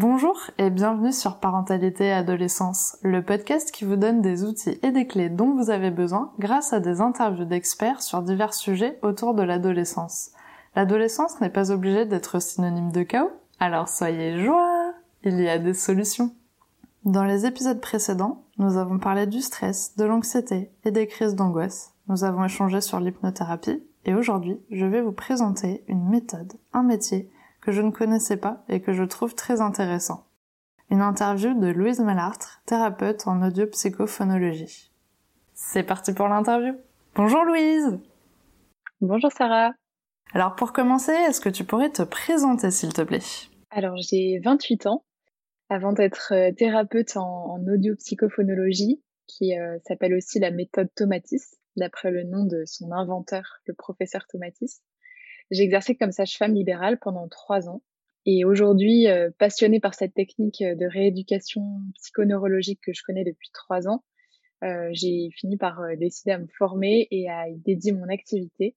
Bonjour 0.00 0.38
et 0.58 0.70
bienvenue 0.70 1.12
sur 1.12 1.38
Parentalité 1.38 2.04
et 2.04 2.12
Adolescence, 2.12 2.96
le 3.02 3.20
podcast 3.20 3.72
qui 3.72 3.84
vous 3.84 3.96
donne 3.96 4.22
des 4.22 4.44
outils 4.44 4.78
et 4.84 4.92
des 4.92 5.08
clés 5.08 5.28
dont 5.28 5.56
vous 5.56 5.70
avez 5.70 5.90
besoin 5.90 6.30
grâce 6.38 6.72
à 6.72 6.78
des 6.78 7.00
interviews 7.00 7.46
d'experts 7.46 8.00
sur 8.00 8.22
divers 8.22 8.54
sujets 8.54 9.00
autour 9.02 9.34
de 9.34 9.42
l'adolescence. 9.42 10.30
L'adolescence 10.76 11.40
n'est 11.40 11.50
pas 11.50 11.72
obligée 11.72 12.06
d'être 12.06 12.40
synonyme 12.40 12.92
de 12.92 13.02
chaos, 13.02 13.32
alors 13.58 13.88
soyez 13.88 14.38
joie, 14.38 14.92
il 15.24 15.40
y 15.40 15.48
a 15.48 15.58
des 15.58 15.74
solutions. 15.74 16.32
Dans 17.04 17.24
les 17.24 17.44
épisodes 17.44 17.80
précédents, 17.80 18.44
nous 18.56 18.76
avons 18.76 19.00
parlé 19.00 19.26
du 19.26 19.40
stress, 19.40 19.96
de 19.96 20.04
l'anxiété 20.04 20.70
et 20.84 20.92
des 20.92 21.08
crises 21.08 21.34
d'angoisse. 21.34 21.92
Nous 22.06 22.22
avons 22.22 22.44
échangé 22.44 22.80
sur 22.80 23.00
l'hypnothérapie 23.00 23.82
et 24.04 24.14
aujourd'hui, 24.14 24.60
je 24.70 24.86
vais 24.86 25.02
vous 25.02 25.10
présenter 25.10 25.82
une 25.88 26.08
méthode, 26.08 26.52
un 26.72 26.84
métier 26.84 27.28
que 27.68 27.72
je 27.72 27.82
ne 27.82 27.90
connaissais 27.90 28.38
pas 28.38 28.64
et 28.70 28.80
que 28.80 28.94
je 28.94 29.02
trouve 29.02 29.34
très 29.34 29.60
intéressant. 29.60 30.24
Une 30.88 31.02
interview 31.02 31.52
de 31.52 31.66
Louise 31.66 32.00
Malartre, 32.00 32.62
thérapeute 32.64 33.26
en 33.26 33.46
audio-psychophonologie. 33.46 34.90
C'est 35.52 35.82
parti 35.82 36.14
pour 36.14 36.28
l'interview. 36.28 36.72
Bonjour 37.14 37.44
Louise 37.44 37.98
Bonjour 39.02 39.30
Sarah 39.30 39.72
Alors 40.32 40.56
pour 40.56 40.72
commencer, 40.72 41.12
est-ce 41.12 41.42
que 41.42 41.50
tu 41.50 41.64
pourrais 41.64 41.90
te 41.90 42.00
présenter 42.00 42.70
s'il 42.70 42.94
te 42.94 43.02
plaît? 43.02 43.20
Alors 43.68 43.98
j'ai 43.98 44.40
28 44.42 44.86
ans. 44.86 45.04
Avant 45.68 45.92
d'être 45.92 46.32
euh, 46.32 46.50
thérapeute 46.52 47.18
en, 47.18 47.58
audio-psychophonologie, 47.66 49.02
qui 49.26 49.58
euh, 49.58 49.76
s'appelle 49.86 50.14
aussi 50.14 50.38
la 50.38 50.52
méthode 50.52 50.88
Tomatis, 50.96 51.58
d'après 51.76 52.12
le 52.12 52.22
nom 52.22 52.46
de 52.46 52.64
son 52.64 52.92
inventeur, 52.92 53.58
le 53.66 53.74
professeur 53.74 54.26
Tomatis, 54.26 54.80
j'ai 55.50 55.62
exercé 55.62 55.96
comme 55.96 56.12
sage-femme 56.12 56.54
libérale 56.54 56.98
pendant 56.98 57.28
trois 57.28 57.68
ans. 57.68 57.82
Et 58.26 58.44
aujourd'hui, 58.44 59.08
euh, 59.08 59.30
passionnée 59.38 59.80
par 59.80 59.94
cette 59.94 60.14
technique 60.14 60.62
de 60.62 60.86
rééducation 60.86 61.62
psychoneurologique 61.94 62.80
que 62.82 62.92
je 62.92 63.02
connais 63.02 63.24
depuis 63.24 63.50
trois 63.54 63.88
ans, 63.88 64.04
euh, 64.64 64.88
j'ai 64.92 65.30
fini 65.34 65.56
par 65.56 65.80
euh, 65.80 65.96
décider 65.96 66.32
à 66.32 66.38
me 66.38 66.48
former 66.58 67.08
et 67.10 67.30
à 67.30 67.48
y 67.48 67.56
dédier 67.58 67.92
mon 67.92 68.08
activité 68.08 68.76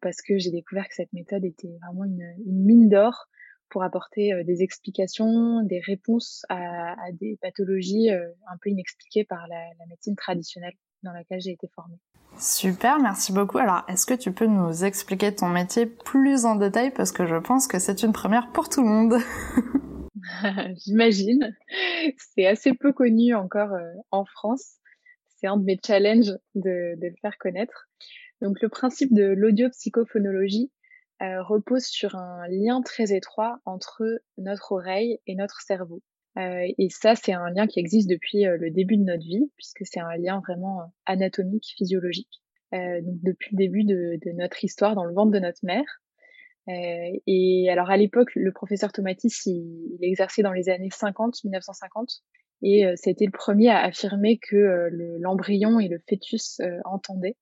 parce 0.00 0.22
que 0.22 0.38
j'ai 0.38 0.50
découvert 0.50 0.88
que 0.88 0.94
cette 0.94 1.12
méthode 1.12 1.44
était 1.44 1.68
vraiment 1.82 2.04
une, 2.04 2.24
mine 2.46 2.88
d'or 2.88 3.26
pour 3.68 3.82
apporter 3.82 4.42
des 4.44 4.62
explications, 4.62 5.62
des 5.62 5.80
réponses 5.80 6.46
à, 6.48 6.96
des 7.12 7.36
pathologies 7.42 8.08
un 8.08 8.56
peu 8.62 8.70
inexpliquées 8.70 9.24
par 9.24 9.46
la 9.46 9.84
médecine 9.90 10.16
traditionnelle 10.16 10.72
dans 11.02 11.12
laquelle 11.12 11.42
j'ai 11.42 11.50
été 11.50 11.68
formée. 11.68 11.98
Super, 12.38 13.00
merci 13.00 13.32
beaucoup. 13.32 13.58
Alors, 13.58 13.82
est-ce 13.88 14.06
que 14.06 14.14
tu 14.14 14.32
peux 14.32 14.46
nous 14.46 14.84
expliquer 14.84 15.34
ton 15.34 15.48
métier 15.48 15.86
plus 15.86 16.44
en 16.44 16.54
détail? 16.54 16.92
Parce 16.92 17.12
que 17.12 17.26
je 17.26 17.36
pense 17.36 17.66
que 17.66 17.78
c'est 17.78 18.02
une 18.02 18.12
première 18.12 18.52
pour 18.52 18.68
tout 18.68 18.82
le 18.82 18.88
monde. 18.88 19.18
J'imagine. 20.84 21.56
C'est 22.16 22.46
assez 22.46 22.74
peu 22.74 22.92
connu 22.92 23.34
encore 23.34 23.72
euh, 23.72 23.92
en 24.10 24.24
France. 24.24 24.76
C'est 25.28 25.46
un 25.46 25.56
de 25.56 25.64
mes 25.64 25.78
challenges 25.84 26.36
de, 26.54 26.96
le 27.00 27.14
faire 27.20 27.38
connaître. 27.38 27.88
Donc, 28.40 28.60
le 28.60 28.68
principe 28.68 29.12
de 29.14 29.24
l'audio-psychophonologie 29.24 30.70
euh, 31.22 31.42
repose 31.42 31.84
sur 31.84 32.16
un 32.16 32.46
lien 32.48 32.82
très 32.82 33.12
étroit 33.14 33.58
entre 33.64 34.04
notre 34.36 34.72
oreille 34.72 35.18
et 35.26 35.34
notre 35.34 35.60
cerveau. 35.60 36.02
Euh, 36.36 36.66
et 36.78 36.88
ça, 36.90 37.14
c'est 37.14 37.32
un 37.32 37.50
lien 37.50 37.66
qui 37.66 37.80
existe 37.80 38.08
depuis 38.08 38.46
euh, 38.46 38.56
le 38.58 38.70
début 38.70 38.96
de 38.96 39.04
notre 39.04 39.24
vie, 39.24 39.50
puisque 39.56 39.84
c'est 39.84 40.00
un 40.00 40.16
lien 40.16 40.40
vraiment 40.46 40.80
euh, 40.80 40.84
anatomique, 41.06 41.74
physiologique. 41.76 42.42
donc 42.72 43.18
depuis 43.22 43.56
le 43.56 43.58
début 43.58 43.84
de, 43.84 44.18
de, 44.24 44.32
notre 44.32 44.62
histoire 44.62 44.94
dans 44.94 45.04
le 45.04 45.14
ventre 45.14 45.32
de 45.32 45.38
notre 45.38 45.60
mère. 45.62 46.02
et 46.68 47.68
alors 47.70 47.90
à 47.90 47.96
l'époque, 47.96 48.34
le 48.34 48.52
professeur 48.52 48.92
Tomatis, 48.92 49.46
il, 49.46 49.96
il, 49.98 50.04
exerçait 50.04 50.42
dans 50.42 50.52
les 50.52 50.68
années 50.68 50.90
50, 50.90 51.44
1950, 51.44 52.22
et 52.62 52.84
c'était 52.96 53.24
le 53.24 53.32
premier 53.32 53.70
à 53.70 53.84
affirmer 53.84 54.38
que 54.38 54.90
l'embryon 55.18 55.80
et 55.80 55.88
le 55.88 55.98
fœtus 56.08 56.60
entendaient. 56.84 57.36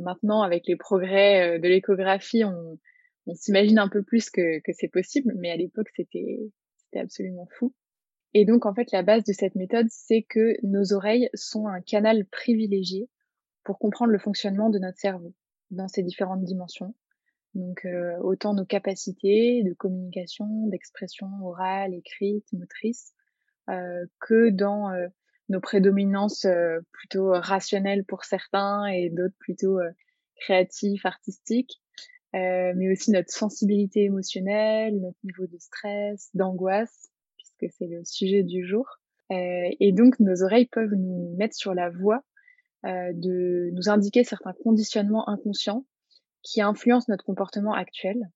maintenant, 0.00 0.42
avec 0.42 0.66
les 0.66 0.76
progrès 0.76 1.60
de 1.60 1.68
l'échographie, 1.68 2.44
on, 2.44 2.78
on 3.26 3.34
s'imagine 3.34 3.78
un 3.78 3.88
peu 3.88 4.02
plus 4.02 4.30
que, 4.30 4.58
que 4.60 4.72
c'est 4.72 4.88
possible, 4.88 5.32
mais 5.38 5.50
à 5.52 5.56
l'époque, 5.56 5.88
c'était 5.94 6.40
absolument 6.96 7.46
fou. 7.56 7.72
Et 8.34 8.44
donc, 8.44 8.64
en 8.66 8.74
fait, 8.74 8.92
la 8.92 9.02
base 9.02 9.24
de 9.24 9.32
cette 9.32 9.56
méthode, 9.56 9.86
c'est 9.90 10.22
que 10.22 10.54
nos 10.62 10.92
oreilles 10.92 11.28
sont 11.34 11.66
un 11.66 11.80
canal 11.80 12.24
privilégié 12.26 13.08
pour 13.64 13.78
comprendre 13.78 14.12
le 14.12 14.18
fonctionnement 14.18 14.70
de 14.70 14.78
notre 14.78 14.98
cerveau 14.98 15.34
dans 15.70 15.88
ses 15.88 16.02
différentes 16.02 16.44
dimensions. 16.44 16.94
Donc, 17.54 17.84
euh, 17.84 18.16
autant 18.18 18.54
nos 18.54 18.64
capacités 18.64 19.64
de 19.64 19.74
communication, 19.74 20.68
d'expression 20.68 21.26
orale, 21.42 21.94
écrite, 21.94 22.46
motrice, 22.52 23.12
euh, 23.68 24.06
que 24.20 24.50
dans 24.50 24.92
euh, 24.92 25.08
nos 25.48 25.60
prédominances 25.60 26.46
plutôt 26.92 27.32
rationnelles 27.32 28.04
pour 28.04 28.24
certains 28.24 28.86
et 28.86 29.10
d'autres 29.10 29.34
plutôt 29.40 29.80
créatifs, 30.36 31.04
artistiques, 31.04 31.82
mais 32.32 32.92
aussi 32.92 33.10
notre 33.10 33.32
sensibilité 33.32 34.04
émotionnelle, 34.04 35.00
notre 35.00 35.18
niveau 35.24 35.48
de 35.48 35.58
stress, 35.58 36.30
d'angoisse, 36.34 37.09
c'est 37.70 37.86
le 37.86 38.04
sujet 38.04 38.42
du 38.42 38.66
jour. 38.66 38.86
Euh, 39.30 39.68
et 39.78 39.92
donc, 39.92 40.18
nos 40.18 40.42
oreilles 40.42 40.66
peuvent 40.66 40.94
nous 40.94 41.34
mettre 41.36 41.54
sur 41.54 41.74
la 41.74 41.90
voie 41.90 42.22
euh, 42.84 43.12
de 43.14 43.70
nous 43.72 43.88
indiquer 43.88 44.24
certains 44.24 44.54
conditionnements 44.64 45.28
inconscients 45.28 45.86
qui 46.42 46.62
influencent 46.62 47.06
notre 47.08 47.24
comportement 47.24 47.74
actuel 47.74 48.30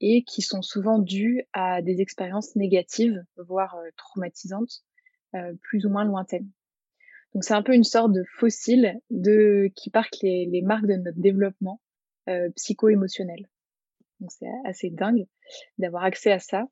et 0.00 0.24
qui 0.24 0.40
sont 0.40 0.62
souvent 0.62 0.98
dus 0.98 1.42
à 1.52 1.82
des 1.82 2.00
expériences 2.00 2.56
négatives, 2.56 3.22
voire 3.36 3.74
euh, 3.76 3.88
traumatisantes, 3.96 4.82
plus 5.62 5.86
ou 5.86 5.90
moins 5.90 6.04
lointaines. 6.04 6.50
Donc 7.34 7.44
c'est 7.44 7.54
un 7.54 7.62
peu 7.62 7.72
une 7.72 7.84
sorte 7.84 8.12
de 8.12 8.24
fossile 8.36 8.98
de 9.10 9.70
qui 9.76 9.88
marque 9.94 10.16
les, 10.22 10.44
les 10.46 10.60
marques 10.60 10.86
de 10.86 10.94
notre 10.94 11.20
développement 11.20 11.80
psycho-émotionnel. 12.56 13.46
Donc 14.18 14.32
c'est 14.32 14.48
assez 14.64 14.90
dingue 14.90 15.28
d'avoir 15.78 16.02
accès 16.02 16.32
à 16.32 16.40
ça 16.40 16.66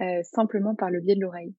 euh, 0.00 0.22
simplement 0.22 0.74
par 0.74 0.90
le 0.90 1.00
biais 1.00 1.14
de 1.14 1.20
l'oreille. 1.20 1.54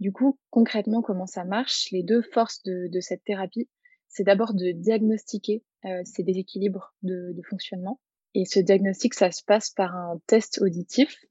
Du 0.00 0.12
coup, 0.12 0.36
concrètement, 0.50 1.00
comment 1.00 1.26
ça 1.26 1.44
marche 1.44 1.90
Les 1.92 2.02
deux 2.02 2.22
forces 2.22 2.62
de, 2.64 2.88
de 2.88 3.00
cette 3.00 3.22
thérapie, 3.22 3.68
c'est 4.08 4.24
d'abord 4.24 4.52
de 4.52 4.72
diagnostiquer 4.72 5.62
euh, 5.84 6.02
ces 6.04 6.22
déséquilibres 6.22 6.94
de, 7.02 7.32
de, 7.32 7.42
fonctionnement. 7.42 8.00
Et 8.34 8.44
ce 8.44 8.60
diagnostic, 8.60 9.14
ça 9.14 9.30
se 9.30 9.44
passe 9.44 9.70
par 9.70 9.94
un 9.94 10.20
test 10.26 10.60
auditif, 10.60 11.24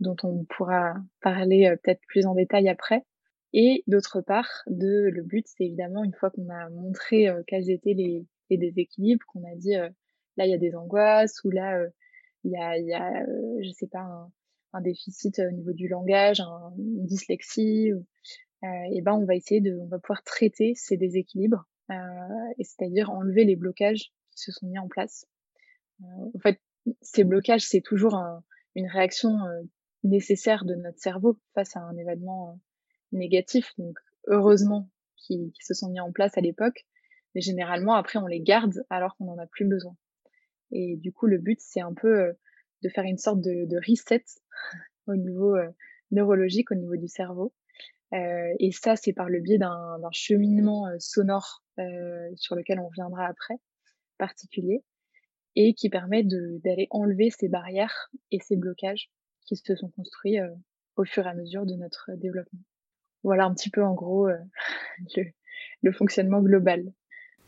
dont 0.00 0.16
on 0.22 0.44
pourra 0.44 0.94
parler 1.20 1.66
euh, 1.66 1.76
peut-être 1.76 2.00
plus 2.08 2.26
en 2.26 2.34
détail 2.34 2.68
après. 2.68 3.04
Et 3.52 3.84
d'autre 3.86 4.20
part, 4.20 4.62
de, 4.66 5.10
le 5.12 5.22
but, 5.22 5.46
c'est 5.46 5.64
évidemment, 5.64 6.02
une 6.02 6.14
fois 6.14 6.30
qu'on 6.30 6.48
a 6.48 6.70
montré 6.70 7.28
euh, 7.28 7.42
quels 7.46 7.70
étaient 7.70 7.94
les, 7.94 8.26
les 8.50 8.56
déséquilibres, 8.56 9.24
qu'on 9.26 9.44
a 9.44 9.54
dit, 9.54 9.74
là, 9.74 10.46
il 10.46 10.50
y 10.50 10.54
a 10.54 10.58
des 10.58 10.74
angoisses, 10.74 11.44
ou 11.44 11.50
là, 11.50 11.78
il 12.42 12.52
y 12.52 12.56
a, 12.56 12.78
y 12.78 12.94
a 12.94 13.26
je 13.62 13.70
sais 13.70 13.86
pas, 13.86 14.00
un, 14.00 14.32
un 14.74 14.80
déficit 14.80 15.38
au 15.38 15.50
niveau 15.50 15.72
du 15.72 15.88
langage, 15.88 16.40
une 16.76 17.06
dyslexie, 17.06 17.92
et 18.62 19.02
ben 19.02 19.12
on 19.12 19.24
va 19.24 19.34
essayer 19.34 19.60
de, 19.60 19.78
on 19.78 19.86
va 19.86 19.98
pouvoir 19.98 20.22
traiter 20.24 20.74
ces 20.74 20.96
déséquilibres, 20.96 21.68
et 21.90 22.64
c'est-à-dire 22.64 23.10
enlever 23.10 23.44
les 23.44 23.56
blocages 23.56 24.12
qui 24.30 24.40
se 24.40 24.52
sont 24.52 24.66
mis 24.66 24.78
en 24.78 24.88
place. 24.88 25.26
en 26.02 26.38
fait, 26.42 26.60
ces 27.00 27.24
blocages, 27.24 27.66
c'est 27.66 27.80
toujours 27.80 28.20
une 28.74 28.88
réaction 28.88 29.38
nécessaire 30.02 30.64
de 30.64 30.74
notre 30.74 30.98
cerveau 30.98 31.38
face 31.54 31.76
à 31.76 31.80
un 31.80 31.96
événement 31.96 32.60
négatif. 33.12 33.72
Donc, 33.78 33.96
heureusement 34.26 34.90
qui, 35.16 35.52
se 35.60 35.74
sont 35.74 35.90
mis 35.90 36.00
en 36.00 36.12
place 36.12 36.36
à 36.36 36.40
l'époque, 36.40 36.86
mais 37.34 37.40
généralement 37.40 37.94
après 37.94 38.18
on 38.18 38.26
les 38.26 38.40
garde 38.40 38.84
alors 38.90 39.16
qu'on 39.16 39.24
n'en 39.24 39.38
a 39.38 39.46
plus 39.46 39.64
besoin. 39.64 39.96
Et 40.70 40.96
du 40.96 41.12
coup, 41.12 41.26
le 41.26 41.38
but 41.38 41.60
c'est 41.60 41.80
un 41.80 41.94
peu 41.94 42.34
de 42.84 42.88
faire 42.90 43.04
une 43.04 43.18
sorte 43.18 43.40
de, 43.40 43.76
reset 43.88 44.24
au 45.06 45.16
niveau 45.16 45.56
euh, 45.56 45.68
neurologique, 46.10 46.70
au 46.70 46.74
niveau 46.74 46.96
du 46.96 47.08
cerveau. 47.08 47.52
Euh, 48.12 48.54
et 48.60 48.70
ça, 48.70 48.94
c'est 48.94 49.12
par 49.12 49.28
le 49.28 49.40
biais 49.40 49.58
d'un 49.58 49.98
cheminement 50.12 50.86
euh, 50.86 50.96
sonore 51.00 51.62
sur 52.36 52.54
lequel 52.54 52.78
on 52.78 52.86
reviendra 52.86 53.26
après, 53.26 53.56
particulier, 54.16 54.84
et 55.56 55.74
qui 55.74 55.90
permet 55.90 56.22
d'aller 56.22 56.86
enlever 56.90 57.30
ces 57.30 57.48
barrières 57.48 58.12
et 58.30 58.38
ces 58.38 58.54
blocages 58.54 59.10
qui 59.44 59.56
se 59.56 59.74
sont 59.74 59.88
construits 59.88 60.38
au 60.94 61.04
fur 61.04 61.26
et 61.26 61.30
à 61.30 61.34
mesure 61.34 61.66
de 61.66 61.74
notre 61.74 62.12
développement. 62.12 62.60
Voilà 63.24 63.46
un 63.46 63.54
petit 63.54 63.70
peu 63.70 63.82
en 63.82 63.94
gros 63.94 64.28
le, 65.82 65.92
fonctionnement 65.92 66.40
global. 66.40 66.92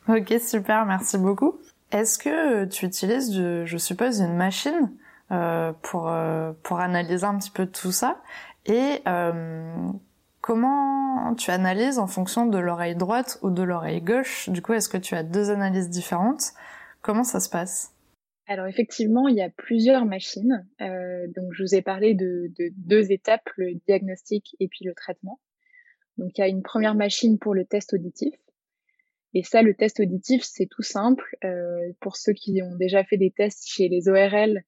Ok, 0.08 0.34
super, 0.40 0.84
merci 0.86 1.16
beaucoup. 1.16 1.60
Est-ce 1.92 2.18
que 2.18 2.64
tu 2.64 2.84
utilises, 2.84 3.32
je 3.32 3.76
suppose, 3.76 4.20
une 4.20 4.34
machine 4.34 4.90
pour 5.28 6.08
euh, 6.08 6.52
pour 6.62 6.80
analyser 6.80 7.24
un 7.24 7.38
petit 7.38 7.50
peu 7.50 7.66
tout 7.66 7.92
ça 7.92 8.20
et 8.66 9.00
euh, 9.06 9.88
comment 10.40 11.34
tu 11.34 11.50
analyses 11.50 11.98
en 11.98 12.06
fonction 12.06 12.46
de 12.46 12.58
l'oreille 12.58 12.96
droite 12.96 13.38
ou 13.42 13.50
de 13.50 13.62
l'oreille 13.62 14.00
gauche? 14.00 14.48
Du 14.48 14.62
coup, 14.62 14.72
est-ce 14.72 14.88
que 14.88 14.98
tu 14.98 15.14
as 15.14 15.22
deux 15.22 15.50
analyses 15.50 15.88
différentes? 15.88 16.52
Comment 17.00 17.24
ça 17.24 17.40
se 17.40 17.48
passe? 17.48 17.92
Alors 18.48 18.66
effectivement, 18.66 19.26
il 19.28 19.36
y 19.36 19.42
a 19.42 19.50
plusieurs 19.50 20.04
machines. 20.04 20.66
Euh, 20.80 21.26
donc 21.34 21.52
je 21.52 21.62
vous 21.62 21.74
ai 21.74 21.82
parlé 21.82 22.14
de, 22.14 22.52
de, 22.58 22.70
deux 22.76 23.10
étapes, 23.10 23.48
le 23.56 23.74
diagnostic 23.86 24.56
et 24.60 24.68
puis 24.68 24.84
le 24.84 24.94
traitement. 24.94 25.40
Donc 26.16 26.38
il 26.38 26.40
y 26.40 26.44
a 26.44 26.48
une 26.48 26.62
première 26.62 26.94
machine 26.94 27.38
pour 27.38 27.54
le 27.54 27.64
test 27.64 27.92
auditif. 27.92 28.34
Et 29.34 29.42
ça, 29.42 29.62
le 29.62 29.74
test 29.74 30.00
auditif, 30.00 30.42
c'est 30.44 30.66
tout 30.66 30.82
simple. 30.82 31.36
Euh, 31.44 31.92
pour 32.00 32.16
ceux 32.16 32.32
qui 32.32 32.62
ont 32.62 32.74
déjà 32.76 33.04
fait 33.04 33.18
des 33.18 33.30
tests 33.30 33.66
chez 33.66 33.88
les 33.88 34.08
ORL, 34.08 34.58
euh, 34.58 34.60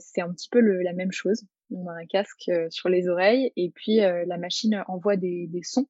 c'est 0.00 0.20
un 0.20 0.32
petit 0.32 0.48
peu 0.48 0.60
la 0.60 0.92
même 0.92 1.12
chose. 1.12 1.44
On 1.70 1.86
a 1.88 1.92
un 1.92 2.06
casque 2.06 2.48
euh, 2.48 2.68
sur 2.70 2.88
les 2.88 3.08
oreilles 3.08 3.52
et 3.56 3.70
puis 3.70 4.00
euh, 4.00 4.24
la 4.26 4.38
machine 4.38 4.84
envoie 4.88 5.16
des, 5.16 5.48
sons 5.62 5.86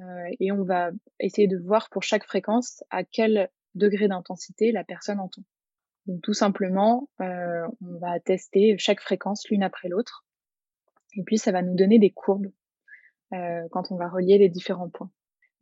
euh, 0.00 0.04
et 0.38 0.52
on 0.52 0.64
va 0.64 0.90
essayer 1.18 1.48
de 1.48 1.56
voir 1.56 1.88
pour 1.90 2.02
chaque 2.02 2.24
fréquence 2.24 2.84
à 2.90 3.04
quel 3.04 3.48
degré 3.74 4.08
d'intensité 4.08 4.72
la 4.72 4.84
personne 4.84 5.20
entend. 5.20 5.42
Donc 6.06 6.22
tout 6.22 6.34
simplement, 6.34 7.08
euh, 7.20 7.66
on 7.82 7.98
va 7.98 8.20
tester 8.20 8.76
chaque 8.78 9.00
fréquence 9.00 9.48
l'une 9.48 9.62
après 9.62 9.88
l'autre. 9.88 10.24
Et 11.14 11.22
puis 11.22 11.38
ça 11.38 11.52
va 11.52 11.62
nous 11.62 11.74
donner 11.74 11.98
des 11.98 12.10
courbes 12.10 12.50
euh, 13.32 13.66
quand 13.70 13.90
on 13.90 13.96
va 13.96 14.08
relier 14.08 14.38
les 14.38 14.48
différents 14.48 14.88
points. 14.88 15.10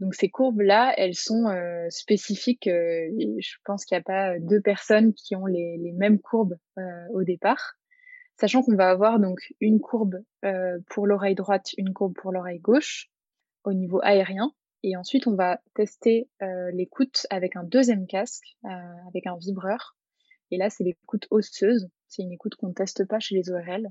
Donc 0.00 0.14
ces 0.14 0.28
courbes-là, 0.28 0.92
elles 0.96 1.14
sont 1.14 1.46
euh, 1.46 1.86
spécifiques. 1.90 2.66
Euh, 2.66 3.08
je 3.38 3.56
pense 3.64 3.84
qu'il 3.84 3.96
n'y 3.96 4.00
a 4.00 4.04
pas 4.04 4.38
deux 4.38 4.60
personnes 4.60 5.14
qui 5.14 5.34
ont 5.36 5.46
les, 5.46 5.92
mêmes 5.94 6.20
courbes 6.20 6.56
euh, 6.78 6.82
au 7.12 7.22
départ, 7.22 7.74
sachant 8.38 8.62
qu'on 8.62 8.76
va 8.76 8.90
avoir 8.90 9.18
donc 9.18 9.38
une 9.60 9.80
courbe 9.80 10.16
pour 10.88 11.06
l'oreille 11.06 11.34
droite, 11.34 11.70
une 11.78 11.92
courbe 11.92 12.14
pour 12.14 12.32
l'oreille 12.32 12.60
gauche 12.60 13.08
au 13.64 13.72
niveau 13.72 14.00
aérien. 14.02 14.52
Et 14.82 14.96
ensuite, 14.96 15.26
on 15.26 15.34
va 15.34 15.60
tester 15.74 16.28
l'écoute 16.72 17.26
avec 17.30 17.56
un 17.56 17.64
deuxième 17.64 18.06
casque, 18.06 18.56
avec 19.08 19.26
un 19.26 19.36
vibreur, 19.36 19.96
et 20.50 20.58
là, 20.58 20.70
c'est 20.70 20.84
l'écoute 20.84 21.26
osseuse. 21.30 21.88
C'est 22.08 22.22
une 22.22 22.32
écoute 22.32 22.54
qu'on 22.54 22.68
ne 22.68 22.74
teste 22.74 23.06
pas 23.06 23.18
chez 23.18 23.34
les 23.34 23.50
ORL. 23.50 23.88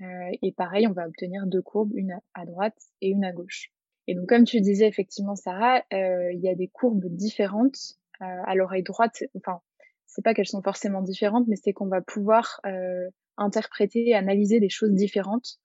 Euh, 0.00 0.30
et 0.42 0.52
pareil, 0.52 0.86
on 0.86 0.92
va 0.92 1.06
obtenir 1.06 1.46
deux 1.46 1.62
courbes, 1.62 1.92
une 1.94 2.18
à 2.34 2.46
droite 2.46 2.78
et 3.00 3.08
une 3.08 3.24
à 3.24 3.32
gauche. 3.32 3.70
Et 4.06 4.14
donc, 4.14 4.28
comme 4.28 4.44
tu 4.44 4.60
disais 4.60 4.86
effectivement, 4.86 5.36
Sarah, 5.36 5.82
euh, 5.92 6.32
il 6.32 6.40
y 6.40 6.48
a 6.48 6.54
des 6.54 6.68
courbes 6.68 7.06
différentes 7.06 7.96
euh, 8.20 8.24
à 8.44 8.54
l'oreille 8.54 8.82
droite. 8.82 9.22
Enfin, 9.36 9.60
c'est 10.06 10.22
pas 10.22 10.34
qu'elles 10.34 10.46
sont 10.46 10.62
forcément 10.62 11.02
différentes, 11.02 11.46
mais 11.48 11.56
c'est 11.56 11.72
qu'on 11.72 11.88
va 11.88 12.00
pouvoir 12.00 12.60
euh, 12.66 13.08
interpréter 13.36 14.10
et 14.10 14.14
analyser 14.14 14.60
des 14.60 14.68
choses 14.68 14.92
différentes 14.92 15.58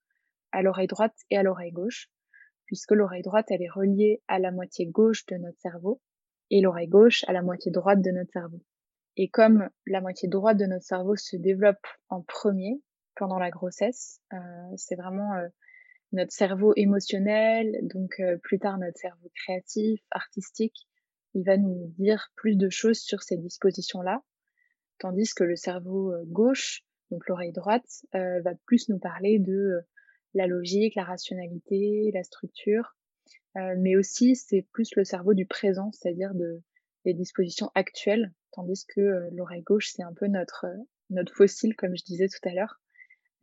à 0.52 0.62
l'oreille 0.62 0.88
droite 0.88 1.16
et 1.30 1.38
à 1.38 1.44
l'oreille 1.44 1.72
gauche, 1.72 2.10
puisque 2.66 2.92
l'oreille 2.92 3.22
droite, 3.22 3.48
elle 3.50 3.62
est 3.62 3.70
reliée 3.70 4.22
à 4.28 4.40
la 4.40 4.52
moitié 4.52 4.88
gauche 4.88 5.26
de 5.28 5.36
notre 5.36 5.60
cerveau 5.60 6.02
et 6.50 6.62
l'oreille 6.62 6.88
gauche 6.88 7.24
à 7.28 7.34
la 7.34 7.42
moitié 7.42 7.72
droite 7.72 8.02
de 8.02 8.12
notre 8.12 8.32
cerveau. 8.32 8.62
Et 9.18 9.28
comme 9.28 9.70
la 9.86 10.02
moitié 10.02 10.30
droite 10.30 10.58
de 10.58 10.66
notre 10.66 10.86
cerveau 10.86 11.16
se 11.16 11.36
développe 11.36 11.86
en 12.10 12.22
premier 12.22 12.82
pendant 13.16 13.38
la 13.38 13.50
grossesse, 13.50 14.22
euh, 14.34 14.38
c'est 14.78 14.96
vraiment 14.96 15.34
euh, 15.36 15.48
notre 16.12 16.32
cerveau 16.32 16.74
émotionnel, 16.76 17.80
donc 17.84 18.20
euh, 18.20 18.38
plus 18.38 18.60
tard 18.60 18.78
notre 18.78 18.98
cerveau 18.98 19.30
créatif, 19.36 20.02
artistique, 20.12 20.88
il 21.36 21.44
va 21.44 21.58
nous 21.58 21.94
dire 21.98 22.32
plus 22.36 22.56
de 22.56 22.70
choses 22.70 23.00
sur 23.00 23.22
ces 23.22 23.38
dispositions-là, 23.38 24.24
tandis 24.98 25.34
que 25.34 25.44
le 25.44 25.56
cerveau 25.56 26.14
gauche, 26.26 26.82
donc 27.12 27.28
l'oreille 27.28 27.52
droite, 27.52 28.04
va 28.14 28.56
plus 28.66 28.90
nous 28.90 28.98
parler 28.98 29.38
de 29.38 29.80
la 30.34 30.48
logique, 30.48 30.96
la 30.96 31.04
rationalité, 31.04 32.10
la 32.16 32.24
structure, 32.24 32.98
mais 33.56 33.96
aussi 33.96 34.36
c'est 34.36 34.66
plus 34.74 34.90
le 34.96 35.04
cerveau 35.04 35.36
du 35.36 35.46
présent, 35.46 35.92
c'est-à-dire 35.92 36.34
de 36.34 36.64
des 37.06 37.14
dispositions 37.14 37.72
actuelles. 37.76 38.34
Tandis 38.52 38.86
que 38.86 39.02
euh, 39.02 39.30
l'oreille 39.32 39.62
gauche, 39.62 39.92
c'est 39.96 40.04
un 40.04 40.14
peu 40.14 40.28
notre, 40.28 40.66
euh, 40.66 40.78
notre 41.10 41.34
fossile, 41.34 41.76
comme 41.76 41.96
je 41.96 42.04
disais 42.04 42.28
tout 42.28 42.48
à 42.48 42.54
l'heure, 42.54 42.82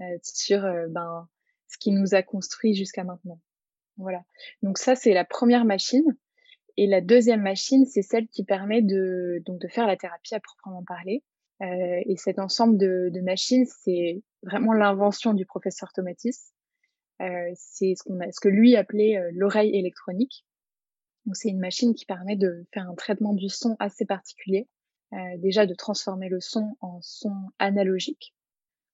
euh, 0.00 0.18
sur 0.22 0.60
ben, 0.90 1.28
ce 1.68 1.78
qui 1.78 1.90
nous 1.92 2.14
a 2.14 2.22
construit 2.22 2.74
jusqu'à 2.74 3.04
maintenant. 3.04 3.40
Voilà. 3.96 4.24
Donc 4.62 4.78
ça, 4.78 4.94
c'est 4.94 5.14
la 5.14 5.24
première 5.24 5.64
machine. 5.64 6.16
Et 6.76 6.86
la 6.86 7.00
deuxième 7.00 7.42
machine, 7.42 7.86
c'est 7.86 8.02
celle 8.02 8.28
qui 8.28 8.44
permet 8.44 8.82
de, 8.82 9.42
donc 9.46 9.60
de 9.60 9.68
faire 9.68 9.86
la 9.86 9.96
thérapie 9.96 10.34
à 10.34 10.40
proprement 10.40 10.84
parler. 10.84 11.22
Euh, 11.62 12.02
et 12.04 12.16
cet 12.16 12.38
ensemble 12.38 12.76
de, 12.76 13.10
de 13.12 13.20
machines, 13.22 13.64
c'est 13.66 14.22
vraiment 14.42 14.74
l'invention 14.74 15.32
du 15.32 15.46
professeur 15.46 15.92
Tomatis. 15.92 16.52
Euh, 17.22 17.50
c'est 17.54 17.94
ce, 17.96 18.02
qu'on 18.02 18.20
ce 18.30 18.40
que 18.40 18.48
lui 18.48 18.76
appelait 18.76 19.18
l'oreille 19.32 19.74
électronique. 19.74 20.44
Donc 21.24 21.34
c'est 21.36 21.48
une 21.48 21.58
machine 21.58 21.94
qui 21.94 22.04
permet 22.04 22.36
de 22.36 22.66
faire 22.74 22.88
un 22.88 22.94
traitement 22.94 23.32
du 23.32 23.48
son 23.48 23.76
assez 23.78 24.04
particulier 24.04 24.68
euh, 25.12 25.36
déjà 25.38 25.66
de 25.66 25.74
transformer 25.74 26.28
le 26.28 26.40
son 26.40 26.76
en 26.80 27.00
son 27.00 27.32
analogique, 27.60 28.34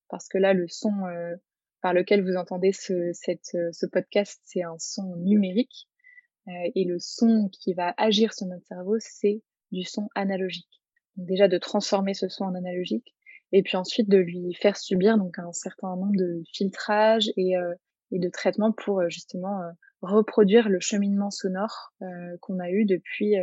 parce 0.09 0.29
que 0.29 0.37
là, 0.37 0.53
le 0.53 0.69
son 0.69 1.07
euh, 1.07 1.35
par 1.83 1.93
lequel 1.93 2.25
vous 2.25 2.37
entendez 2.37 2.73
ce, 2.73 3.11
cette, 3.13 3.55
euh, 3.55 3.71
ce 3.73 3.87
podcast, 3.87 4.41
c'est 4.45 4.63
un 4.63 4.77
son 4.79 5.17
numérique, 5.17 5.89
et 6.75 6.85
le 6.85 6.99
son 6.99 7.49
qui 7.53 7.73
va 7.73 7.95
agir 7.99 8.35
sur 8.35 8.49
notre 8.49 8.67
cerveau, 8.67 8.97
c'est 8.99 9.45
du 9.71 9.85
son 9.85 10.09
analogique. 10.17 10.83
Donc 11.15 11.29
déjà 11.29 11.47
de 11.47 11.57
transformer 11.57 12.15
ce 12.15 12.29
son 12.29 12.43
en 12.47 12.57
analogique, 12.57 13.15
et 13.53 13.63
puis 13.63 13.77
ensuite 13.77 14.09
de 14.09 14.19
lui 14.19 14.53
faire 14.55 14.77
subir 14.77 15.19
donc 15.19 15.39
un 15.39 15.53
certain 15.53 15.95
nombre 15.95 16.17
de 16.17 16.43
filtrages 16.53 17.31
et, 17.37 17.53
et 18.11 18.19
de 18.19 18.29
traitements 18.29 18.73
pour 18.73 19.09
justement 19.09 19.61
reproduire 20.01 20.69
le 20.69 20.81
cheminement 20.81 21.31
sonore 21.31 21.95
qu'on 22.41 22.59
a 22.59 22.71
eu 22.71 22.87
depuis 22.87 23.37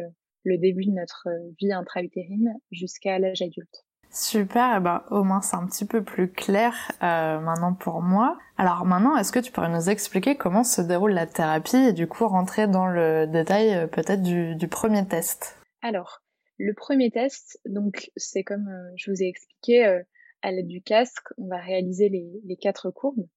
le 0.43 0.57
début 0.57 0.85
de 0.85 0.91
notre 0.91 1.27
euh, 1.27 1.51
vie 1.59 1.71
intra-utérine 1.71 2.53
jusqu'à 2.71 3.19
l'âge 3.19 3.41
adulte. 3.41 3.85
Super, 4.11 4.77
eh 4.77 4.79
ben, 4.79 5.03
au 5.11 5.23
moins 5.23 5.41
c'est 5.41 5.55
un 5.55 5.67
petit 5.67 5.85
peu 5.85 6.03
plus 6.03 6.31
clair 6.31 6.73
euh, 7.03 7.39
maintenant 7.39 7.75
pour 7.75 8.01
moi. 8.01 8.39
Alors 8.57 8.83
maintenant, 8.83 9.15
est-ce 9.15 9.31
que 9.31 9.39
tu 9.39 9.51
pourrais 9.51 9.69
nous 9.69 9.89
expliquer 9.89 10.35
comment 10.35 10.63
se 10.63 10.81
déroule 10.81 11.13
la 11.13 11.27
thérapie 11.27 11.77
et 11.77 11.93
du 11.93 12.07
coup 12.07 12.27
rentrer 12.27 12.67
dans 12.67 12.87
le 12.87 13.27
détail 13.27 13.73
euh, 13.75 13.87
peut-être 13.87 14.23
du, 14.23 14.67
premier 14.67 15.07
test? 15.07 15.59
Alors, 15.83 16.23
le 16.57 16.73
premier 16.73 17.11
test, 17.11 17.59
donc 17.65 18.09
c'est 18.15 18.43
comme 18.43 18.67
euh, 18.67 18.91
je 18.95 19.11
vous 19.11 19.21
ai 19.21 19.27
expliqué, 19.27 20.01
à 20.41 20.51
l'aide 20.51 20.67
du 20.67 20.81
casque, 20.81 21.27
on 21.37 21.47
va 21.47 21.57
réaliser 21.57 22.09
les, 22.09 22.57
quatre 22.57 22.89
courbes. 22.89 23.27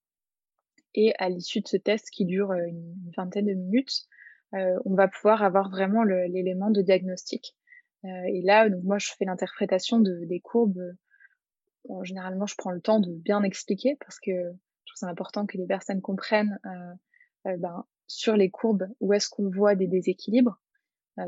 Et 0.94 1.12
à 1.18 1.28
l'issue 1.28 1.60
de 1.60 1.68
ce 1.68 1.76
test 1.76 2.08
qui 2.10 2.24
dure 2.24 2.52
une 2.52 2.94
vingtaine 3.16 3.46
de 3.46 3.54
minutes, 3.54 4.06
on 4.52 4.94
va 4.94 5.08
pouvoir 5.08 5.42
avoir 5.42 5.70
vraiment 5.70 6.02
l'élément 6.04 6.70
de 6.70 6.82
diagnostic. 6.82 7.56
Euh, 8.04 8.08
et 8.26 8.42
là, 8.42 8.68
donc 8.68 8.82
moi, 8.84 8.98
je 8.98 9.10
fais 9.16 9.24
l'interprétation 9.24 10.00
de, 10.00 10.24
des 10.24 10.40
courbes. 10.40 10.82
Bon, 11.88 12.04
généralement, 12.04 12.46
je 12.46 12.54
prends 12.56 12.70
le 12.70 12.80
temps 12.80 13.00
de 13.00 13.12
bien 13.12 13.42
expliquer 13.42 13.96
parce 14.00 14.18
que 14.20 14.30
je 14.30 14.92
trouve 14.92 14.96
c'est 14.96 15.06
important 15.06 15.46
que 15.46 15.56
les 15.56 15.66
personnes 15.66 16.00
comprennent 16.00 16.58
euh, 17.46 17.56
ben, 17.58 17.84
sur 18.06 18.36
les 18.36 18.50
courbes 18.50 18.86
où 19.00 19.12
est-ce 19.12 19.28
qu'on 19.28 19.50
voit 19.50 19.74
des 19.74 19.88
déséquilibres. 19.88 20.60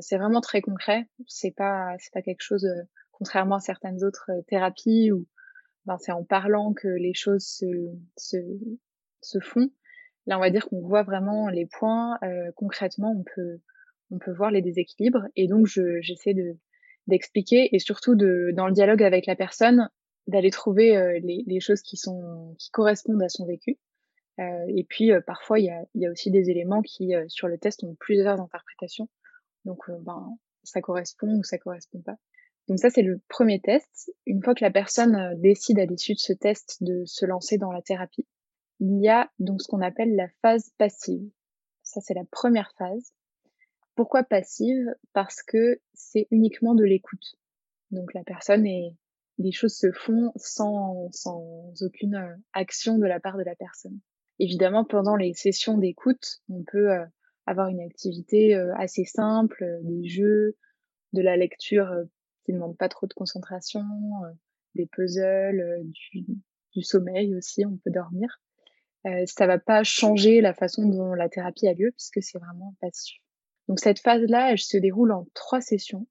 c'est 0.01 0.17
vraiment 0.17 0.41
très 0.41 0.61
concret. 0.61 1.09
C'est 1.27 1.51
pas 1.51 1.95
c'est 1.99 2.13
pas 2.13 2.23
quelque 2.23 2.43
chose 2.43 2.69
contrairement 3.13 3.57
à 3.57 3.61
certaines 3.61 4.05
autres 4.05 4.31
thérapies 4.49 5.11
où 5.11 5.27
ben, 5.87 5.99
c'est 5.99 6.13
en 6.13 6.25
parlant 6.25 6.73
que 6.73 6.89
les 6.89 7.15
choses 7.15 7.45
se, 7.45 7.67
se, 8.17 8.37
se 9.21 9.41
font. 9.41 9.71
Là, 10.27 10.39
on 10.39 10.41
va 10.41 10.51
dire 10.51 10.67
qu'on 10.69 10.81
voit 10.81 11.03
vraiment 11.03 11.49
les 11.49 11.67
points. 11.67 12.19
Euh, 12.23 12.51
concrètement, 12.57 13.13
on 13.13 13.25
peut, 13.35 13.61
on 14.11 14.19
peut 14.19 14.33
voir 14.33 14.51
les 14.51 14.63
déséquilibres. 14.63 15.27
Et 15.37 15.49
donc, 15.49 15.67
j'essaie 15.67 16.35
de 16.35 16.57
d'expliquer 17.07 17.75
et 17.75 17.79
surtout 17.79 18.15
de, 18.15 18.51
dans 18.55 18.67
le 18.67 18.73
dialogue 18.73 19.03
avec 19.03 19.27
la 19.27 19.37
personne, 19.37 19.89
d'aller 20.27 20.51
trouver 20.51 20.97
euh, 20.97 21.19
les, 21.23 21.45
les, 21.47 21.61
choses 21.61 21.83
qui 21.83 21.97
sont 21.97 22.55
qui 22.59 22.71
correspondent 22.71 23.23
à 23.23 23.29
son 23.29 23.47
vécu. 23.47 23.79
Euh, 24.41 24.65
et 24.69 24.85
puis, 24.85 25.13
euh, 25.13 25.21
parfois, 25.21 25.59
il 25.59 25.67
y 25.67 25.71
a, 25.71 25.85
y 25.95 26.07
a 26.07 26.11
aussi 26.11 26.31
des 26.31 26.51
éléments 26.51 26.83
qui, 26.83 27.15
euh, 27.15 27.25
sur 27.29 27.49
le 27.49 27.59
test, 27.59 27.85
ont 27.85 27.95
plusieurs 27.99 28.41
interprétations. 28.41 29.09
Donc, 29.65 29.91
ben, 30.03 30.37
ça 30.63 30.81
correspond 30.81 31.39
ou 31.39 31.43
ça 31.43 31.59
correspond 31.59 32.01
pas. 32.01 32.17
Donc 32.69 32.79
ça, 32.79 32.91
c'est 32.91 33.03
le 33.03 33.21
premier 33.29 33.61
test. 33.61 34.11
Une 34.27 34.43
fois 34.43 34.55
que 34.55 34.65
la 34.65 34.71
personne 34.71 35.35
décide 35.41 35.79
à 35.79 35.85
l'issue 35.85 36.15
de 36.15 36.19
ce 36.19 36.33
test 36.33 36.83
de 36.83 37.05
se 37.05 37.27
lancer 37.27 37.59
dans 37.59 37.71
la 37.71 37.83
thérapie, 37.83 38.27
il 38.81 39.01
y 39.03 39.09
a 39.09 39.31
donc 39.39 39.61
ce 39.63 39.69
qu'on 39.69 39.83
appelle 39.83 40.17
la 40.17 40.29
phase 40.41 40.71
passive. 40.79 41.31
Ça, 41.83 42.01
c'est 42.01 42.15
la 42.15 42.25
première 42.31 42.73
phase. 42.79 43.13
Pourquoi 43.95 44.25
passive? 44.25 44.95
Parce 45.13 45.43
que 45.43 45.81
c'est 45.93 46.27
uniquement 46.31 46.75
de 46.75 46.85
l'écoute. 46.85 47.37
Donc 47.91 48.13
la 48.15 48.25
personne 48.25 48.67
est, 48.67 48.97
les 49.39 49.53
choses 49.53 49.77
se 49.77 49.93
font 49.93 50.33
sans, 50.37 51.09
sans 51.13 51.73
aucune 51.83 52.17
euh, 52.17 52.35
action 52.53 52.99
de 52.99 53.07
la 53.07 53.21
part 53.21 53.37
de 53.37 53.45
la 53.45 53.55
personne. 53.55 54.01
Évidemment, 54.41 54.85
pendant 54.85 55.17
les 55.17 55.33
sessions 55.35 55.79
d'écoute, 55.79 56.43
on 56.49 56.65
peut 56.65 56.91
euh, 56.91 57.05
avoir 57.47 57.69
une 57.69 57.81
activité 57.81 58.57
euh, 58.57 58.75
assez 58.77 59.05
simple, 59.05 59.65
des 59.83 60.09
jeux, 60.09 60.57
de 61.13 61.23
la 61.23 61.37
lecture 61.37 61.89
qui 62.45 62.53
ne 62.53 62.57
demande 62.57 62.77
pas 62.77 62.89
trop 62.89 63.07
de 63.07 63.15
concentration, 63.15 63.85
des 64.75 64.87
puzzles, 64.87 65.81
du, 66.75 66.83
sommeil 66.83 67.37
aussi, 67.37 67.65
on 67.65 67.77
peut 67.77 67.93
dormir 67.93 68.41
ça 69.27 69.47
va 69.47 69.59
pas 69.59 69.85
changer 69.85 70.41
la 70.41 70.55
façon 70.55 70.89
dont 70.89 71.13
la 71.13 71.29
thérapie 71.29 71.69
a 71.69 71.75
lieu 71.75 71.93
puisque 71.93 72.23
c'est 72.23 72.39
vraiment 72.39 72.75
passif. 72.81 73.24
Donc 73.69 73.81
cette 73.81 74.01
phase-là, 74.01 74.53
elle 74.53 74.59
se 74.59 74.77
déroule 74.77 75.13
en 75.13 75.27
trois 75.35 75.61
sessions. 75.61 76.07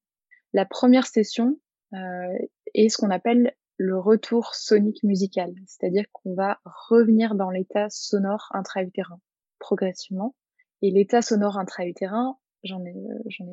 La 0.53 0.65
première 0.65 1.07
session 1.07 1.59
euh, 1.93 2.37
est 2.73 2.89
ce 2.89 2.97
qu'on 2.97 3.09
appelle 3.11 3.55
le 3.77 3.99
retour 3.99 4.55
sonique 4.55 5.03
musical, 5.03 5.53
c'est-à-dire 5.65 6.05
qu'on 6.11 6.35
va 6.35 6.59
revenir 6.63 7.35
dans 7.35 7.49
l'état 7.49 7.89
sonore 7.89 8.49
intra-utérin 8.53 9.19
progressivement. 9.59 10.35
Et 10.81 10.91
l'état 10.91 11.21
sonore 11.21 11.57
intra-utérin, 11.57 12.37
j'en 12.63 12.83
ai, 12.83 12.93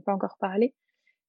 pas 0.04 0.12
encore 0.12 0.36
parlé, 0.38 0.74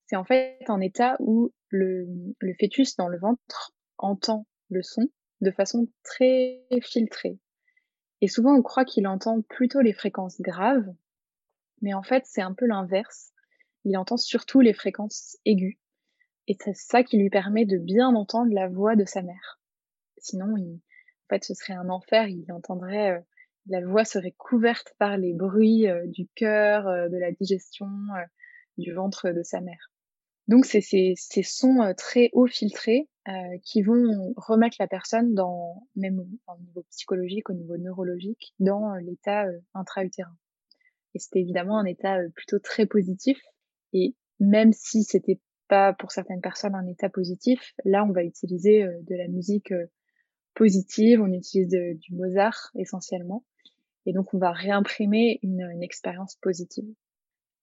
c'est 0.07 0.15
en 0.15 0.25
fait 0.25 0.57
un 0.67 0.81
état 0.81 1.15
où 1.19 1.51
le, 1.69 2.07
le 2.39 2.53
fœtus 2.59 2.95
dans 2.95 3.07
le 3.07 3.19
ventre 3.19 3.73
entend 3.97 4.45
le 4.69 4.81
son 4.81 5.07
de 5.41 5.51
façon 5.51 5.87
très 6.03 6.65
filtrée. 6.81 7.39
Et 8.21 8.27
souvent, 8.27 8.55
on 8.55 8.61
croit 8.61 8.85
qu'il 8.85 9.07
entend 9.07 9.41
plutôt 9.41 9.81
les 9.81 9.93
fréquences 9.93 10.41
graves, 10.41 10.93
mais 11.81 11.93
en 11.93 12.03
fait, 12.03 12.23
c'est 12.25 12.41
un 12.41 12.53
peu 12.53 12.65
l'inverse. 12.65 13.31
Il 13.83 13.97
entend 13.97 14.17
surtout 14.17 14.61
les 14.61 14.73
fréquences 14.73 15.37
aiguës. 15.45 15.75
Et 16.47 16.57
c'est 16.59 16.75
ça 16.75 17.03
qui 17.03 17.17
lui 17.17 17.29
permet 17.29 17.65
de 17.65 17.77
bien 17.77 18.09
entendre 18.15 18.53
la 18.53 18.67
voix 18.67 18.95
de 18.95 19.05
sa 19.05 19.21
mère. 19.21 19.59
Sinon, 20.17 20.55
il, 20.57 20.75
en 20.75 21.27
fait, 21.29 21.43
ce 21.43 21.53
serait 21.53 21.73
un 21.73 21.89
enfer. 21.89 22.27
Il 22.27 22.51
entendrait, 22.51 23.11
euh, 23.11 23.19
la 23.67 23.85
voix 23.85 24.05
serait 24.05 24.35
couverte 24.37 24.93
par 24.99 25.17
les 25.17 25.33
bruits 25.33 25.87
euh, 25.87 26.05
du 26.07 26.27
cœur, 26.35 26.87
euh, 26.87 27.09
de 27.09 27.17
la 27.17 27.31
digestion, 27.31 27.87
du 28.77 28.93
ventre 28.93 29.29
de 29.31 29.43
sa 29.43 29.61
mère. 29.61 29.91
Donc, 30.47 30.65
c'est 30.65 30.81
ces, 30.81 31.15
sons 31.43 31.93
très 31.95 32.29
haut 32.33 32.47
filtrés 32.47 33.07
qui 33.63 33.83
vont 33.83 34.33
remettre 34.35 34.75
la 34.79 34.87
personne 34.87 35.35
dans, 35.35 35.87
même 35.95 36.19
au, 36.19 36.57
niveau 36.57 36.83
psychologique, 36.89 37.49
au 37.49 37.53
niveau 37.53 37.77
neurologique, 37.77 38.55
dans 38.59 38.95
l'état 38.95 39.45
intra-utérin. 39.75 40.35
Et 41.13 41.19
c'était 41.19 41.39
évidemment 41.39 41.77
un 41.79 41.85
état 41.85 42.17
plutôt 42.35 42.59
très 42.59 42.85
positif. 42.85 43.39
Et 43.93 44.15
même 44.39 44.73
si 44.73 45.03
c'était 45.03 45.39
pas 45.67 45.93
pour 45.93 46.11
certaines 46.11 46.41
personnes 46.41 46.75
un 46.75 46.87
état 46.87 47.09
positif, 47.09 47.73
là 47.85 48.05
on 48.07 48.11
va 48.11 48.23
utiliser 48.23 48.83
de 48.83 49.15
la 49.15 49.27
musique 49.27 49.73
positive, 50.53 51.21
on 51.21 51.31
utilise 51.31 51.69
du 51.69 52.15
Mozart 52.15 52.71
essentiellement. 52.75 53.45
Et 54.05 54.13
donc 54.13 54.33
on 54.33 54.37
va 54.37 54.51
réimprimer 54.51 55.39
une, 55.43 55.83
expérience 55.83 56.35
positive. 56.41 56.89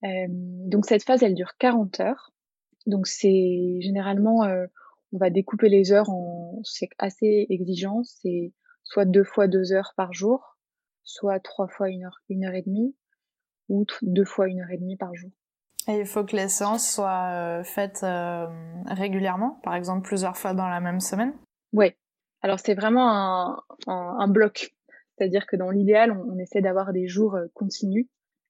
Euh, 0.05 0.27
donc 0.29 0.87
cette 0.87 1.03
phase, 1.03 1.23
elle 1.23 1.35
dure 1.35 1.57
40 1.59 2.01
heures. 2.01 2.33
Donc 2.87 3.07
c'est 3.07 3.79
généralement 3.81 4.45
on 5.13 5.19
va 5.19 5.31
découper 5.31 5.69
les 5.69 5.93
heures 5.93 6.11
en, 6.11 6.61
c'est 6.65 6.91
assez 6.99 7.47
exigeant, 7.51 8.03
c'est 8.05 8.53
soit 8.85 9.05
deux 9.05 9.25
fois 9.25 9.49
deux 9.49 9.73
heures 9.73 9.95
par 9.97 10.13
jour, 10.13 10.59
soit 11.03 11.41
trois 11.41 11.69
fois 11.69 11.89
une 11.89 12.05
heure, 12.05 12.21
une 12.29 12.45
heure 12.45 12.55
et 12.55 12.63
demie, 12.63 12.95
ou 13.69 13.85
deux 14.03 14.25
fois 14.25 14.49
une 14.49 14.61
heure 14.61 14.71
et 14.71 14.79
demie 14.79 14.97
par 14.97 15.15
jour. 15.15 15.31
Et 15.89 16.01
il 16.01 16.07
faut 16.07 16.25
que 16.25 16.37
les 16.37 16.49
séances 16.49 16.91
soient 16.91 17.31
euh, 17.33 17.65
faites 17.65 18.03
euh, 18.03 18.47
régulièrement, 18.87 19.61
par 19.63 19.75
exemple 19.75 20.07
plusieurs 20.07 20.37
fois 20.37 20.53
dans 20.53 20.69
la 20.69 20.81
même 20.81 21.01
semaine? 21.01 21.33
Oui. 21.73 21.93
Alors 22.43 22.61
c'est 22.61 22.75
vraiment 22.75 23.09
un, 23.11 23.63
un, 23.87 24.29
bloc. 24.29 24.75
C'est-à-dire 25.17 25.47
que 25.47 25.57
dans 25.57 25.71
l'idéal, 25.71 26.13
on, 26.13 26.35
on, 26.35 26.39
essaie 26.39 26.61
d'avoir 26.61 26.93
des 26.93 27.09
jours 27.09 27.35
euh, 27.35 27.47
continus. 27.55 28.07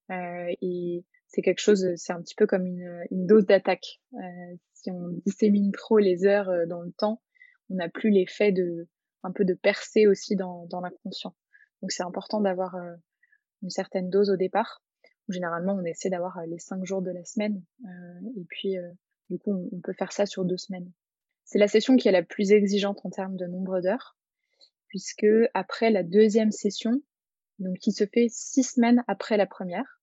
et 0.09 1.05
c'est 1.29 1.41
quelque 1.41 1.59
chose, 1.59 1.87
c'est 1.95 2.11
un 2.11 2.21
petit 2.21 2.35
peu 2.35 2.47
comme 2.47 2.65
une, 2.65 3.05
une 3.11 3.25
dose 3.25 3.45
d'attaque. 3.45 4.01
Euh, 4.15 4.55
si 4.73 4.91
on 4.91 5.09
dissémine 5.25 5.71
trop 5.71 5.99
les 5.99 6.25
heures 6.25 6.49
euh, 6.49 6.65
dans 6.65 6.81
le 6.81 6.91
temps, 6.91 7.21
on 7.69 7.75
n'a 7.75 7.87
plus 7.87 8.09
l'effet 8.09 8.51
de 8.51 8.87
un 9.21 9.31
peu 9.31 9.45
de 9.45 9.53
percer 9.53 10.07
aussi 10.07 10.35
dans, 10.35 10.65
dans 10.67 10.81
l'inconscient. 10.81 11.35
Donc 11.81 11.91
c'est 11.91 12.03
important 12.03 12.41
d'avoir 12.41 12.75
euh, 12.75 12.95
une 13.61 13.69
certaine 13.69 14.09
dose 14.09 14.29
au 14.31 14.37
départ. 14.37 14.81
Généralement, 15.29 15.73
on 15.73 15.85
essaie 15.85 16.09
d'avoir 16.09 16.41
les 16.47 16.59
cinq 16.59 16.83
jours 16.85 17.01
de 17.01 17.11
la 17.11 17.23
semaine, 17.23 17.63
et 18.35 18.43
puis 18.49 18.75
du 19.29 19.37
coup, 19.37 19.69
on, 19.71 19.79
peut 19.79 19.93
faire 19.93 20.11
ça 20.11 20.25
sur 20.25 20.43
deux 20.43 20.57
semaines. 20.57 20.91
C'est 21.45 21.59
la 21.59 21.67
session 21.67 21.95
qui 21.95 22.07
est 22.07 22.11
la 22.11 22.23
plus 22.23 22.51
exigeante 22.51 22.99
en 23.05 23.09
termes 23.09 23.37
de 23.37 23.45
nombre 23.45 23.79
d'heures, 23.79 24.17
puisque 24.87 25.27
après 25.53 25.91
la 25.91 26.03
deuxième 26.03 26.51
session, 26.51 27.01
donc 27.59 27.77
qui 27.77 27.91
se 27.91 28.05
fait 28.05 28.27
six 28.29 28.63
semaines 28.63 29.03
après 29.07 29.37
la 29.37 29.45
première, 29.45 30.01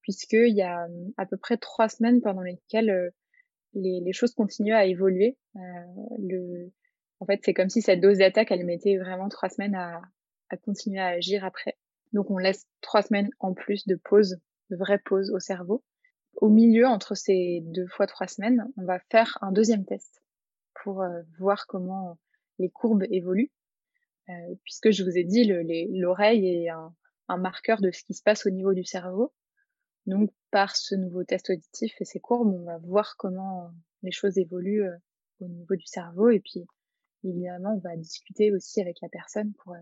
puisqu'il 0.00 0.54
y 0.54 0.62
a 0.62 0.86
à 1.16 1.26
peu 1.26 1.36
près 1.36 1.56
trois 1.56 1.88
semaines 1.88 2.20
pendant 2.20 2.42
lesquelles 2.42 2.90
euh, 2.90 3.10
les, 3.74 4.00
les, 4.00 4.12
choses 4.12 4.34
continuent 4.34 4.74
à 4.74 4.84
évoluer. 4.84 5.38
Euh, 5.56 5.60
le, 6.18 6.72
en 7.20 7.26
fait, 7.26 7.40
c'est 7.44 7.54
comme 7.54 7.70
si 7.70 7.82
cette 7.82 8.00
dose 8.00 8.18
d'attaque, 8.18 8.50
elle 8.50 8.64
mettait 8.64 8.98
vraiment 8.98 9.28
trois 9.28 9.48
semaines 9.48 9.74
à, 9.74 10.02
à, 10.50 10.56
continuer 10.56 11.00
à 11.00 11.08
agir 11.08 11.44
après. 11.44 11.76
Donc, 12.12 12.30
on 12.30 12.38
laisse 12.38 12.66
trois 12.80 13.02
semaines 13.02 13.30
en 13.38 13.54
plus 13.54 13.86
de 13.86 13.94
pause, 13.94 14.38
de 14.70 14.76
vraie 14.76 14.98
pause 14.98 15.30
au 15.30 15.38
cerveau. 15.38 15.82
Au 16.36 16.48
milieu, 16.48 16.86
entre 16.86 17.14
ces 17.14 17.60
deux 17.62 17.86
fois 17.86 18.06
trois 18.06 18.26
semaines, 18.26 18.66
on 18.76 18.84
va 18.84 18.98
faire 19.10 19.38
un 19.42 19.52
deuxième 19.52 19.84
test 19.84 20.22
pour 20.82 21.02
euh, 21.02 21.22
voir 21.38 21.66
comment 21.66 22.18
les 22.58 22.70
courbes 22.70 23.04
évoluent. 23.10 23.52
Euh, 24.28 24.54
puisque 24.64 24.90
je 24.90 25.04
vous 25.04 25.16
ai 25.16 25.24
dit, 25.24 25.44
l'oreille 25.44 26.46
est 26.46 26.68
un, 26.68 26.94
marqueur 27.38 27.80
de 27.80 27.90
ce 27.90 28.04
qui 28.04 28.12
se 28.12 28.22
passe 28.22 28.44
au 28.44 28.50
niveau 28.50 28.74
du 28.74 28.84
cerveau. 28.84 29.32
Donc, 30.06 30.30
par 30.50 30.76
ce 30.76 30.94
nouveau 30.94 31.24
test 31.24 31.48
auditif 31.48 31.94
et 32.00 32.04
ces 32.04 32.20
courbes, 32.20 32.52
on 32.52 32.64
va 32.64 32.78
voir 32.78 33.16
comment 33.16 33.70
les 34.02 34.10
choses 34.10 34.36
évoluent 34.36 34.84
euh, 34.84 34.96
au 35.40 35.46
niveau 35.46 35.76
du 35.76 35.86
cerveau. 35.86 36.28
Et 36.30 36.40
puis, 36.40 36.66
évidemment, 37.24 37.74
on 37.74 37.78
va 37.78 37.96
discuter 37.96 38.52
aussi 38.52 38.80
avec 38.80 38.98
la 39.00 39.08
personne 39.08 39.52
pour 39.54 39.74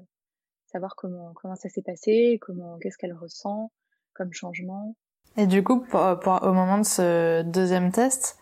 savoir 0.66 0.94
comment, 0.94 1.32
comment 1.34 1.56
ça 1.56 1.68
s'est 1.68 1.82
passé, 1.82 2.38
comment, 2.40 2.78
qu'est-ce 2.78 2.98
qu'elle 2.98 3.14
ressent 3.14 3.72
comme 4.20 4.32
changement. 4.32 4.94
Et 5.36 5.46
du 5.46 5.62
coup, 5.62 5.80
pour, 5.80 6.00
au 6.00 6.52
moment 6.52 6.78
de 6.78 6.84
ce 6.84 7.42
deuxième 7.42 7.92
test, 7.92 8.36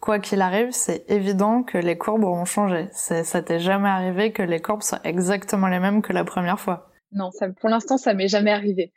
quoi 0.00 0.18
qu'il 0.18 0.40
arrive, 0.40 0.70
c'est 0.70 1.04
évident 1.10 1.62
que 1.62 1.76
les 1.76 1.98
courbes 1.98 2.24
auront 2.24 2.44
changé. 2.44 2.88
Ça 2.92 3.42
t'est 3.42 3.58
jamais 3.58 3.88
arrivé 3.88 4.32
que 4.32 4.42
les 4.42 4.60
courbes 4.60 4.82
soient 4.82 5.00
exactement 5.04 5.66
les 5.66 5.80
mêmes 5.80 6.00
que 6.00 6.12
la 6.12 6.24
première 6.24 6.58
fois 6.58 6.90
Non, 7.12 7.30
ça, 7.30 7.48
pour 7.50 7.68
l'instant, 7.68 7.98
ça 7.98 8.14
m'est 8.14 8.28
jamais 8.28 8.52
arrivé 8.52 8.92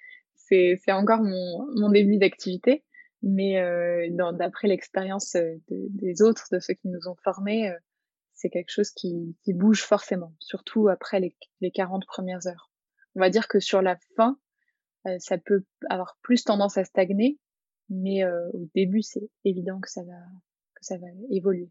c'est 0.76 0.92
encore 0.92 1.22
mon, 1.22 1.68
mon 1.76 1.90
début 1.90 2.18
d'activité. 2.18 2.84
Mais 3.22 3.58
euh, 3.58 4.10
d'après 4.34 4.68
l'expérience 4.68 5.36
euh, 5.36 5.56
des 5.70 6.22
autres, 6.22 6.48
de 6.52 6.60
ceux 6.60 6.74
qui 6.74 6.90
nous 6.90 7.08
ont 7.08 7.16
formés, 7.24 7.70
euh, 7.70 7.78
c'est 8.34 8.50
quelque 8.50 8.72
chose 8.72 8.92
qui, 8.92 9.38
qui, 9.44 9.54
bouge 9.54 9.82
forcément, 9.82 10.34
surtout 10.40 10.90
après 10.90 11.22
les, 11.22 11.34
les 11.62 11.72
40 11.72 12.06
premières 12.06 12.46
heures. 12.48 12.70
On 13.16 13.22
va 13.22 13.30
dire 13.30 13.48
que 13.48 13.62
sur 13.62 13.82
la 13.82 13.98
fin, 14.18 14.38
euh, 15.08 15.18
ça 15.20 15.38
peut 15.38 15.64
avoir 15.90 16.18
plus 16.22 16.44
tendance 16.44 16.78
à 16.78 16.86
stagner, 16.86 17.38
mais 17.90 18.24
euh, 18.24 18.50
au 18.54 18.68
début, 18.76 19.02
c'est 19.02 19.30
évident 19.44 19.80
que 19.80 19.90
ça 19.90 20.02
va, 20.04 20.18
que 20.76 20.86
ça 20.86 20.98
va 20.98 21.08
évoluer. 21.30 21.70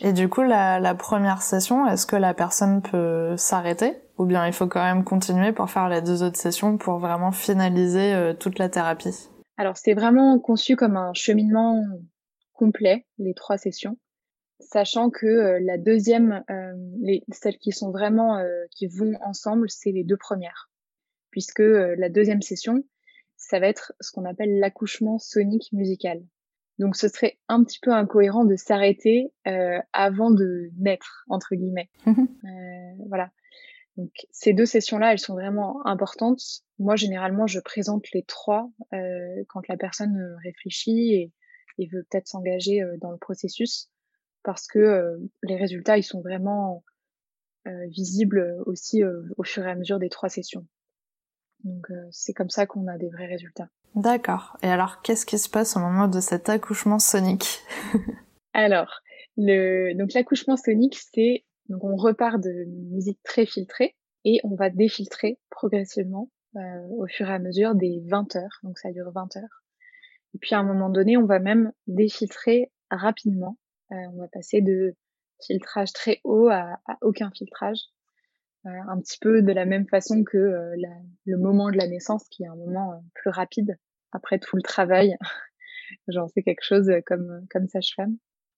Et 0.00 0.12
du 0.12 0.28
coup, 0.28 0.42
la, 0.42 0.78
la 0.78 0.94
première 0.94 1.42
session, 1.42 1.86
est-ce 1.86 2.06
que 2.06 2.16
la 2.16 2.32
personne 2.32 2.80
peut 2.80 3.36
s'arrêter? 3.36 3.96
Ou 4.18 4.26
bien 4.26 4.46
il 4.46 4.52
faut 4.52 4.68
quand 4.68 4.82
même 4.82 5.02
continuer 5.02 5.52
pour 5.52 5.68
faire 5.68 5.88
les 5.88 6.00
deux 6.00 6.22
autres 6.22 6.38
sessions 6.38 6.78
pour 6.78 6.98
vraiment 6.98 7.32
finaliser 7.32 8.14
euh, 8.14 8.34
toute 8.34 8.60
la 8.60 8.68
thérapie? 8.68 9.28
Alors 9.56 9.76
c'est 9.76 9.94
vraiment 9.94 10.38
conçu 10.38 10.76
comme 10.76 10.96
un 10.96 11.12
cheminement 11.12 11.84
complet, 12.52 13.06
les 13.18 13.34
trois 13.34 13.58
sessions, 13.58 13.98
sachant 14.60 15.10
que 15.10 15.26
euh, 15.26 15.58
la 15.60 15.76
deuxième, 15.76 16.44
les, 17.00 17.24
celles 17.32 17.58
qui 17.58 17.72
sont 17.72 17.90
vraiment 17.90 18.40
qui 18.70 18.86
vont 18.86 19.14
ensemble, 19.22 19.68
c'est 19.68 19.90
les 19.90 20.04
deux 20.04 20.16
premières, 20.16 20.70
puisque 21.34 21.58
la 21.58 22.08
deuxième 22.08 22.42
session, 22.42 22.84
ça 23.36 23.58
va 23.58 23.66
être 23.66 23.92
ce 24.00 24.12
qu'on 24.12 24.24
appelle 24.24 24.60
l'accouchement 24.60 25.18
sonique 25.18 25.72
musical. 25.72 26.22
Donc 26.78 26.94
ce 26.94 27.08
serait 27.08 27.40
un 27.48 27.64
petit 27.64 27.80
peu 27.82 27.90
incohérent 27.90 28.44
de 28.44 28.54
s'arrêter 28.54 29.32
euh, 29.48 29.80
avant 29.92 30.30
de 30.30 30.70
naître 30.78 31.24
entre 31.28 31.56
guillemets. 31.56 31.90
Euh, 32.44 33.04
voilà. 33.08 33.32
Donc 33.96 34.12
ces 34.30 34.52
deux 34.52 34.66
sessions-là, 34.66 35.10
elles 35.10 35.18
sont 35.18 35.34
vraiment 35.34 35.84
importantes. 35.88 36.62
Moi, 36.78 36.94
généralement, 36.94 37.48
je 37.48 37.58
présente 37.58 38.04
les 38.12 38.22
trois 38.22 38.70
euh, 38.92 39.42
quand 39.48 39.66
la 39.66 39.76
personne 39.76 40.16
euh, 40.16 40.36
réfléchit 40.44 41.14
et, 41.14 41.32
et 41.78 41.88
veut 41.88 42.06
peut-être 42.08 42.28
s'engager 42.28 42.80
euh, 42.80 42.96
dans 43.00 43.10
le 43.10 43.18
processus, 43.18 43.90
parce 44.44 44.68
que 44.68 44.78
euh, 44.78 45.16
les 45.42 45.56
résultats, 45.56 45.98
ils 45.98 46.04
sont 46.04 46.20
vraiment 46.20 46.84
visibles 47.88 48.62
aussi 48.66 49.02
au 49.38 49.42
fur 49.42 49.66
et 49.66 49.70
à 49.70 49.74
mesure 49.74 49.98
des 49.98 50.10
trois 50.10 50.28
sessions. 50.28 50.66
Donc 51.64 51.88
c'est 52.10 52.32
comme 52.32 52.50
ça 52.50 52.66
qu'on 52.66 52.86
a 52.86 52.98
des 52.98 53.08
vrais 53.08 53.26
résultats. 53.26 53.68
D'accord. 53.94 54.56
Et 54.62 54.68
alors, 54.68 55.02
qu'est-ce 55.02 55.24
qui 55.24 55.38
se 55.38 55.48
passe 55.48 55.76
au 55.76 55.80
moment 55.80 56.08
de 56.08 56.20
cet 56.20 56.48
accouchement 56.48 56.98
sonique 56.98 57.60
Alors, 58.52 59.00
le 59.36 59.94
donc 59.94 60.12
l'accouchement 60.12 60.56
sonique, 60.56 60.98
c'est 61.12 61.44
donc 61.68 61.84
on 61.84 61.96
repart 61.96 62.40
de 62.40 62.64
musique 62.92 63.20
très 63.22 63.46
filtrée 63.46 63.96
et 64.24 64.40
on 64.44 64.54
va 64.54 64.70
défiltrer 64.70 65.38
progressivement 65.50 66.30
euh, 66.56 66.86
au 66.90 67.06
fur 67.06 67.28
et 67.28 67.32
à 67.32 67.38
mesure 67.38 67.74
des 67.74 68.02
20 68.06 68.36
heures. 68.36 68.58
Donc 68.62 68.78
ça 68.78 68.92
dure 68.92 69.10
20 69.12 69.36
heures. 69.36 69.64
Et 70.34 70.38
puis 70.38 70.54
à 70.54 70.58
un 70.58 70.64
moment 70.64 70.90
donné, 70.90 71.16
on 71.16 71.26
va 71.26 71.38
même 71.38 71.72
défiltrer 71.86 72.72
rapidement. 72.90 73.58
Euh, 73.92 73.96
on 74.12 74.20
va 74.20 74.28
passer 74.28 74.60
de 74.60 74.94
filtrage 75.44 75.92
très 75.92 76.20
haut 76.24 76.48
à, 76.48 76.80
à 76.86 76.98
aucun 77.02 77.30
filtrage. 77.30 77.78
Euh, 78.66 78.70
un 78.88 78.98
petit 79.00 79.18
peu 79.20 79.42
de 79.42 79.52
la 79.52 79.66
même 79.66 79.86
façon 79.86 80.24
que 80.24 80.38
euh, 80.38 80.74
la, 80.78 80.88
le 81.26 81.36
moment 81.36 81.70
de 81.70 81.76
la 81.76 81.86
naissance, 81.86 82.24
qui 82.30 82.44
est 82.44 82.46
un 82.46 82.56
moment 82.56 82.92
euh, 82.92 82.96
plus 83.14 83.30
rapide 83.30 83.78
après 84.12 84.38
tout 84.38 84.56
le 84.56 84.62
travail. 84.62 85.16
J'en 86.08 86.28
sais 86.28 86.42
quelque 86.42 86.64
chose 86.64 86.90
comme 87.04 87.46
comme 87.50 87.68
sage-femme. 87.68 88.16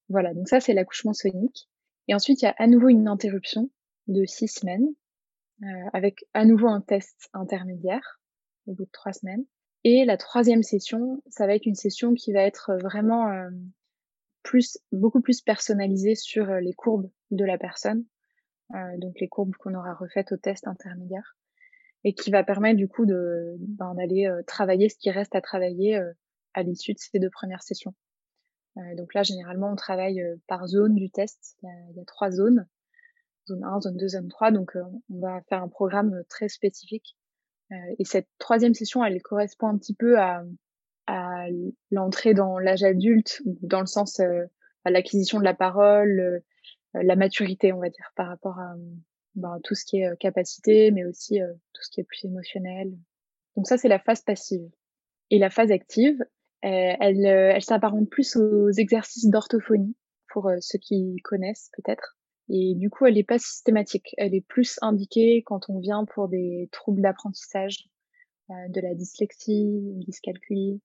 Voilà, 0.09 0.33
donc 0.33 0.47
ça 0.47 0.61
c'est 0.61 0.73
l'accouchement 0.73 1.13
sonique. 1.13 1.67
Et 2.07 2.15
ensuite, 2.15 2.41
il 2.41 2.45
y 2.45 2.47
a 2.47 2.55
à 2.57 2.67
nouveau 2.67 2.87
une 2.87 3.07
interruption 3.07 3.69
de 4.07 4.25
six 4.25 4.47
semaines, 4.47 4.87
euh, 5.63 5.89
avec 5.91 6.25
à 6.33 6.45
nouveau 6.45 6.67
un 6.67 6.81
test 6.81 7.29
intermédiaire 7.33 8.21
au 8.65 8.73
bout 8.73 8.85
de 8.85 8.91
trois 8.91 9.11
semaines. 9.11 9.45
Et 9.83 10.05
la 10.05 10.17
troisième 10.17 10.63
session, 10.63 11.21
ça 11.29 11.47
va 11.47 11.55
être 11.55 11.65
une 11.65 11.75
session 11.75 12.13
qui 12.13 12.31
va 12.31 12.41
être 12.41 12.77
vraiment 12.81 13.29
euh, 13.29 13.49
plus, 14.43 14.77
beaucoup 14.91 15.21
plus 15.21 15.41
personnalisée 15.41 16.15
sur 16.15 16.45
les 16.55 16.73
courbes 16.73 17.09
de 17.31 17.43
la 17.43 17.57
personne, 17.57 18.05
donc 18.69 19.19
les 19.19 19.27
courbes 19.27 19.55
qu'on 19.55 19.73
aura 19.73 19.93
refaites 19.93 20.31
au 20.31 20.37
test 20.37 20.67
intermédiaire, 20.67 21.37
et 22.03 22.13
qui 22.13 22.31
va 22.31 22.43
permettre 22.43 22.77
du 22.77 22.87
coup 22.87 23.05
de 23.05 23.55
ben, 23.59 23.95
d'aller 23.95 24.29
travailler 24.45 24.89
ce 24.89 24.97
qui 24.97 25.09
reste 25.09 25.35
à 25.35 25.41
travailler 25.41 25.99
à 26.53 26.63
l'issue 26.63 26.93
de 26.93 26.99
ces 26.99 27.19
deux 27.19 27.29
premières 27.29 27.63
sessions. 27.63 27.93
Euh, 28.77 28.95
donc 28.95 29.13
là, 29.13 29.23
généralement, 29.23 29.71
on 29.71 29.75
travaille 29.75 30.21
euh, 30.21 30.35
par 30.47 30.67
zone 30.67 30.95
du 30.95 31.09
test. 31.09 31.55
Il 31.61 31.67
y, 31.67 31.69
a, 31.69 31.75
il 31.91 31.97
y 31.97 31.99
a 31.99 32.05
trois 32.05 32.31
zones, 32.31 32.67
zone 33.47 33.63
1, 33.63 33.81
zone 33.81 33.97
2, 33.97 34.07
zone 34.07 34.27
3. 34.27 34.51
Donc, 34.51 34.75
euh, 34.75 34.83
on 35.09 35.19
va 35.19 35.41
faire 35.49 35.63
un 35.63 35.69
programme 35.69 36.23
très 36.29 36.49
spécifique. 36.49 37.15
et 37.99 38.05
cette 38.05 38.27
troisième 38.37 38.73
session, 38.73 39.03
elle 39.03 39.21
correspond 39.21 39.67
un 39.67 39.77
petit 39.77 39.93
peu 39.93 40.19
à, 40.19 40.43
à 41.07 41.47
l'entrée 41.91 42.33
dans 42.33 42.59
l'âge 42.59 42.83
adulte, 42.83 43.41
dans 43.61 43.81
le 43.81 43.87
sens 43.87 44.19
à 44.19 44.89
l'acquisition 44.89 45.39
de 45.39 45.43
la 45.43 45.53
parole, 45.53 46.41
la 47.03 47.15
maturité, 47.15 47.73
on 47.73 47.79
va 47.79 47.89
dire, 47.89 48.11
par 48.15 48.27
rapport 48.27 48.59
à 48.59 48.75
ben, 49.35 49.59
tout 49.63 49.75
ce 49.75 49.85
qui 49.85 50.01
est 50.01 50.17
capacité, 50.17 50.91
mais 50.91 51.05
aussi 51.05 51.39
tout 51.73 51.81
ce 51.81 51.89
qui 51.91 52.01
est 52.01 52.03
plus 52.05 52.25
émotionnel. 52.25 52.97
Donc 53.55 53.67
ça, 53.67 53.77
c'est 53.77 53.89
la 53.89 53.99
phase 53.99 54.21
passive. 54.21 54.69
Et 55.31 55.39
la 55.39 55.49
phase 55.49 55.71
active, 55.71 56.21
euh, 56.65 56.93
elle, 56.99 57.25
euh, 57.25 57.51
elle 57.53 57.63
s'apparente 57.63 58.09
plus 58.09 58.35
aux 58.35 58.69
exercices 58.69 59.29
d'orthophonie, 59.29 59.95
pour 60.29 60.47
euh, 60.47 60.57
ceux 60.59 60.79
qui 60.79 61.15
connaissent 61.23 61.71
peut-être. 61.75 62.17
Et 62.49 62.75
du 62.75 62.89
coup, 62.89 63.05
elle 63.05 63.15
n'est 63.15 63.23
pas 63.23 63.39
systématique. 63.39 64.13
Elle 64.17 64.33
est 64.33 64.45
plus 64.47 64.77
indiquée 64.81 65.43
quand 65.45 65.69
on 65.69 65.79
vient 65.79 66.05
pour 66.05 66.29
des 66.29 66.69
troubles 66.71 67.01
d'apprentissage, 67.01 67.89
de 68.49 68.79
la 68.79 68.95
dyslexie, 68.95 69.67
dyscalculie, 70.05 70.81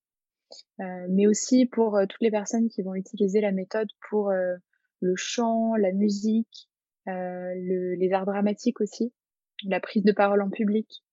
euh, 0.80 1.06
mais 1.08 1.28
aussi 1.28 1.66
pour 1.66 1.96
toutes 2.08 2.20
les 2.20 2.32
personnes 2.32 2.68
qui 2.68 2.82
vont 2.82 2.96
utiliser 2.96 3.40
la 3.40 3.52
méthode 3.52 3.86
pour 4.10 4.32
le 5.02 5.14
chant, 5.16 5.74
la 5.74 5.92
musique, 5.92 6.70
le, 7.06 7.94
les 7.94 8.12
arts 8.12 8.26
dramatiques 8.26 8.80
aussi, 8.80 9.12
la 9.64 9.80
prise 9.80 10.04
de 10.04 10.12
parole 10.12 10.40
en 10.40 10.48
public. 10.48 11.04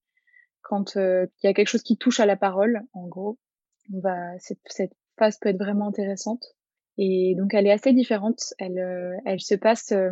Quand 0.62 0.96
il 0.96 1.30
y 1.44 1.48
a 1.48 1.54
quelque 1.54 1.68
chose 1.68 1.84
qui 1.84 1.98
touche 1.98 2.20
à 2.20 2.26
la 2.26 2.38
parole, 2.38 2.82
en 2.94 3.08
gros, 3.08 3.38
on 3.94 4.00
va, 4.00 4.38
cette, 4.40 4.60
cette 4.68 4.94
phase 5.18 5.38
peut 5.40 5.50
être 5.50 5.60
vraiment 5.60 5.88
intéressante. 5.88 6.44
Et 6.98 7.34
donc, 7.38 7.54
elle 7.54 7.66
est 7.66 7.72
assez 7.72 7.94
différente. 7.94 8.54
Elle, 8.58 8.80
euh, 8.80 9.16
elle 9.26 9.40
se 9.40 9.56
passe 9.56 9.92
euh, 9.94 10.12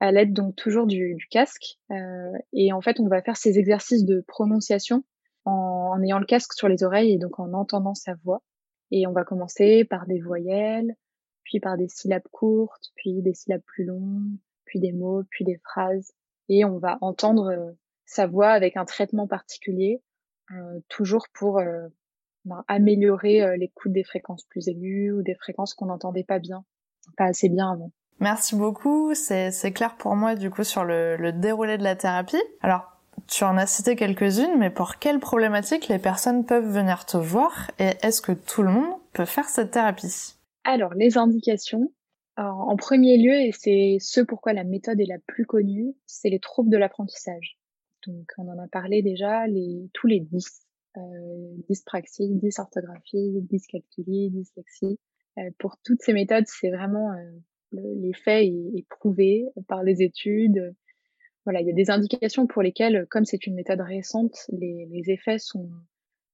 à 0.00 0.10
l'aide 0.12 0.32
donc 0.32 0.56
toujours 0.56 0.86
du, 0.86 1.14
du 1.14 1.26
casque. 1.28 1.78
Euh, 1.90 2.32
et 2.52 2.72
en 2.72 2.80
fait, 2.80 2.98
on 3.00 3.06
va 3.06 3.22
faire 3.22 3.36
ces 3.36 3.58
exercices 3.58 4.04
de 4.04 4.24
prononciation 4.26 5.04
en, 5.44 5.92
en, 5.94 6.02
ayant 6.02 6.18
le 6.18 6.26
casque 6.26 6.54
sur 6.54 6.68
les 6.68 6.82
oreilles 6.82 7.12
et 7.12 7.18
donc 7.18 7.38
en 7.38 7.52
entendant 7.52 7.94
sa 7.94 8.14
voix. 8.24 8.42
Et 8.90 9.06
on 9.06 9.12
va 9.12 9.24
commencer 9.24 9.84
par 9.84 10.06
des 10.06 10.20
voyelles, 10.20 10.94
puis 11.44 11.60
par 11.60 11.76
des 11.76 11.88
syllabes 11.88 12.28
courtes, 12.32 12.90
puis 12.96 13.22
des 13.22 13.34
syllabes 13.34 13.62
plus 13.62 13.84
longues, 13.84 14.36
puis 14.64 14.80
des 14.80 14.92
mots, 14.92 15.22
puis 15.30 15.44
des 15.44 15.58
phrases. 15.58 16.12
Et 16.48 16.64
on 16.64 16.78
va 16.78 16.98
entendre 17.00 17.74
sa 18.06 18.26
voix 18.26 18.50
avec 18.50 18.76
un 18.76 18.84
traitement 18.84 19.26
particulier, 19.26 20.02
euh, 20.52 20.80
toujours 20.88 21.26
pour 21.32 21.60
ben, 22.44 22.62
améliorer 22.68 23.42
euh, 23.42 23.56
l'écoute 23.56 23.92
des 23.92 24.04
fréquences 24.04 24.44
plus 24.44 24.68
aiguës 24.68 25.14
ou 25.14 25.22
des 25.22 25.34
fréquences 25.34 25.72
qu'on 25.72 25.86
n'entendait 25.86 26.24
pas 26.24 26.38
bien, 26.38 26.64
pas 27.16 27.24
assez 27.24 27.48
bien 27.48 27.72
avant. 27.72 27.90
Merci 28.20 28.54
beaucoup, 28.54 29.14
c'est 29.14 29.72
clair 29.72 29.96
pour 29.96 30.14
moi 30.14 30.34
du 30.34 30.50
coup 30.50 30.62
sur 30.62 30.84
le, 30.84 31.16
le 31.16 31.32
déroulé 31.32 31.78
de 31.78 31.82
la 31.82 31.96
thérapie. 31.96 32.42
Alors, 32.60 32.92
tu 33.26 33.44
en 33.44 33.56
as 33.56 33.66
cité 33.66 33.96
quelques-unes, 33.96 34.58
mais 34.58 34.70
pour 34.70 34.96
quelles 34.96 35.20
problématiques 35.20 35.88
les 35.88 35.98
personnes 35.98 36.44
peuvent 36.44 36.68
venir 36.68 37.06
te 37.06 37.16
voir 37.16 37.70
et 37.78 37.92
est-ce 38.02 38.20
que 38.20 38.32
tout 38.32 38.62
le 38.62 38.70
monde 38.70 38.98
peut 39.14 39.24
faire 39.24 39.48
cette 39.48 39.70
thérapie? 39.70 40.33
Alors, 40.64 40.94
les 40.94 41.18
indications, 41.18 41.92
en 42.36 42.76
premier 42.76 43.16
lieu, 43.18 43.34
et 43.34 43.52
c'est 43.52 43.98
ce 44.00 44.20
pourquoi 44.20 44.52
la 44.52 44.64
méthode 44.64 45.00
est 45.00 45.06
la 45.06 45.18
plus 45.26 45.46
connue, 45.46 45.94
c'est 46.06 46.30
les 46.30 46.40
troubles 46.40 46.70
de 46.70 46.76
l'apprentissage. 46.76 47.58
Donc, 48.06 48.30
on 48.38 48.48
en 48.48 48.58
a 48.58 48.68
parlé 48.68 49.02
déjà, 49.02 49.46
les, 49.46 49.88
tous 49.92 50.06
les 50.06 50.20
10 50.20 50.64
euh, 50.96 51.00
dyspraxie, 51.68 52.34
dysorthographie, 52.36 53.40
dyscalculie, 53.42 54.30
dyslexie. 54.30 54.98
Euh, 55.38 55.50
pour 55.58 55.76
toutes 55.82 56.02
ces 56.02 56.12
méthodes, 56.12 56.44
c'est 56.46 56.70
vraiment 56.70 57.12
euh, 57.12 57.30
l'effet 57.72 58.46
est, 58.46 58.78
est, 58.78 58.86
prouvé 58.88 59.46
par 59.66 59.82
les 59.82 60.02
études. 60.02 60.74
Voilà, 61.44 61.60
il 61.60 61.66
y 61.66 61.70
a 61.70 61.74
des 61.74 61.90
indications 61.90 62.46
pour 62.46 62.62
lesquelles, 62.62 63.06
comme 63.10 63.24
c'est 63.24 63.46
une 63.46 63.54
méthode 63.54 63.80
récente, 63.80 64.46
les, 64.50 64.86
les, 64.90 65.10
effets 65.10 65.38
sont, 65.38 65.68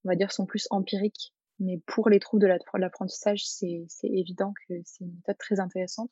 on 0.05 0.09
va 0.09 0.15
dire, 0.15 0.31
sont 0.31 0.47
plus 0.47 0.69
empiriques. 0.71 1.33
Mais 1.61 1.79
pour 1.87 2.09
les 2.09 2.19
troubles 2.19 2.43
de 2.43 2.79
l'apprentissage, 2.79 3.47
c'est 3.47 3.87
évident 4.03 4.53
que 4.67 4.75
c'est 4.85 5.05
une 5.05 5.15
méthode 5.15 5.39
très 5.39 5.61
intéressante. 5.61 6.11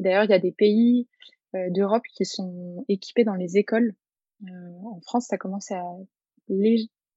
D'ailleurs, 0.00 0.24
il 0.24 0.30
y 0.30 0.34
a 0.34 0.40
des 0.40 0.52
pays 0.52 1.08
euh, 1.54 1.70
d'Europe 1.70 2.02
qui 2.12 2.24
sont 2.24 2.84
équipés 2.88 3.24
dans 3.24 3.34
les 3.34 3.56
écoles. 3.56 3.94
Euh, 4.44 4.46
en 4.84 5.00
France, 5.00 5.26
ça 5.28 5.38
commence 5.38 5.70
à 5.70 5.82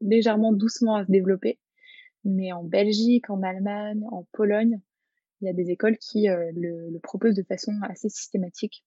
légèrement 0.01 0.53
doucement 0.53 0.95
à 0.95 1.05
se 1.05 1.12
développer. 1.12 1.59
Mais 2.23 2.51
en 2.51 2.63
Belgique, 2.63 3.29
en 3.29 3.41
Allemagne, 3.41 4.03
en 4.12 4.27
Pologne, 4.31 4.79
il 5.41 5.45
y 5.47 5.49
a 5.49 5.53
des 5.53 5.71
écoles 5.71 5.97
qui 5.97 6.29
euh, 6.29 6.51
le, 6.55 6.89
le, 6.89 6.99
proposent 6.99 7.36
de 7.36 7.43
façon 7.43 7.73
assez 7.83 8.09
systématique 8.09 8.86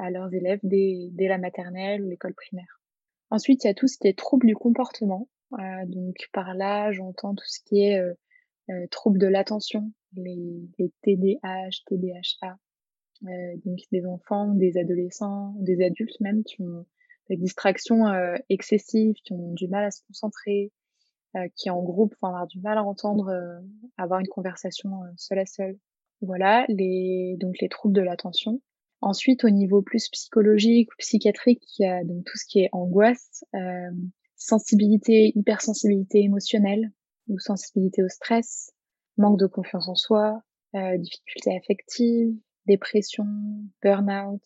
à 0.00 0.10
leurs 0.10 0.34
élèves 0.34 0.60
dès, 0.62 1.08
dès 1.12 1.28
la 1.28 1.38
maternelle 1.38 2.04
ou 2.04 2.10
l'école 2.10 2.34
primaire. 2.34 2.82
Ensuite, 3.30 3.64
il 3.64 3.68
y 3.68 3.70
a 3.70 3.74
tout 3.74 3.88
ce 3.88 3.96
qui 3.96 4.06
est 4.06 4.18
troubles 4.18 4.46
du 4.46 4.54
comportement. 4.54 5.28
Euh, 5.52 5.86
donc 5.86 6.16
par 6.32 6.54
là, 6.54 6.92
j'entends 6.92 7.34
tout 7.34 7.46
ce 7.46 7.60
qui 7.64 7.82
est 7.82 8.00
euh, 8.00 8.86
troubles 8.90 9.18
de 9.18 9.26
l'attention, 9.26 9.92
les, 10.14 10.60
les 10.78 10.92
TDAH, 11.02 11.82
TDHA. 11.86 12.58
donc 13.64 13.78
des 13.92 14.06
enfants, 14.06 14.54
des 14.54 14.76
adolescents, 14.78 15.54
des 15.58 15.84
adultes 15.84 16.20
même 16.20 16.42
qui 16.44 16.60
ont 16.62 16.84
des 17.28 17.36
distractions 17.36 18.06
euh, 18.06 18.36
excessives, 18.48 19.16
qui 19.24 19.32
ont 19.32 19.52
du 19.52 19.68
mal 19.68 19.84
à 19.84 19.90
se 19.90 20.02
concentrer, 20.06 20.72
euh, 21.36 21.48
qui 21.54 21.70
en 21.70 21.82
groupe 21.82 22.14
vont 22.22 22.28
avoir 22.28 22.46
du 22.46 22.60
mal 22.60 22.78
à 22.78 22.84
entendre, 22.84 23.28
euh, 23.28 23.60
avoir 23.98 24.20
une 24.20 24.28
conversation 24.28 24.90
seule 25.16 25.40
à 25.40 25.46
seule. 25.46 25.78
Voilà, 26.22 26.64
les, 26.68 27.36
donc 27.38 27.56
les 27.60 27.68
troubles 27.68 27.94
de 27.94 28.00
l'attention. 28.00 28.62
Ensuite, 29.02 29.44
au 29.44 29.50
niveau 29.50 29.82
plus 29.82 30.08
psychologique 30.08 30.90
ou 30.92 30.96
psychiatrique, 30.98 31.62
il 31.78 31.82
y 31.82 31.86
a 31.86 32.02
donc 32.04 32.24
tout 32.24 32.38
ce 32.38 32.46
qui 32.46 32.60
est 32.60 32.70
angoisse, 32.72 33.44
euh, 33.54 33.90
sensibilité, 34.36 35.32
hypersensibilité 35.34 36.20
émotionnelle 36.20 36.92
ou 37.28 37.38
sensibilité 37.38 38.02
au 38.02 38.08
stress, 38.08 38.72
manque 39.16 39.38
de 39.38 39.46
confiance 39.46 39.88
en 39.88 39.94
soi, 39.94 40.42
euh, 40.74 40.98
difficultés 40.98 41.56
affectives, 41.56 42.36
dépression, 42.66 43.24
burn-out, 43.82 44.42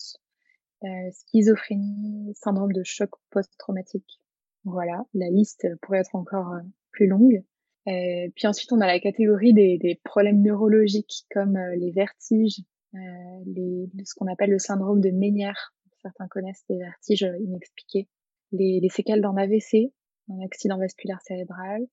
euh, 0.85 1.11
schizophrénie, 1.13 2.33
syndrome 2.35 2.73
de 2.73 2.83
choc 2.85 3.11
post-traumatique. 3.31 4.21
Voilà, 4.65 5.05
la 5.15 5.29
liste 5.29 5.67
pourrait 5.83 6.01
être 6.01 6.15
encore 6.15 6.53
euh, 6.53 6.61
plus 6.91 7.07
longue. 7.07 7.45
Euh, 7.89 8.29
puis 8.35 8.47
ensuite, 8.47 8.73
on 8.73 8.81
a 8.81 8.87
la 8.87 9.01
catégorie 9.01 9.53
des, 9.53 9.79
des 9.79 10.01
problèmes 10.05 10.43
neurologiques 10.43 11.27
comme 11.33 11.59
les 11.77 11.91
vertiges, 11.91 12.63
les, 12.93 13.89
ce 14.05 14.15
qu'on 14.15 14.27
appelle 14.27 14.51
le 14.51 14.59
syndrome 14.59 15.01
de 15.01 15.11
Ménière. 15.11 15.75
Certains 16.03 16.29
connaissent 16.29 16.65
les 16.69 16.79
vertiges 16.79 17.31
inexpliqués. 17.41 18.09
Les, 18.53 18.81
les 18.81 18.89
séquelles 18.89 19.21
d'un 19.21 19.37
AVC, 19.37 19.93
un 20.29 20.45
accident 20.45 20.79
vasculaire 20.79 21.21
cérébral, 21.23 21.87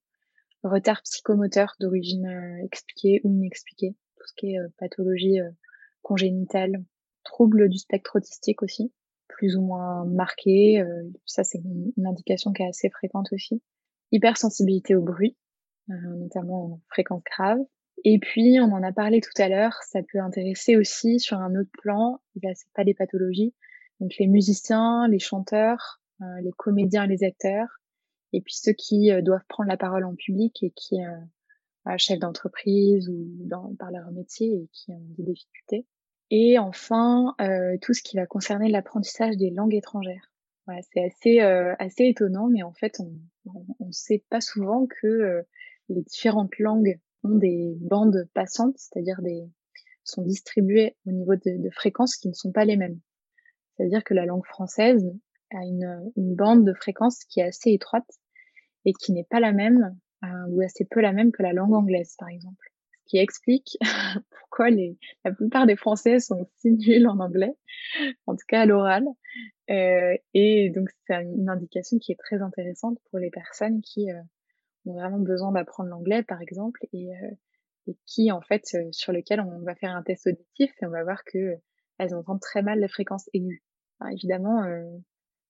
retard 0.64 1.02
psychomoteur 1.04 1.76
d'origine 1.80 2.60
expliquée 2.64 3.22
ou 3.24 3.32
inexpliquée, 3.32 3.96
tout 4.18 4.28
ce 4.28 4.34
qui 4.36 4.56
est 4.56 4.60
pathologie 4.78 5.40
congénitale 6.02 6.84
troubles 7.28 7.70
du 7.70 7.78
spectre 7.78 8.16
autistique 8.16 8.64
aussi, 8.64 8.92
plus 9.28 9.56
ou 9.56 9.62
moins 9.62 10.06
marqués. 10.06 10.82
Euh, 10.82 11.04
ça, 11.26 11.44
c'est 11.44 11.60
une, 11.60 12.06
indication 12.06 12.54
qui 12.54 12.64
est 12.64 12.70
assez 12.70 12.90
fréquente 12.90 13.28
aussi. 13.32 13.62
Hypersensibilité 14.12 14.96
au 14.96 15.02
bruit, 15.02 15.36
euh, 15.90 15.94
notamment 16.16 16.66
en 16.66 16.82
fréquence 16.90 17.22
grave. 17.24 17.60
Et 18.04 18.20
puis, 18.20 18.60
on 18.62 18.72
en 18.72 18.84
a 18.84 18.92
parlé 18.92 19.22
tout 19.22 19.42
à 19.42 19.50
l'heure, 19.50 19.74
ça 19.84 20.00
peut 20.12 20.20
intéresser 20.20 20.78
aussi 20.78 21.20
sur 21.20 21.38
un 21.38 21.56
autre 21.56 21.72
plan, 21.82 22.22
là, 22.44 22.52
c'est 22.54 22.72
pas 22.74 22.84
des 22.84 22.94
pathologies, 22.94 23.56
donc 24.00 24.16
les 24.20 24.28
musiciens, 24.28 25.08
les 25.08 25.18
chanteurs, 25.18 26.00
euh, 26.04 26.07
les 26.42 26.52
comédiens 26.58 27.06
les 27.06 27.24
acteurs, 27.24 27.68
et 28.34 28.42
puis 28.42 28.56
ceux 28.56 28.74
qui 28.74 29.12
doivent 29.22 29.46
prendre 29.48 29.70
la 29.70 29.78
parole 29.78 30.04
en 30.04 30.16
public 30.16 30.64
et 30.64 30.72
qui, 30.72 31.00
euh, 31.88 31.98
chefs 31.98 32.20
d'entreprise 32.20 33.08
ou 33.10 33.28
dans, 33.46 33.74
par 33.76 33.92
leur 33.92 34.12
métier 34.12 34.48
et 34.48 34.70
qui 34.74 34.92
ont 34.92 35.06
des 35.18 35.24
difficultés. 35.24 35.86
Et 36.30 36.60
enfin, 36.60 37.36
euh, 37.40 37.78
tout 37.82 37.94
ce 37.94 38.04
qui 38.04 38.18
va 38.18 38.26
concerner 38.26 38.70
l'apprentissage 38.70 39.38
des 39.38 39.50
langues 39.50 39.76
étrangères. 39.76 40.32
Voilà, 40.66 40.82
c'est 40.92 41.06
assez 41.06 41.42
euh, 41.42 41.74
assez 41.80 42.06
étonnant, 42.06 42.50
mais 42.50 42.64
en 42.64 42.74
fait, 42.74 43.00
on 43.00 43.86
ne 43.86 43.92
sait 43.92 44.26
pas 44.30 44.42
souvent 44.42 44.86
que 44.86 45.08
euh, 45.08 45.42
les 45.88 46.02
différentes 46.02 46.60
langues 46.60 47.00
ont 47.24 47.38
des 47.38 47.78
bandes 47.80 48.28
passantes, 48.34 48.76
c'est-à-dire 48.78 49.22
des 49.22 49.46
sont 50.04 50.24
distribuées 50.24 50.96
au 51.06 51.12
niveau 51.12 51.36
de, 51.36 51.62
de, 51.62 51.70
fréquences 51.70 52.16
qui 52.16 52.30
ne 52.30 52.34
sont 52.34 52.52
pas 52.52 52.64
les 52.64 52.78
mêmes. 52.78 53.00
C'est-à-dire 53.76 54.04
que 54.06 54.14
la 54.14 54.26
langue 54.26 54.46
française 54.46 55.06
a 55.52 55.64
une, 55.64 56.12
une 56.16 56.36
bande 56.36 56.66
de 56.66 56.74
fréquence 56.74 57.24
qui 57.26 57.40
est 57.40 57.48
assez 57.48 57.72
étroite 57.72 58.10
et 58.86 58.94
qui 58.94 59.14
n'est 59.14 59.28
pas 59.30 59.40
la 59.40 59.52
même 59.52 59.98
ou 60.50 60.62
assez 60.62 60.86
peu 60.86 61.00
la 61.00 61.14
même 61.14 61.32
que 61.32 61.44
la 61.44 61.54
langue 61.54 61.74
anglaise, 61.74 62.16
par 62.18 62.30
exemple 62.30 62.72
qui 63.08 63.18
explique 63.18 63.78
pourquoi 64.30 64.70
les, 64.70 64.98
la 65.26 65.32
plupart 65.32 65.66
des 65.66 65.76
Français 65.76 66.20
sont 66.20 66.48
si 66.58 66.72
nuls 66.72 67.08
en 67.08 67.20
anglais, 67.20 67.54
en 68.28 68.36
tout 68.36 68.46
cas 68.48 68.62
à 68.62 68.66
l'oral. 68.66 69.06
Euh, 69.70 70.16
et 70.34 70.70
donc 70.70 70.90
c'est 71.08 71.16
une 71.16 71.50
indication 71.50 71.98
qui 71.98 72.12
est 72.12 72.20
très 72.20 72.42
intéressante 72.42 73.00
pour 73.10 73.20
les 73.20 73.30
personnes 73.30 73.82
qui 73.82 74.12
euh, 74.12 74.22
ont 74.86 74.94
vraiment 74.94 75.20
besoin 75.20 75.52
d'apprendre 75.52 75.90
l'anglais, 75.90 76.24
par 76.24 76.42
exemple, 76.42 76.86
et, 76.94 77.16
euh, 77.16 77.32
et, 77.88 77.98
qui 78.06 78.32
en 78.32 78.42
fait 78.42 78.64
euh, 78.76 78.88
sur 78.92 79.12
lesquelles 79.12 79.42
on 79.42 79.60
va 79.64 79.76
faire 79.76 79.96
un 79.96 80.04
test 80.04 80.28
auditif 80.28 80.72
et 80.82 80.86
on 80.86 80.92
va 80.92 81.04
voir 81.04 81.24
que 81.24 81.56
elles 81.98 82.14
entendent 82.14 82.42
très 82.42 82.62
mal 82.62 82.80
les 82.80 82.88
fréquences 82.88 83.30
aiguës. 83.34 83.60
Alors, 84.00 84.14
évidemment, 84.14 84.64
euh, 84.64 84.86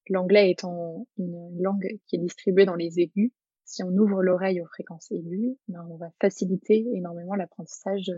l'anglais 0.10 0.52
étant 0.52 1.08
une 1.18 1.62
langue 1.62 1.88
qui 2.08 2.16
est 2.16 2.20
distribuée 2.20 2.66
dans 2.66 2.76
les 2.76 3.00
aigus, 3.00 3.32
si 3.66 3.84
on 3.84 3.90
ouvre 3.90 4.24
l'oreille 4.24 4.62
aux 4.62 4.68
fréquences 4.68 5.12
aiguës, 5.12 5.58
ben, 5.68 5.86
on 5.90 5.98
va 5.98 6.08
faciliter 6.22 6.88
énormément 6.94 7.36
l'apprentissage 7.36 8.12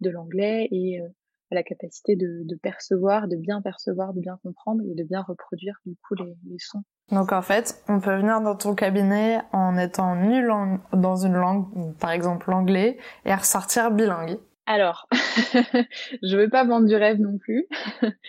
de 0.00 0.10
l'anglais 0.10 0.68
et 0.72 1.00
euh, 1.00 1.08
la 1.52 1.62
capacité 1.62 2.16
de, 2.16 2.56
percevoir, 2.62 3.28
de 3.28 3.36
bien 3.36 3.60
percevoir, 3.62 4.12
de 4.12 4.20
bien 4.20 4.38
comprendre 4.42 4.82
et 4.90 4.94
de 4.94 5.04
bien 5.04 5.22
reproduire 5.22 5.78
du 5.86 5.94
coup 5.96 6.14
les, 6.14 6.34
sons. 6.58 6.82
Donc 7.10 7.32
en 7.32 7.42
fait, 7.42 7.82
on 7.88 8.00
peut 8.00 8.16
venir 8.16 8.40
dans 8.40 8.56
ton 8.56 8.74
cabinet 8.74 9.40
en 9.52 9.76
étant 9.76 10.16
nul 10.16 10.50
dans 10.92 11.16
une 11.16 11.34
langue, 11.34 11.94
par 11.98 12.10
exemple 12.10 12.50
l'anglais, 12.50 12.98
et 13.24 13.34
ressortir 13.34 13.90
bilingue. 13.90 14.38
Alors, 14.66 15.08
je 16.22 16.36
veux 16.36 16.48
pas 16.48 16.64
vendre 16.64 16.86
du 16.86 16.94
rêve 16.94 17.18
non 17.18 17.36
plus. 17.38 17.66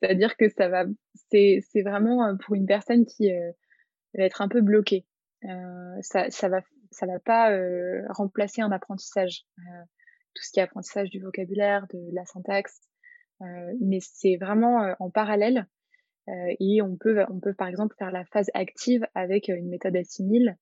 C'est-à-dire 0.00 0.36
que 0.36 0.48
ça 0.50 0.68
va, 0.68 0.84
c'est, 1.30 1.62
vraiment 1.82 2.26
euh, 2.26 2.34
pour 2.34 2.54
une 2.54 2.66
personne 2.66 3.06
qui 3.06 3.32
euh, 3.32 3.52
va 4.14 4.24
être 4.24 4.42
un 4.42 4.48
peu 4.48 4.60
bloquée. 4.60 5.06
Euh, 5.44 5.96
ça, 6.02 6.30
ça 6.30 6.48
va, 6.48 6.60
ça 6.90 7.06
va 7.06 7.18
pas 7.18 7.50
remplacer 8.10 8.60
un 8.60 8.72
apprentissage. 8.72 9.44
Tout 10.34 10.42
ce 10.42 10.52
qui 10.52 10.60
est 10.60 10.62
apprentissage 10.62 11.10
du 11.10 11.20
vocabulaire, 11.20 11.86
de 11.92 12.14
la 12.14 12.24
syntaxe, 12.24 12.80
mais 13.80 13.98
c'est 14.00 14.36
vraiment 14.36 14.94
en 14.98 15.10
parallèle. 15.10 15.66
et 16.26 16.80
on 16.82 16.96
peut, 16.96 17.24
on 17.28 17.40
peut 17.40 17.54
par 17.54 17.68
exemple 17.68 17.94
faire 17.98 18.10
la 18.10 18.24
phase 18.24 18.50
active 18.54 19.06
avec 19.14 19.48
une 19.48 19.68
méthode 19.68 19.96
assimile 19.96 20.56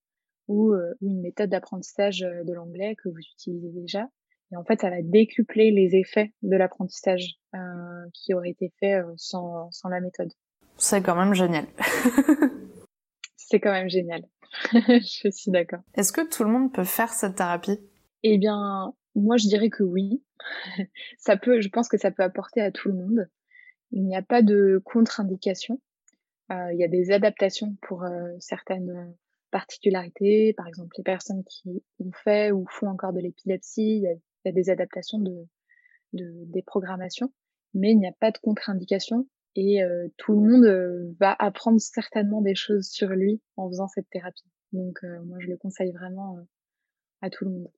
ou 0.47 0.73
une 1.01 1.21
méthode 1.21 1.49
d'apprentissage 1.49 2.19
de 2.19 2.53
l'anglais 2.53 2.95
que 2.95 3.09
vous 3.09 3.19
utilisez 3.19 3.71
déjà. 3.71 4.09
Et 4.51 4.55
en 4.55 4.63
fait, 4.63 4.81
ça 4.81 4.89
va 4.89 5.01
décupler 5.01 5.71
les 5.71 5.95
effets 5.95 6.33
de 6.41 6.55
l'apprentissage 6.55 7.35
euh, 7.55 7.59
qui 8.13 8.33
aurait 8.33 8.51
été 8.51 8.71
fait 8.79 8.95
euh, 8.95 9.13
sans, 9.17 9.69
sans 9.71 9.89
la 9.89 9.99
méthode. 9.99 10.31
C'est 10.77 11.01
quand 11.01 11.15
même 11.15 11.33
génial. 11.33 11.65
C'est 13.35 13.59
quand 13.59 13.71
même 13.71 13.89
génial. 13.89 14.23
je 14.73 15.29
suis 15.31 15.51
d'accord. 15.51 15.79
Est-ce 15.95 16.11
que 16.11 16.27
tout 16.27 16.43
le 16.43 16.49
monde 16.49 16.73
peut 16.73 16.83
faire 16.83 17.13
cette 17.13 17.35
thérapie? 17.35 17.79
Eh 18.23 18.37
bien, 18.37 18.93
moi, 19.15 19.37
je 19.37 19.47
dirais 19.47 19.69
que 19.69 19.83
oui. 19.83 20.23
ça 21.17 21.37
peut, 21.37 21.61
je 21.61 21.69
pense 21.69 21.87
que 21.87 21.97
ça 21.97 22.11
peut 22.11 22.23
apporter 22.23 22.61
à 22.61 22.71
tout 22.71 22.89
le 22.89 22.95
monde. 22.95 23.29
Il 23.91 24.05
n'y 24.05 24.15
a 24.15 24.21
pas 24.21 24.41
de 24.41 24.81
contre-indication. 24.83 25.81
Euh, 26.51 26.73
il 26.73 26.79
y 26.79 26.83
a 26.83 26.87
des 26.87 27.11
adaptations 27.11 27.75
pour 27.81 28.03
euh, 28.03 28.29
certaines 28.39 29.15
particularités. 29.51 30.53
Par 30.53 30.67
exemple, 30.67 30.95
les 30.97 31.03
personnes 31.03 31.43
qui 31.45 31.83
ont 31.99 32.11
fait 32.23 32.51
ou 32.51 32.65
font 32.69 32.87
encore 32.87 33.13
de 33.13 33.19
l'épilepsie, 33.19 33.97
il 33.97 34.01
y, 34.03 34.07
a, 34.07 34.15
des 34.51 34.69
adaptations 34.69 35.19
de, 35.19 35.47
de, 36.13 36.43
des 36.45 36.61
programmations. 36.61 37.31
Mais 37.73 37.91
il 37.91 37.99
n'y 37.99 38.07
a 38.07 38.13
pas 38.19 38.31
de 38.31 38.37
contre-indication 38.37 39.27
et 39.57 39.83
euh, 39.83 40.07
tout 40.17 40.33
le 40.33 40.39
monde 40.39 40.65
euh, 40.65 41.15
va 41.19 41.35
apprendre 41.37 41.81
certainement 41.81 42.41
des 42.41 42.53
choses 42.53 42.87
sur 42.87 43.09
lui 43.09 43.41
en 43.57 43.67
faisant 43.69 43.87
cette 43.87 44.07
thérapie. 44.11 44.45
Donc 44.71 44.99
euh, 45.03 45.19
moi 45.25 45.39
je 45.39 45.47
le 45.47 45.57
conseille 45.57 45.91
vraiment 45.91 46.37
à 47.21 47.29
tout 47.31 47.45
le 47.45 47.51
monde. 47.51 47.71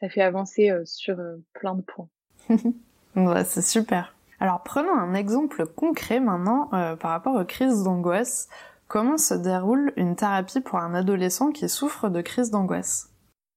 Ça 0.00 0.10
fait 0.10 0.20
avancer 0.20 0.70
sur 0.84 1.16
plein 1.54 1.74
de 1.74 1.82
points. 1.82 2.08
ouais, 3.16 3.44
c'est 3.44 3.62
super. 3.62 4.14
Alors 4.40 4.62
prenons 4.62 4.94
un 4.94 5.14
exemple 5.14 5.64
concret 5.64 6.18
maintenant 6.18 6.66
par 6.70 7.10
rapport 7.10 7.40
aux 7.40 7.44
crises 7.44 7.84
d'angoisse. 7.84 8.48
Comment 8.88 9.16
se 9.16 9.32
déroule 9.32 9.92
une 9.96 10.16
thérapie 10.16 10.60
pour 10.60 10.80
un 10.80 10.92
adolescent 10.92 11.52
qui 11.52 11.68
souffre 11.68 12.08
de 12.08 12.20
crises 12.20 12.50
d'angoisse? 12.50 13.11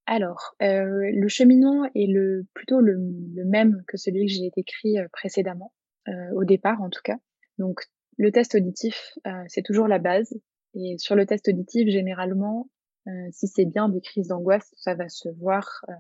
Alors, 0.08 0.56
euh, 0.62 1.10
le 1.14 1.28
cheminement 1.28 1.86
est 1.96 2.08
le, 2.08 2.46
plutôt 2.54 2.80
le, 2.80 2.94
le, 2.94 3.46
même 3.46 3.84
que 3.88 3.98
celui 3.98 4.28
que 4.28 4.32
j'ai 4.32 4.52
écrit 4.56 4.98
précédemment, 5.12 5.74
euh, 6.08 6.32
au 6.36 6.44
départ 6.44 6.82
en 6.82 6.90
tout 6.90 7.02
cas. 7.04 7.18
Donc, 7.58 7.82
le 8.18 8.32
test 8.32 8.56
auditif, 8.56 9.18
euh, 9.28 9.44
c'est 9.48 9.64
toujours 9.64 9.88
la 9.88 10.00
base. 10.00 10.34
Et 10.74 10.98
sur 10.98 11.16
le 11.16 11.26
test 11.26 11.48
auditif, 11.48 11.90
généralement, 11.90 12.70
euh, 13.08 13.12
si 13.32 13.48
c'est 13.48 13.66
bien 13.66 13.90
des 13.90 14.02
crises 14.02 14.28
d'angoisse, 14.28 14.74
ça 14.78 14.94
va 14.96 15.10
se 15.10 15.30
voir 15.30 15.86
euh, 15.90 15.94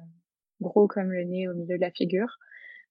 gros 0.61 0.87
comme 0.87 1.11
le 1.11 1.23
nez 1.23 1.47
au 1.47 1.53
milieu 1.53 1.75
de 1.75 1.81
la 1.81 1.91
figure, 1.91 2.37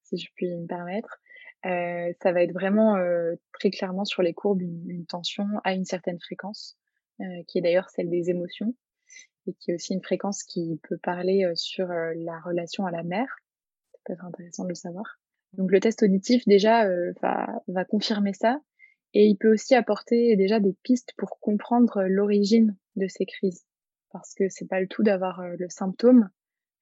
si 0.02 0.16
je 0.18 0.28
puis 0.34 0.54
me 0.56 0.66
permettre. 0.66 1.20
Euh, 1.66 2.12
ça 2.22 2.32
va 2.32 2.42
être 2.42 2.52
vraiment 2.52 2.96
très 3.54 3.70
clairement 3.70 4.04
sur 4.04 4.22
les 4.22 4.34
courbes 4.34 4.60
une, 4.60 4.90
une, 4.90 5.06
tension 5.06 5.46
à 5.64 5.72
une 5.72 5.86
certaine 5.86 6.20
fréquence, 6.20 6.76
qui 7.48 7.58
est 7.58 7.62
d'ailleurs 7.62 7.88
celle 7.88 8.10
des 8.10 8.28
émotions, 8.28 8.74
et 9.46 9.54
qui 9.54 9.70
est 9.70 9.74
aussi 9.74 9.94
une 9.94 10.02
fréquence 10.02 10.42
qui 10.42 10.80
peut 10.88 10.98
parler 10.98 11.50
sur 11.54 11.88
la 11.88 12.40
relation 12.40 12.86
à 12.86 12.90
la 12.90 13.02
mère. 13.02 13.36
Ça 13.92 13.98
peut 14.04 14.12
être 14.14 14.24
intéressant 14.24 14.64
de 14.64 14.70
le 14.70 14.74
savoir. 14.74 15.18
Donc 15.52 15.70
le 15.70 15.80
test 15.80 16.02
auditif 16.02 16.44
déjà 16.46 16.88
va, 17.22 17.46
va 17.68 17.84
confirmer 17.84 18.32
ça 18.32 18.58
et 19.12 19.26
il 19.26 19.36
peut 19.36 19.52
aussi 19.52 19.74
apporter 19.74 20.34
déjà 20.36 20.60
des 20.60 20.74
pistes 20.82 21.12
pour 21.16 21.38
comprendre 21.40 22.02
l'origine 22.02 22.76
de 22.96 23.06
ces 23.06 23.26
crises 23.26 23.64
parce 24.14 24.32
que 24.32 24.48
c'est 24.48 24.66
pas 24.66 24.80
le 24.80 24.86
tout 24.86 25.02
d'avoir 25.02 25.42
le 25.42 25.68
symptôme. 25.68 26.30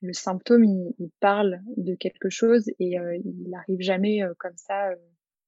Le 0.02 0.12
symptôme 0.12 0.64
il, 0.64 0.94
il, 0.98 1.10
parle 1.18 1.60
de 1.76 1.94
quelque 1.94 2.28
chose 2.28 2.70
et 2.78 2.98
euh, 2.98 3.16
il 3.16 3.48
n'arrive 3.48 3.80
jamais 3.80 4.22
euh, 4.22 4.34
comme 4.38 4.56
ça 4.56 4.90
euh, 4.90 4.96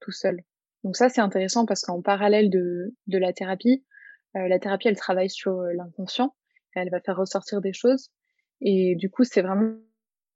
tout 0.00 0.10
seul. 0.10 0.42
Donc 0.82 0.96
ça 0.96 1.08
c'est 1.10 1.20
intéressant 1.20 1.66
parce 1.66 1.82
qu'en 1.82 2.00
parallèle 2.00 2.50
de, 2.50 2.94
de 3.06 3.18
la 3.18 3.32
thérapie, 3.32 3.84
la 4.34 4.58
thérapie 4.58 4.88
elle 4.88 4.96
travaille 4.96 5.30
sur 5.30 5.62
l'inconscient, 5.62 6.34
elle 6.74 6.90
va 6.90 7.00
faire 7.00 7.16
ressortir 7.16 7.60
des 7.60 7.72
choses 7.72 8.10
et 8.60 8.94
du 8.96 9.10
coup 9.10 9.24
c'est 9.24 9.42
vraiment 9.42 9.76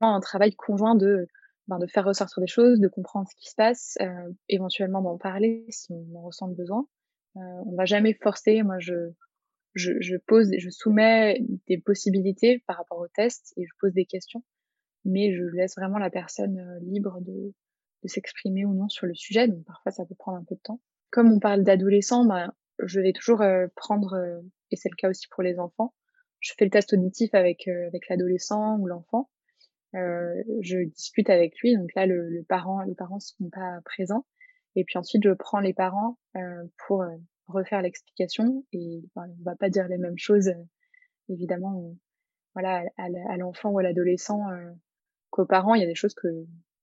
un 0.01 0.21
travail 0.21 0.55
conjoint 0.55 0.95
de 0.95 1.27
ben, 1.69 1.79
de 1.79 1.87
faire 1.87 2.05
ressortir 2.05 2.41
des 2.41 2.47
choses, 2.47 2.81
de 2.81 2.89
comprendre 2.89 3.29
ce 3.29 3.37
qui 3.37 3.51
se 3.51 3.55
passe, 3.55 3.99
euh, 4.01 4.33
éventuellement 4.49 5.03
d'en 5.03 5.19
parler 5.19 5.67
si 5.69 5.93
on 5.93 6.17
en 6.17 6.23
ressent 6.23 6.47
le 6.47 6.55
besoin. 6.55 6.89
Euh, 7.37 7.41
on 7.67 7.77
va 7.77 7.85
jamais 7.85 8.15
forcer. 8.15 8.63
Moi, 8.63 8.79
je, 8.79 9.13
je, 9.75 9.93
je 10.01 10.17
pose, 10.17 10.51
je 10.57 10.71
soumets 10.71 11.41
des 11.67 11.79
possibilités 11.79 12.65
par 12.67 12.79
rapport 12.79 12.99
au 12.99 13.09
test 13.09 13.53
et 13.59 13.65
je 13.67 13.73
pose 13.81 13.93
des 13.93 14.07
questions, 14.07 14.43
mais 15.05 15.35
je 15.35 15.45
laisse 15.45 15.75
vraiment 15.77 15.99
la 15.99 16.09
personne 16.09 16.59
euh, 16.59 16.79
libre 16.81 17.21
de, 17.21 17.53
de 18.03 18.09
s'exprimer 18.09 18.65
ou 18.65 18.75
non 18.75 18.89
sur 18.89 19.07
le 19.07 19.15
sujet. 19.15 19.47
Donc 19.47 19.65
parfois, 19.65 19.93
ça 19.93 20.07
peut 20.07 20.15
prendre 20.15 20.39
un 20.39 20.45
peu 20.45 20.55
de 20.55 20.61
temps. 20.61 20.81
Comme 21.11 21.31
on 21.31 21.39
parle 21.39 21.65
d'adolescents, 21.65 22.25
ben, 22.25 22.53
je 22.79 23.01
vais 23.01 23.13
toujours 23.13 23.43
euh, 23.43 23.67
prendre, 23.77 24.15
euh, 24.15 24.41
et 24.71 24.77
c'est 24.77 24.91
le 24.91 24.97
cas 24.97 25.11
aussi 25.11 25.27
pour 25.29 25.43
les 25.43 25.59
enfants, 25.59 25.95
je 26.41 26.53
fais 26.57 26.65
le 26.65 26.71
test 26.71 26.93
auditif 26.93 27.35
avec, 27.35 27.69
euh, 27.69 27.87
avec 27.89 28.09
l'adolescent 28.09 28.79
ou 28.79 28.87
l'enfant 28.87 29.29
euh, 29.95 30.43
je 30.61 30.85
discute 30.85 31.31
avec 31.31 31.59
lui. 31.61 31.77
Donc 31.77 31.95
là, 31.95 32.07
le, 32.07 32.29
le, 32.29 32.43
parent, 32.43 32.83
les 32.83 32.95
parents 32.95 33.21
seront 33.21 33.51
pas 33.51 33.81
présents. 33.85 34.27
Et 34.77 34.85
puis 34.85 34.99
ensuite, 34.99 35.23
je 35.25 35.31
prends 35.31 35.61
les 35.61 35.75
parents 35.75 36.19
euh, 36.37 36.65
pour 36.87 37.05
refaire 37.47 37.83
l'explication. 37.83 38.65
Et 38.73 39.03
enfin, 39.15 39.29
on 39.41 39.43
va 39.45 39.57
pas 39.57 39.71
dire 39.71 39.89
les 39.89 39.99
mêmes 39.99 40.19
choses, 40.19 40.51
évidemment, 41.29 41.95
voilà, 42.55 42.85
à 42.97 43.37
l'enfant 43.37 43.71
ou 43.71 43.79
à 43.79 43.83
l'adolescent 43.83 44.49
euh, 44.51 44.71
qu'aux 45.31 45.47
parents. 45.47 45.75
Il 45.75 45.81
y 45.81 45.85
a 45.85 45.89
des 45.89 45.95
choses 45.95 46.15
que 46.15 46.29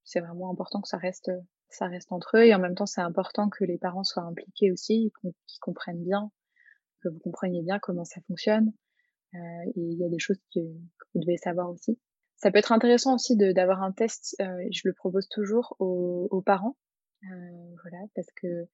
c'est 0.03 0.19
vraiment 0.19 0.51
important 0.51 0.81
que 0.81 0.87
ça 0.87 0.97
reste, 0.97 1.31
ça 1.69 1.87
reste 1.87 2.11
entre 2.11 2.37
eux. 2.37 2.45
Et 2.45 2.55
en 2.55 2.59
même 2.59 2.75
temps, 2.75 2.85
c'est 2.85 3.01
important 3.01 3.49
que 3.49 3.63
les 3.63 3.77
parents 3.77 4.03
soient 4.03 4.23
impliqués 4.23 4.71
aussi, 4.71 5.13
qu'ils 5.21 5.59
comprennent 5.61 6.03
bien, 6.03 6.31
que 7.01 7.09
vous 7.09 7.19
compreniez 7.19 7.61
bien 7.61 7.79
comment 7.79 8.05
ça 8.05 8.21
fonctionne. 8.27 8.73
Et 9.75 9.79
il 9.79 9.97
y 9.99 10.05
a 10.05 10.09
des 10.09 10.19
choses 10.19 10.39
que, 10.53 10.59
vous 10.59 11.21
devez 11.21 11.37
savoir 11.37 11.69
aussi. 11.69 11.99
Ça 12.37 12.51
peut 12.51 12.57
être 12.57 12.71
intéressant 12.71 13.15
aussi 13.15 13.37
d'avoir 13.37 13.81
un 13.81 13.91
test, 13.91 14.35
euh, 14.41 14.67
je 14.71 14.81
le 14.85 14.93
propose 14.93 15.27
toujours 15.29 15.75
aux, 15.79 16.27
aux 16.29 16.41
parents, 16.41 16.75
euh, 17.23 17.75
voilà, 17.83 18.03
parce 18.15 18.27
que 18.35 18.67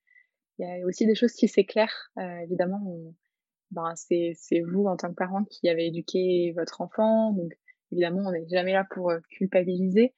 il 0.57 0.67
y 0.67 0.83
a 0.83 0.85
aussi 0.85 1.05
des 1.05 1.15
choses 1.15 1.33
qui 1.33 1.47
s'éclairent. 1.47 2.11
Euh, 2.17 2.39
évidemment, 2.39 2.81
ben, 3.71 3.93
c'est 3.95 4.35
vous 4.61 4.85
en 4.85 4.97
tant 4.97 5.09
que 5.09 5.15
parent 5.15 5.43
qui 5.45 5.69
avez 5.69 5.87
éduqué 5.87 6.53
votre 6.55 6.81
enfant, 6.81 7.31
donc 7.33 7.53
évidemment, 7.91 8.27
on 8.27 8.31
n'est 8.31 8.47
jamais 8.47 8.73
là 8.73 8.85
pour 8.89 9.11
euh, 9.11 9.19
culpabiliser, 9.29 10.13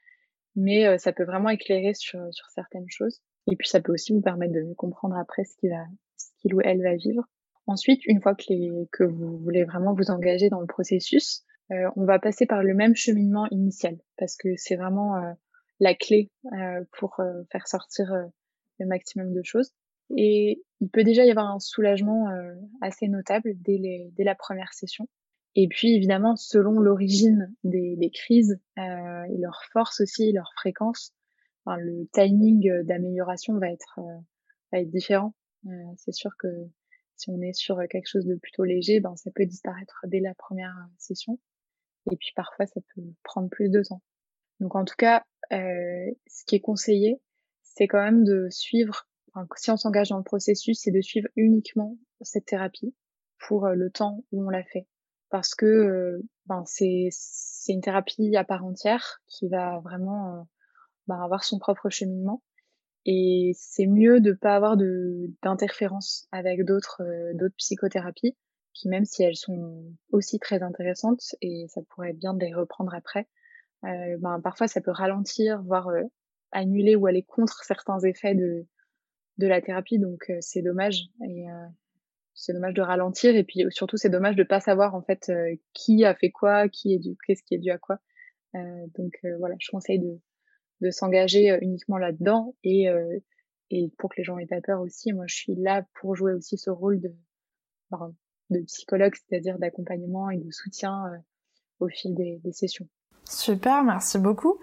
mais 0.56 0.86
euh, 0.86 0.98
ça 0.98 1.14
peut 1.14 1.24
vraiment 1.24 1.50
éclairer 1.50 1.94
sur, 1.94 2.20
sur 2.32 2.48
certaines 2.50 2.90
choses. 2.90 3.22
Et 3.52 3.56
puis, 3.56 3.68
ça 3.68 3.82
peut 3.82 3.94
aussi 3.94 4.14
vous 4.14 4.22
permettre 4.22 4.54
de 4.54 4.62
mieux 4.62 4.76
comprendre 4.76 5.16
après 5.18 5.44
ce 5.44 5.56
qu'il 5.58 5.70
va, 5.70 5.86
ce 6.18 6.28
qu'il 6.40 6.54
ou 6.56 6.62
elle 6.62 6.82
va 6.82 6.96
vivre. 6.96 7.24
Ensuite, 7.66 8.06
une 8.06 8.22
fois 8.22 8.36
que, 8.36 8.44
les, 8.50 8.72
que 8.92 9.04
vous 9.04 9.38
voulez 9.38 9.64
vraiment 9.64 9.94
vous 9.94 10.12
engager 10.12 10.50
dans 10.50 10.60
le 10.60 10.68
processus, 10.68 11.44
euh, 11.72 11.90
on 11.96 12.06
va 12.06 12.20
passer 12.20 12.46
par 12.46 12.62
le 12.64 12.74
même 12.74 12.96
cheminement 12.96 13.48
initial 13.52 13.98
parce 14.18 14.36
que 14.36 14.50
c'est 14.58 14.76
vraiment 14.76 15.16
euh, 15.16 15.32
la 15.80 15.96
clé 15.96 16.30
euh, 16.54 16.84
pour 16.98 17.20
faire 17.52 17.68
sortir 17.68 18.12
le 18.80 18.86
maximum 18.86 19.34
de 19.34 19.42
choses. 19.44 19.72
et 20.18 20.64
il 20.82 20.90
peut 20.90 21.04
déjà 21.04 21.24
y 21.24 21.32
avoir 21.32 21.50
un 21.50 21.60
soulagement 21.60 22.28
assez 22.82 23.08
notable 23.08 23.54
dès, 23.62 24.12
dès 24.12 24.24
la 24.26 24.36
première 24.36 24.74
session. 24.74 25.08
Et 25.56 25.70
puis 25.70 25.96
évidemment, 25.96 26.36
selon 26.36 26.74
l'origine 26.74 27.54
des, 27.64 27.96
des, 27.96 28.10
crises 28.10 28.60
et 28.78 29.38
leur 29.38 29.62
force 29.72 30.02
aussi, 30.02 30.34
leur 30.34 30.52
fréquence, 30.58 31.14
enfin, 31.64 31.78
le 31.78 32.10
timing 32.12 32.84
d'amélioration 32.84 33.58
va 33.58 33.70
être, 33.70 34.00
va 34.74 34.80
être 34.80 34.90
différent. 34.90 35.34
c'est 35.96 36.12
sûr 36.12 36.32
que 36.38 36.48
si 37.16 37.30
on 37.30 37.42
est 37.42 37.54
sur 37.54 37.78
quelque 37.90 38.08
chose 38.08 38.26
de 38.26 38.36
plutôt 38.36 38.64
léger, 38.64 39.00
ben, 39.00 39.16
ça 39.16 39.32
peut 39.34 39.46
disparaître 39.46 40.06
dès 40.08 40.20
la 40.20 40.34
première 40.36 40.76
session. 40.98 41.40
Et 42.12 42.18
puis 42.18 42.32
parfois, 42.36 42.66
ça 42.66 42.82
peut 42.94 43.04
prendre 43.24 43.50
plus 43.50 43.70
de 43.70 43.82
temps. 43.84 44.02
Donc 44.60 44.76
en 44.76 44.86
tout 44.86 44.96
cas, 44.98 45.24
euh, 45.52 46.12
ce 46.28 46.46
qui 46.46 46.56
est 46.56 46.62
conseillé, 46.62 47.22
c'est 47.64 47.88
quand 47.88 48.04
même 48.04 48.24
de 48.24 48.48
suivre, 48.50 49.08
si 49.56 49.72
on 49.72 49.78
s'engage 49.78 50.10
dans 50.10 50.18
le 50.18 50.24
processus, 50.24 50.80
c'est 50.82 50.92
de 50.92 51.02
suivre 51.02 51.28
uniquement 51.36 51.98
cette 52.22 52.46
thérapie 52.46 52.94
pour 53.40 53.68
le 53.68 53.90
temps 53.90 54.24
où 54.32 54.46
on 54.46 54.50
l'a 54.50 54.64
fait 54.64 54.88
parce 55.34 55.56
que 55.56 55.66
euh, 55.66 56.22
ben, 56.46 56.64
c'est 56.68 57.10
une 57.68 57.82
thérapie 57.82 58.36
à 58.36 58.44
part 58.44 58.64
entière 58.64 59.20
qui 59.26 59.48
va 59.48 59.80
vraiment 59.80 60.36
euh, 60.36 60.44
ben, 61.08 61.20
avoir 61.20 61.44
son 61.44 61.58
propre 61.58 61.90
cheminement. 61.90 62.44
Et 63.06 63.52
c'est 63.56 63.88
mieux 63.88 64.22
de 64.22 64.32
pas 64.32 64.56
avoir 64.56 64.78
d'interférence 64.78 66.28
avec 66.32 66.64
d'autres 66.64 67.02
euh, 67.04 67.50
psychothérapies 67.58 68.36
qui 68.74 68.90
même 68.90 69.06
si 69.06 69.22
elles 69.22 69.36
sont 69.36 69.84
aussi 70.12 70.40
très 70.40 70.64
intéressantes 70.64 71.36
et 71.42 71.66
ça 71.68 71.82
pourrait 71.90 72.10
être 72.10 72.18
bien 72.18 72.34
de 72.34 72.44
les 72.44 72.56
reprendre 72.56 72.92
après, 72.96 73.28
ben, 73.84 74.42
parfois 74.44 74.68
ça 74.68 74.82
peut 74.82 74.90
ralentir, 74.90 75.62
voire 75.62 75.92
annuler 76.52 76.96
ou 76.96 77.06
aller 77.06 77.22
contre 77.22 77.64
certains 77.64 78.00
effets 78.00 78.34
de, 78.34 78.66
de 79.38 79.48
la 79.48 79.62
thérapie. 79.62 80.00
Donc 80.00 80.32
c'est 80.40 80.64
dommage. 80.64 81.04
Et 81.24 81.46
c'est 82.36 82.54
dommage 82.54 82.74
de 82.74 82.82
ralentir 82.82 83.36
et 83.36 83.44
puis 83.44 83.66
surtout 83.70 83.98
c'est 83.98 84.10
dommage 84.10 84.36
de 84.36 84.44
pas 84.44 84.60
savoir 84.60 84.96
en 84.96 85.02
fait 85.02 85.30
euh, 85.30 85.56
qui 85.74 86.04
a 86.06 86.16
fait 86.16 86.32
quoi, 86.32 86.68
qui 86.70 86.94
est 86.94 87.00
dû, 87.00 87.16
qu'est-ce 87.26 87.44
qui 87.44 87.56
est 87.56 87.60
dû 87.60 87.72
à 87.72 87.78
quoi. 87.78 88.00
Euh, 88.56 88.86
donc 88.98 89.14
euh, 89.26 89.38
voilà, 89.38 89.56
je 89.60 89.70
conseille 89.70 90.00
de, 90.00 90.20
de 90.84 90.92
s'engager 90.92 91.58
uniquement 91.62 91.98
là-dedans 91.98 92.56
et 92.64 92.88
et 93.70 93.92
pour 93.98 94.12
que 94.12 94.18
les 94.18 94.24
gens 94.24 94.38
aient 94.38 94.46
pas 94.46 94.62
peur 94.62 94.82
aussi. 94.82 95.14
Moi, 95.14 95.26
je 95.28 95.36
suis 95.36 95.56
là 95.56 95.84
pour 96.00 96.16
jouer 96.16 96.34
aussi 96.34 96.58
ce 96.58 96.70
rôle 96.70 97.00
de 97.00 97.12
de 98.50 98.60
psychologue, 98.62 99.14
c'est-à-dire 99.16 99.58
d'accompagnement 99.60 100.30
et 100.30 100.38
de 100.38 100.52
soutien 100.52 101.04
au 101.80 101.88
fil 101.88 102.14
des, 102.16 102.40
sessions. 102.52 102.88
Super, 103.26 103.84
merci 103.84 104.18
beaucoup. 104.18 104.58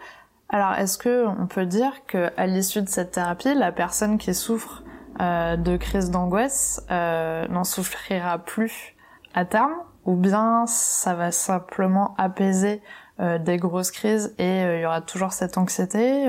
Alors, 0.49 0.75
est-ce 0.75 0.99
que 0.99 1.27
on 1.27 1.47
peut 1.47 1.67
dire 1.67 2.05
que 2.07 2.31
à 2.37 2.47
l'issue 2.47 2.83
de 2.83 2.89
cette 2.89 3.13
thérapie, 3.13 3.55
la 3.55 3.73
personne 3.73 4.19
qui 4.19 4.35
souffre 4.35 4.85
de 5.19 5.77
crise 5.77 6.11
d'angoisse 6.11 6.85
n'en 6.89 7.65
souffrira 7.65 8.39
plus 8.39 8.95
à 9.35 9.45
terme 9.45 9.75
ou 10.05 10.17
bien 10.17 10.65
ça 10.67 11.15
va 11.15 11.31
simplement 11.31 12.15
apaiser 12.17 12.83
des 13.21 13.57
grosses 13.59 13.91
crises 13.91 14.35
et 14.39 14.63
il 14.63 14.81
y 14.81 14.87
aura 14.87 15.03
toujours 15.03 15.33
cette 15.33 15.59
anxiété 15.59 16.29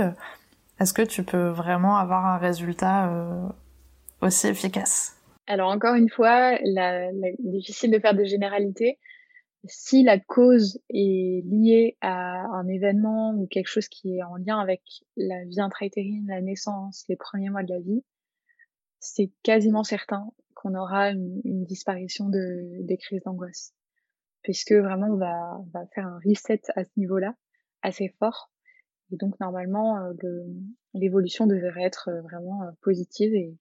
Est-ce 0.79 0.93
que 0.93 1.01
tu 1.01 1.23
peux 1.23 1.47
vraiment 1.47 1.97
avoir 1.97 2.25
un 2.25 2.37
résultat 2.37 3.09
aussi 4.21 4.47
efficace? 4.47 5.15
Alors 5.47 5.69
encore 5.69 5.95
une 5.95 6.09
fois, 6.09 6.57
difficile 7.39 7.91
de 7.91 7.99
faire 7.99 8.13
des 8.13 8.25
généralités. 8.25 8.99
Si 9.65 10.03
la 10.03 10.19
cause 10.19 10.79
est 10.89 11.43
liée 11.45 11.97
à 12.01 12.45
un 12.47 12.67
événement 12.67 13.33
ou 13.35 13.47
quelque 13.47 13.67
chose 13.67 13.87
qui 13.87 14.17
est 14.17 14.23
en 14.23 14.37
lien 14.37 14.59
avec 14.59 14.81
la 15.17 15.43
vie 15.45 15.59
intra-utérine, 15.59 16.25
la 16.27 16.41
naissance, 16.41 17.05
les 17.09 17.15
premiers 17.15 17.49
mois 17.49 17.63
de 17.63 17.73
la 17.73 17.79
vie, 17.79 18.03
c'est 18.99 19.29
quasiment 19.43 19.83
certain 19.83 20.31
qu'on 20.55 20.73
aura 20.73 21.09
une, 21.09 21.65
disparition 21.65 22.29
de, 22.29 22.81
des 22.81 22.97
crises 22.97 23.21
d'angoisse. 23.23 23.73
Puisque 24.43 24.73
vraiment, 24.73 25.07
on 25.07 25.17
va, 25.17 25.61
va 25.73 25.85
faire 25.93 26.07
un 26.07 26.19
reset 26.25 26.61
à 26.75 26.83
ce 26.83 26.89
niveau-là, 26.97 27.35
assez 27.81 28.09
fort. 28.19 28.51
Et 29.11 29.17
donc, 29.17 29.39
normalement, 29.39 29.99
euh, 29.99 30.13
l'évolution 30.93 31.45
devrait 31.47 31.83
être 31.83 32.09
euh, 32.09 32.21
vraiment 32.21 32.63
euh, 32.63 32.71
positive 32.81 33.33
et, 33.33 33.57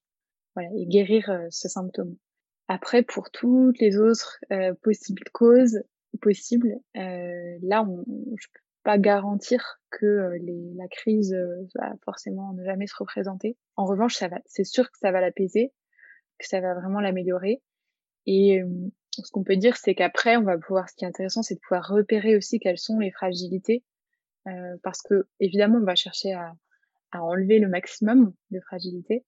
voilà, 0.54 0.70
et 0.76 0.86
guérir 0.86 1.46
ce 1.50 1.68
symptôme. 1.68 2.16
Après, 2.68 3.02
pour 3.02 3.30
toutes 3.30 3.78
les 3.80 3.98
autres 3.98 4.38
possibles 4.82 5.24
causes 5.32 5.82
possibles, 6.20 6.76
là, 6.94 7.82
on, 7.82 8.04
je 8.36 8.46
peux 8.52 8.60
pas 8.82 8.98
garantir 8.98 9.80
que 9.90 10.06
euh, 10.06 10.38
les, 10.40 10.72
la 10.74 10.88
crise 10.88 11.34
euh, 11.34 11.66
va 11.74 11.92
forcément 12.04 12.52
ne 12.52 12.64
jamais 12.64 12.86
se 12.86 12.94
représenter. 12.96 13.56
En 13.76 13.84
revanche, 13.84 14.22
c'est 14.46 14.64
sûr 14.64 14.90
que 14.90 14.98
ça 14.98 15.12
va 15.12 15.20
l'apaiser, 15.20 15.72
que 16.38 16.46
ça 16.46 16.60
va 16.60 16.74
vraiment 16.74 17.00
l'améliorer. 17.00 17.62
Et 18.26 18.62
ce 19.12 19.30
qu'on 19.30 19.44
peut 19.44 19.56
dire, 19.56 19.76
c'est 19.76 19.94
qu'après, 19.94 20.36
on 20.36 20.42
va 20.42 20.58
pouvoir. 20.58 20.88
Ce 20.88 20.94
qui 20.94 21.04
est 21.04 21.08
intéressant, 21.08 21.42
c'est 21.42 21.54
de 21.54 21.60
pouvoir 21.60 21.86
repérer 21.88 22.36
aussi 22.36 22.58
quelles 22.58 22.78
sont 22.78 22.98
les 22.98 23.10
fragilités, 23.10 23.84
euh, 24.46 24.76
parce 24.82 25.02
que 25.02 25.26
évidemment, 25.40 25.78
on 25.78 25.84
va 25.84 25.94
chercher 25.94 26.32
à, 26.32 26.54
à 27.12 27.22
enlever 27.22 27.58
le 27.58 27.68
maximum 27.68 28.32
de 28.50 28.60
fragilité, 28.60 29.24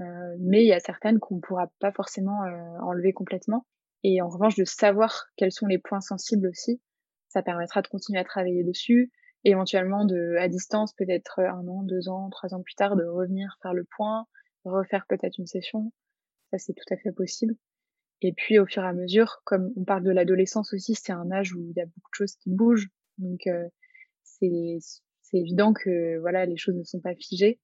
euh, 0.00 0.36
mais 0.40 0.62
il 0.62 0.68
y 0.68 0.72
a 0.72 0.80
certaines 0.80 1.18
qu'on 1.18 1.40
pourra 1.40 1.70
pas 1.80 1.92
forcément 1.92 2.44
euh, 2.44 2.78
enlever 2.80 3.12
complètement. 3.12 3.66
Et 4.02 4.20
en 4.20 4.28
revanche, 4.28 4.56
de 4.56 4.64
savoir 4.64 5.26
quels 5.36 5.52
sont 5.52 5.66
les 5.66 5.78
points 5.78 6.00
sensibles 6.00 6.48
aussi, 6.48 6.80
ça 7.28 7.42
permettra 7.42 7.82
de 7.82 7.88
continuer 7.88 8.20
à 8.20 8.24
travailler 8.24 8.62
dessus, 8.62 9.10
éventuellement 9.44 10.04
de 10.04 10.36
à 10.38 10.48
distance, 10.48 10.92
peut-être 10.94 11.40
un 11.40 11.66
an, 11.68 11.82
deux 11.82 12.08
ans, 12.08 12.28
trois 12.30 12.54
ans 12.54 12.62
plus 12.62 12.74
tard, 12.74 12.96
de 12.96 13.04
revenir 13.04 13.56
faire 13.62 13.74
le 13.74 13.84
point, 13.96 14.26
refaire 14.64 15.06
peut-être 15.08 15.38
une 15.38 15.46
session. 15.46 15.92
Ça, 16.50 16.58
c'est 16.58 16.74
tout 16.74 16.92
à 16.92 16.96
fait 16.96 17.12
possible. 17.12 17.54
Et 18.22 18.32
puis, 18.32 18.58
au 18.58 18.66
fur 18.66 18.82
et 18.82 18.86
à 18.86 18.92
mesure, 18.92 19.42
comme 19.44 19.72
on 19.76 19.84
parle 19.84 20.02
de 20.02 20.10
l'adolescence 20.10 20.72
aussi, 20.72 20.94
c'est 20.94 21.12
un 21.12 21.30
âge 21.30 21.54
où 21.54 21.60
il 21.60 21.76
y 21.76 21.80
a 21.80 21.86
beaucoup 21.86 22.10
de 22.12 22.16
choses 22.16 22.36
qui 22.36 22.50
bougent. 22.50 22.88
Donc, 23.18 23.46
euh, 23.46 23.68
c'est 24.22 24.78
évident 25.32 25.72
que 25.72 26.18
voilà, 26.18 26.46
les 26.46 26.56
choses 26.56 26.76
ne 26.76 26.84
sont 26.84 27.00
pas 27.00 27.14
figées. 27.14 27.60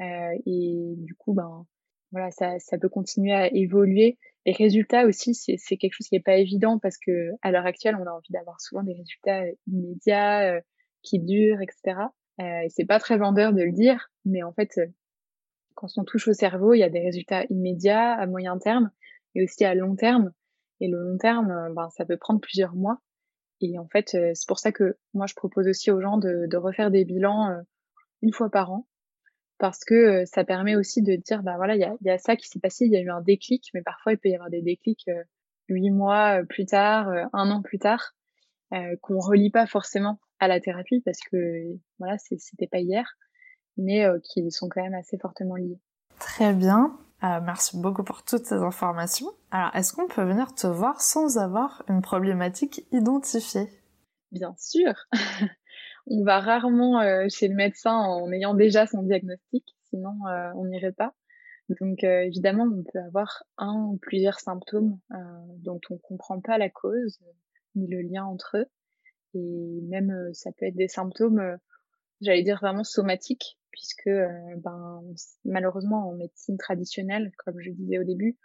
Euh, 0.00 0.38
et 0.46 0.94
du 0.96 1.14
coup, 1.14 1.32
ben, 1.32 1.66
voilà, 2.10 2.30
ça, 2.30 2.58
ça 2.58 2.78
peut 2.78 2.88
continuer 2.88 3.32
à 3.32 3.52
évoluer. 3.52 4.18
Les 4.44 4.52
résultats 4.52 5.06
aussi, 5.06 5.34
c'est 5.34 5.76
quelque 5.76 5.94
chose 5.94 6.08
qui 6.08 6.16
n'est 6.16 6.22
pas 6.22 6.36
évident 6.36 6.78
parce 6.78 6.98
que 6.98 7.30
à 7.42 7.52
l'heure 7.52 7.66
actuelle, 7.66 7.96
on 7.96 8.06
a 8.06 8.10
envie 8.10 8.32
d'avoir 8.32 8.60
souvent 8.60 8.82
des 8.82 8.94
résultats 8.94 9.44
euh, 9.44 9.52
immédiats, 9.68 10.56
euh, 10.56 10.60
qui 11.02 11.18
durent, 11.18 11.60
etc. 11.60 11.98
Euh, 12.40 12.60
et 12.64 12.68
c'est 12.70 12.84
pas 12.84 12.98
très 12.98 13.18
vendeur 13.18 13.52
de 13.52 13.62
le 13.62 13.72
dire, 13.72 14.10
mais 14.24 14.42
en 14.42 14.52
fait, 14.52 14.78
euh, 14.78 14.86
quand 15.74 15.88
on 15.96 16.04
touche 16.04 16.28
au 16.28 16.32
cerveau, 16.32 16.74
il 16.74 16.78
y 16.78 16.84
a 16.84 16.88
des 16.88 17.00
résultats 17.00 17.44
immédiats, 17.50 18.12
à 18.12 18.26
moyen 18.26 18.58
terme, 18.58 18.90
et 19.34 19.44
aussi 19.44 19.64
à 19.64 19.74
long 19.74 19.96
terme. 19.96 20.32
Et 20.80 20.88
le 20.88 20.98
long 20.98 21.18
terme, 21.18 21.72
ben, 21.74 21.88
ça 21.90 22.04
peut 22.04 22.16
prendre 22.16 22.40
plusieurs 22.40 22.74
mois. 22.74 22.98
Et 23.60 23.78
en 23.78 23.86
fait, 23.86 24.08
c'est 24.10 24.48
pour 24.48 24.58
ça 24.58 24.72
que 24.72 24.96
moi, 25.14 25.26
je 25.26 25.34
propose 25.34 25.68
aussi 25.68 25.90
aux 25.90 26.00
gens 26.00 26.18
de, 26.18 26.46
de 26.48 26.56
refaire 26.56 26.90
des 26.90 27.04
bilans 27.04 27.62
une 28.22 28.32
fois 28.32 28.50
par 28.50 28.72
an 28.72 28.86
parce 29.58 29.84
que 29.84 30.24
ça 30.24 30.42
permet 30.42 30.74
aussi 30.74 31.02
de 31.02 31.14
dire 31.14 31.44
bah 31.44 31.54
voilà 31.56 31.76
il 31.76 31.80
y 31.80 31.84
a, 31.84 31.94
y 32.00 32.10
a, 32.10 32.18
ça 32.18 32.34
qui 32.34 32.48
s'est 32.48 32.58
passé 32.58 32.84
il 32.84 32.92
y 32.92 32.96
a 32.96 33.00
eu 33.00 33.10
un 33.10 33.20
déclic 33.20 33.70
mais 33.74 33.82
parfois 33.82 34.12
il 34.12 34.18
peut 34.18 34.28
y 34.28 34.34
avoir 34.34 34.50
des 34.50 34.60
déclics 34.60 35.08
huit 35.68 35.90
mois 35.90 36.42
plus 36.48 36.66
tard 36.66 37.08
un 37.32 37.50
an 37.50 37.62
plus 37.62 37.78
tard 37.78 38.12
euh, 38.72 38.96
qu'on 39.02 39.20
relie 39.20 39.50
pas 39.50 39.66
forcément 39.66 40.18
à 40.40 40.48
la 40.48 40.58
thérapie 40.58 41.00
parce 41.04 41.20
que 41.20 41.76
voilà 42.00 42.16
c'était 42.18 42.66
pas 42.66 42.80
hier 42.80 43.16
mais 43.76 44.04
qui 44.24 44.50
sont 44.50 44.68
quand 44.68 44.82
même 44.82 44.94
assez 44.94 45.16
fortement 45.16 45.54
liés 45.54 45.78
très 46.18 46.52
bien 46.54 46.98
euh, 47.24 47.40
merci 47.40 47.78
beaucoup 47.80 48.04
pour 48.04 48.24
toutes 48.24 48.46
ces 48.46 48.56
informations 48.56 49.30
alors 49.50 49.74
est-ce 49.74 49.92
qu'on 49.92 50.08
peut 50.08 50.24
venir 50.24 50.54
te 50.54 50.66
voir 50.66 51.00
sans 51.00 51.38
avoir 51.38 51.84
une 51.88 52.02
problématique 52.02 52.86
identifiée? 52.92 53.68
Bien 54.30 54.54
sûr 54.58 54.94
on 56.06 56.24
va 56.24 56.40
rarement 56.40 57.00
euh, 57.00 57.26
chez 57.28 57.48
le 57.48 57.54
médecin 57.54 57.94
en 57.94 58.30
ayant 58.32 58.54
déjà 58.54 58.86
son 58.86 59.02
diagnostic, 59.02 59.64
sinon 59.90 60.14
euh, 60.26 60.52
on 60.56 60.64
n'irait 60.66 60.92
pas. 60.92 61.14
Donc 61.80 62.02
évidemment, 62.02 62.64
on 62.64 62.82
peut 62.82 62.98
avoir 62.98 63.44
un 63.56 63.72
ou 63.72 63.96
plusieurs 63.96 64.40
symptômes 64.40 64.98
dont 65.58 65.80
on 65.88 65.96
comprend 65.96 66.38
pas 66.40 66.58
la 66.58 66.68
cause 66.68 67.18
ni 67.76 67.86
le 67.86 68.02
lien 68.02 68.24
entre 68.24 68.58
eux. 68.58 68.66
Et 69.34 69.80
même 69.88 70.12
ça 70.34 70.50
peut 70.52 70.66
être 70.66 70.76
des 70.76 70.88
symptômes, 70.88 71.56
j'allais 72.20 72.42
dire 72.42 72.58
vraiment 72.60 72.84
somatiques, 72.84 73.58
puisque 73.72 74.08
ben, 74.08 75.02
malheureusement 75.44 76.08
en 76.08 76.12
médecine 76.12 76.58
traditionnelle, 76.58 77.32
comme 77.38 77.58
je 77.60 77.70
disais 77.70 77.98
au 77.98 78.04
début, 78.04 78.38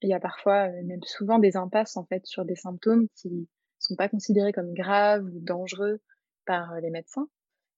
il 0.00 0.08
y 0.08 0.14
a 0.14 0.20
parfois, 0.20 0.68
même 0.68 1.02
souvent 1.04 1.38
des 1.38 1.56
impasses 1.56 1.96
en 1.96 2.04
fait 2.04 2.26
sur 2.26 2.44
des 2.44 2.56
symptômes 2.56 3.08
qui 3.14 3.48
sont 3.78 3.96
pas 3.96 4.08
considérés 4.08 4.52
comme 4.52 4.72
graves 4.72 5.24
ou 5.24 5.40
dangereux 5.40 6.00
par 6.46 6.80
les 6.80 6.90
médecins 6.90 7.28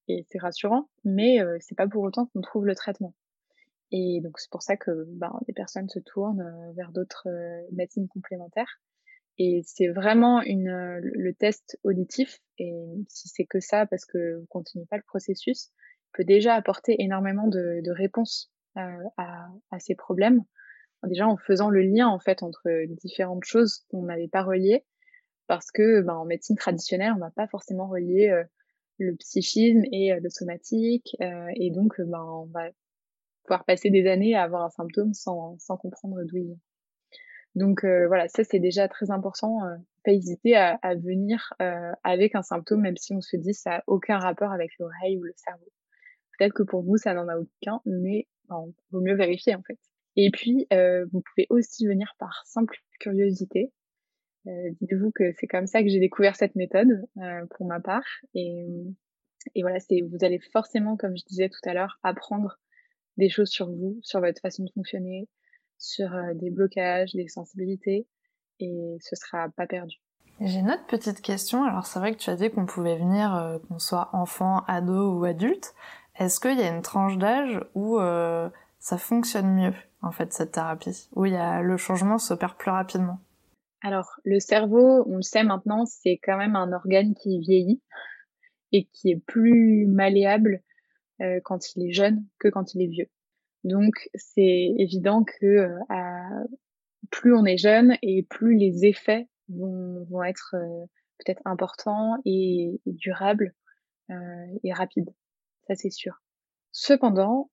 et 0.09 0.25
c'est 0.31 0.39
rassurant, 0.39 0.89
mais 1.05 1.39
c'est 1.61 1.77
pas 1.77 1.89
pour 1.89 2.03
autant 2.03 2.27
qu'on 2.27 2.41
trouve 2.41 2.67
le 2.67 2.75
traitement. 2.75 3.15
Et 3.91 4.21
donc 4.23 4.39
c'est 4.39 4.51
pour 4.51 4.63
ça 4.63 4.77
que 4.77 5.05
ben, 5.09 5.39
des 5.47 5.53
personnes 5.53 5.89
se 5.89 5.99
tournent 5.99 6.73
vers 6.77 6.93
d'autres 6.93 7.29
médecines 7.73 8.09
complémentaires. 8.09 8.81
Et 9.39 9.63
c'est 9.65 9.89
vraiment 9.89 10.43
une, 10.43 11.01
le 11.03 11.35
test 11.35 11.79
auditif, 11.83 12.41
et 12.59 12.73
si 13.09 13.29
c'est 13.29 13.47
que 13.47 13.59
ça, 13.59 13.85
parce 13.87 14.05
que 14.05 14.39
vous 14.39 14.47
continuez 14.47 14.87
pas 14.87 14.97
le 14.97 15.03
processus, 15.03 15.73
peut 16.15 16.25
déjà 16.25 16.55
apporter 16.55 16.97
énormément 17.03 17.49
de, 17.49 17.81
de 17.85 17.91
réponses 17.91 18.51
à, 18.77 18.97
à, 19.71 19.79
ces 19.79 19.95
problèmes. 19.95 20.43
déjà 21.05 21.29
en 21.29 21.37
faisant 21.37 21.71
le 21.71 21.83
lien 21.83 22.09
en 22.09 22.19
fait 22.19 22.43
entre 22.43 22.69
différentes 23.03 23.45
choses 23.45 23.85
qu'on 23.91 24.05
n'avait 24.05 24.29
pas 24.29 24.43
reliées, 24.43 24.85
parce 25.47 25.71
que 25.71 26.01
ben, 26.01 26.15
en 26.15 26.25
médecine 26.25 26.57
traditionnelle, 26.57 27.13
on 27.15 27.21
va 27.21 27.31
pas 27.31 27.47
forcément 27.49 27.87
relier 27.89 28.43
le 28.99 29.15
psychisme 29.17 29.83
et 29.93 30.15
le 30.19 30.31
somatique, 30.31 31.17
et 31.21 31.71
donc 31.71 32.01
ben, 32.01 32.23
on 32.23 32.47
va 32.47 32.71
pouvoir 33.45 33.65
passer 33.65 33.91
des 33.91 34.07
années 34.07 34.35
à 34.35 34.43
avoir 34.43 34.65
un 34.65 34.71
symptôme 34.71 35.13
sans, 35.13 35.59
sans 35.59 35.77
comprendre 35.77 36.23
d'où 36.25 36.37
il 36.37 36.47
vient. 36.47 36.61
Donc 37.55 37.85
voilà, 37.85 38.27
ça 38.29 38.43
c'est 38.43 38.59
déjà 38.59 38.89
très 38.89 39.11
important. 39.11 39.61
pas 40.05 40.13
hésiter 40.13 40.57
à, 40.57 40.79
à 40.83 40.95
venir 40.95 41.53
avec 42.03 42.35
un 42.35 42.43
symptôme, 42.43 42.81
même 42.81 42.97
si 42.97 43.13
on 43.15 43.21
se 43.21 43.37
dit 43.37 43.55
ça 43.55 43.71
n'a 43.71 43.85
aucun 43.87 44.19
rapport 44.19 44.53
avec 44.53 44.71
l'oreille 44.79 45.19
ou 45.19 45.23
le 45.23 45.35
cerveau. 45.37 45.71
Peut-être 46.39 46.55
que 46.55 46.63
pour 46.63 46.83
vous 46.83 46.97
ça 46.97 47.15
n'en 47.15 47.29
a 47.29 47.37
aucun, 47.37 47.81
mais 47.85 48.27
ben, 48.49 48.67
vaut 48.91 49.01
mieux 49.01 49.17
vérifier 49.17 49.55
en 49.55 49.63
fait. 49.63 49.79
Et 50.17 50.31
puis 50.31 50.67
vous 51.13 51.23
pouvez 51.23 51.47
aussi 51.51 51.87
venir 51.87 52.15
par 52.19 52.43
simple 52.47 52.77
curiosité. 53.01 53.73
Dites-vous 54.47 55.11
que 55.11 55.33
c'est 55.39 55.47
comme 55.47 55.67
ça 55.67 55.83
que 55.83 55.89
j'ai 55.89 55.99
découvert 55.99 56.37
cette 56.37 56.55
méthode 56.55 57.05
pour 57.51 57.67
ma 57.67 57.81
part. 57.81 58.05
Et, 58.35 58.67
voilà, 59.61 59.79
vous 60.09 60.25
allez 60.25 60.39
forcément, 60.53 60.97
comme 60.97 61.17
je 61.17 61.25
disais 61.25 61.49
tout 61.49 61.69
à 61.69 61.75
l'heure, 61.75 61.99
apprendre 62.03 62.59
des 63.17 63.29
choses 63.29 63.49
sur 63.49 63.71
vous, 63.71 63.99
sur 64.03 64.21
votre 64.21 64.41
façon 64.41 64.65
de 64.65 64.71
fonctionner, 64.71 65.29
sur 65.79 66.15
euh, 66.15 66.35
des 66.35 66.51
blocages, 66.51 67.15
des 67.15 67.29
sensibilités, 67.29 68.07
et 68.61 68.97
ce 69.01 69.17
sera 69.17 69.49
pas 69.51 69.67
perdu. 69.67 69.97
J'ai 70.41 70.59
une 70.59 70.71
autre 70.71 70.87
petite 70.87 71.21
question. 71.21 71.65
Alors 71.65 71.87
c'est 71.87 71.99
vrai 71.99 72.13
que 72.13 72.19
tu 72.19 72.31
as 72.31 72.37
dit 72.37 72.51
qu'on 72.51 72.67
pouvait 72.67 72.97
venir, 72.97 73.35
euh, 73.35 73.59
qu'on 73.69 73.79
soit 73.79 74.11
enfant, 74.13 74.65
ado 74.67 75.19
ou 75.19 75.25
adulte. 75.25 75.75
Est-ce 76.19 76.41
qu'il 76.41 76.59
y 76.59 76.63
a 76.63 76.75
une 76.75 76.83
tranche 76.83 77.19
d'âge 77.19 77.61
où 77.75 77.99
euh, 77.99 78.49
ça 78.79 78.99
fonctionne 78.99 79.55
mieux, 79.55 79.75
en 80.03 80.13
fait, 80.13 80.33
cette 80.33 80.53
thérapie, 80.53 81.09
où 81.15 81.25
le 81.25 81.77
changement 81.77 82.19
s'opère 82.19 82.57
plus 82.57 82.71
rapidement? 82.71 83.19
Alors 83.83 84.19
le 84.25 84.41
cerveau, 84.41 85.05
on 85.07 85.17
le 85.17 85.23
sait 85.23 85.45
maintenant, 85.45 85.85
c'est 85.85 86.19
quand 86.23 86.39
même 86.39 86.57
un 86.57 86.73
organe 86.73 87.15
qui 87.15 87.39
vieillit 87.41 87.83
et 88.73 88.89
qui 88.93 89.11
est 89.11 89.23
plus 89.27 89.87
malléable 89.87 90.63
quand 91.45 91.75
il 91.77 91.89
est 91.89 91.93
jeune 91.93 92.25
que 92.39 92.49
quand 92.49 92.75
il 92.75 92.83
est 92.83 92.87
vieux. 92.87 93.09
Donc 93.65 94.11
c'est 94.15 94.75
évident 94.79 95.25
que 95.25 95.47
euh, 95.47 96.45
plus 97.11 97.35
on 97.35 97.45
est 97.47 97.57
jeune 97.57 97.97
et 98.03 98.23
plus 98.23 98.57
les 98.57 98.85
effets 98.85 99.27
vont, 99.49 100.23
être 100.23 100.55
euh, 100.55 100.85
peut-être 101.19 101.41
importants 101.47 102.19
et, 102.27 102.81
durables 102.87 103.55
euh, 104.11 104.47
et 104.63 104.73
rapides. 104.73 105.11
Ça 105.67 105.75
c'est 105.75 105.91
sûr. 105.91 106.23
Cependant, 106.73 107.51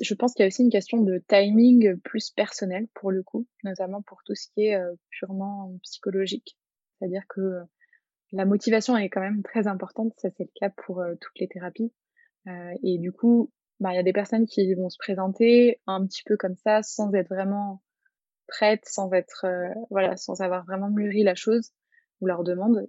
je 0.00 0.14
pense 0.14 0.34
qu'il 0.34 0.42
y 0.42 0.44
a 0.44 0.48
aussi 0.48 0.62
une 0.62 0.70
question 0.70 1.02
de 1.02 1.22
timing 1.28 1.96
plus 2.00 2.30
personnel 2.30 2.88
pour 2.94 3.10
le 3.10 3.22
coup, 3.22 3.46
notamment 3.62 4.02
pour 4.02 4.22
tout 4.24 4.34
ce 4.34 4.48
qui 4.52 4.66
est 4.66 4.78
purement 5.10 5.72
psychologique. 5.82 6.56
C'est-à-dire 6.98 7.22
que 7.28 7.60
la 8.32 8.44
motivation 8.44 8.96
est 8.96 9.08
quand 9.08 9.20
même 9.20 9.42
très 9.42 9.66
importante, 9.66 10.12
ça 10.18 10.28
c'est 10.36 10.44
le 10.44 10.50
cas 10.54 10.70
pour 10.70 11.02
toutes 11.20 11.38
les 11.38 11.48
thérapies. 11.48 11.92
et 12.82 12.98
du 12.98 13.12
coup, 13.12 13.52
bah, 13.80 13.92
il 13.92 13.96
y 13.96 13.98
a 13.98 14.02
des 14.04 14.12
personnes 14.12 14.46
qui 14.46 14.72
vont 14.74 14.88
se 14.88 14.98
présenter 14.98 15.80
un 15.86 16.06
petit 16.06 16.22
peu 16.24 16.36
comme 16.36 16.56
ça, 16.56 16.82
sans 16.82 17.12
être 17.14 17.28
vraiment 17.28 17.82
prêtes, 18.46 18.84
sans 18.86 19.12
être, 19.12 19.44
euh, 19.46 19.68
voilà, 19.90 20.16
sans 20.16 20.40
avoir 20.40 20.64
vraiment 20.64 20.90
mûri 20.90 21.22
la 21.22 21.34
chose 21.34 21.72
ou 22.20 22.26
leur 22.26 22.44
demande. 22.44 22.88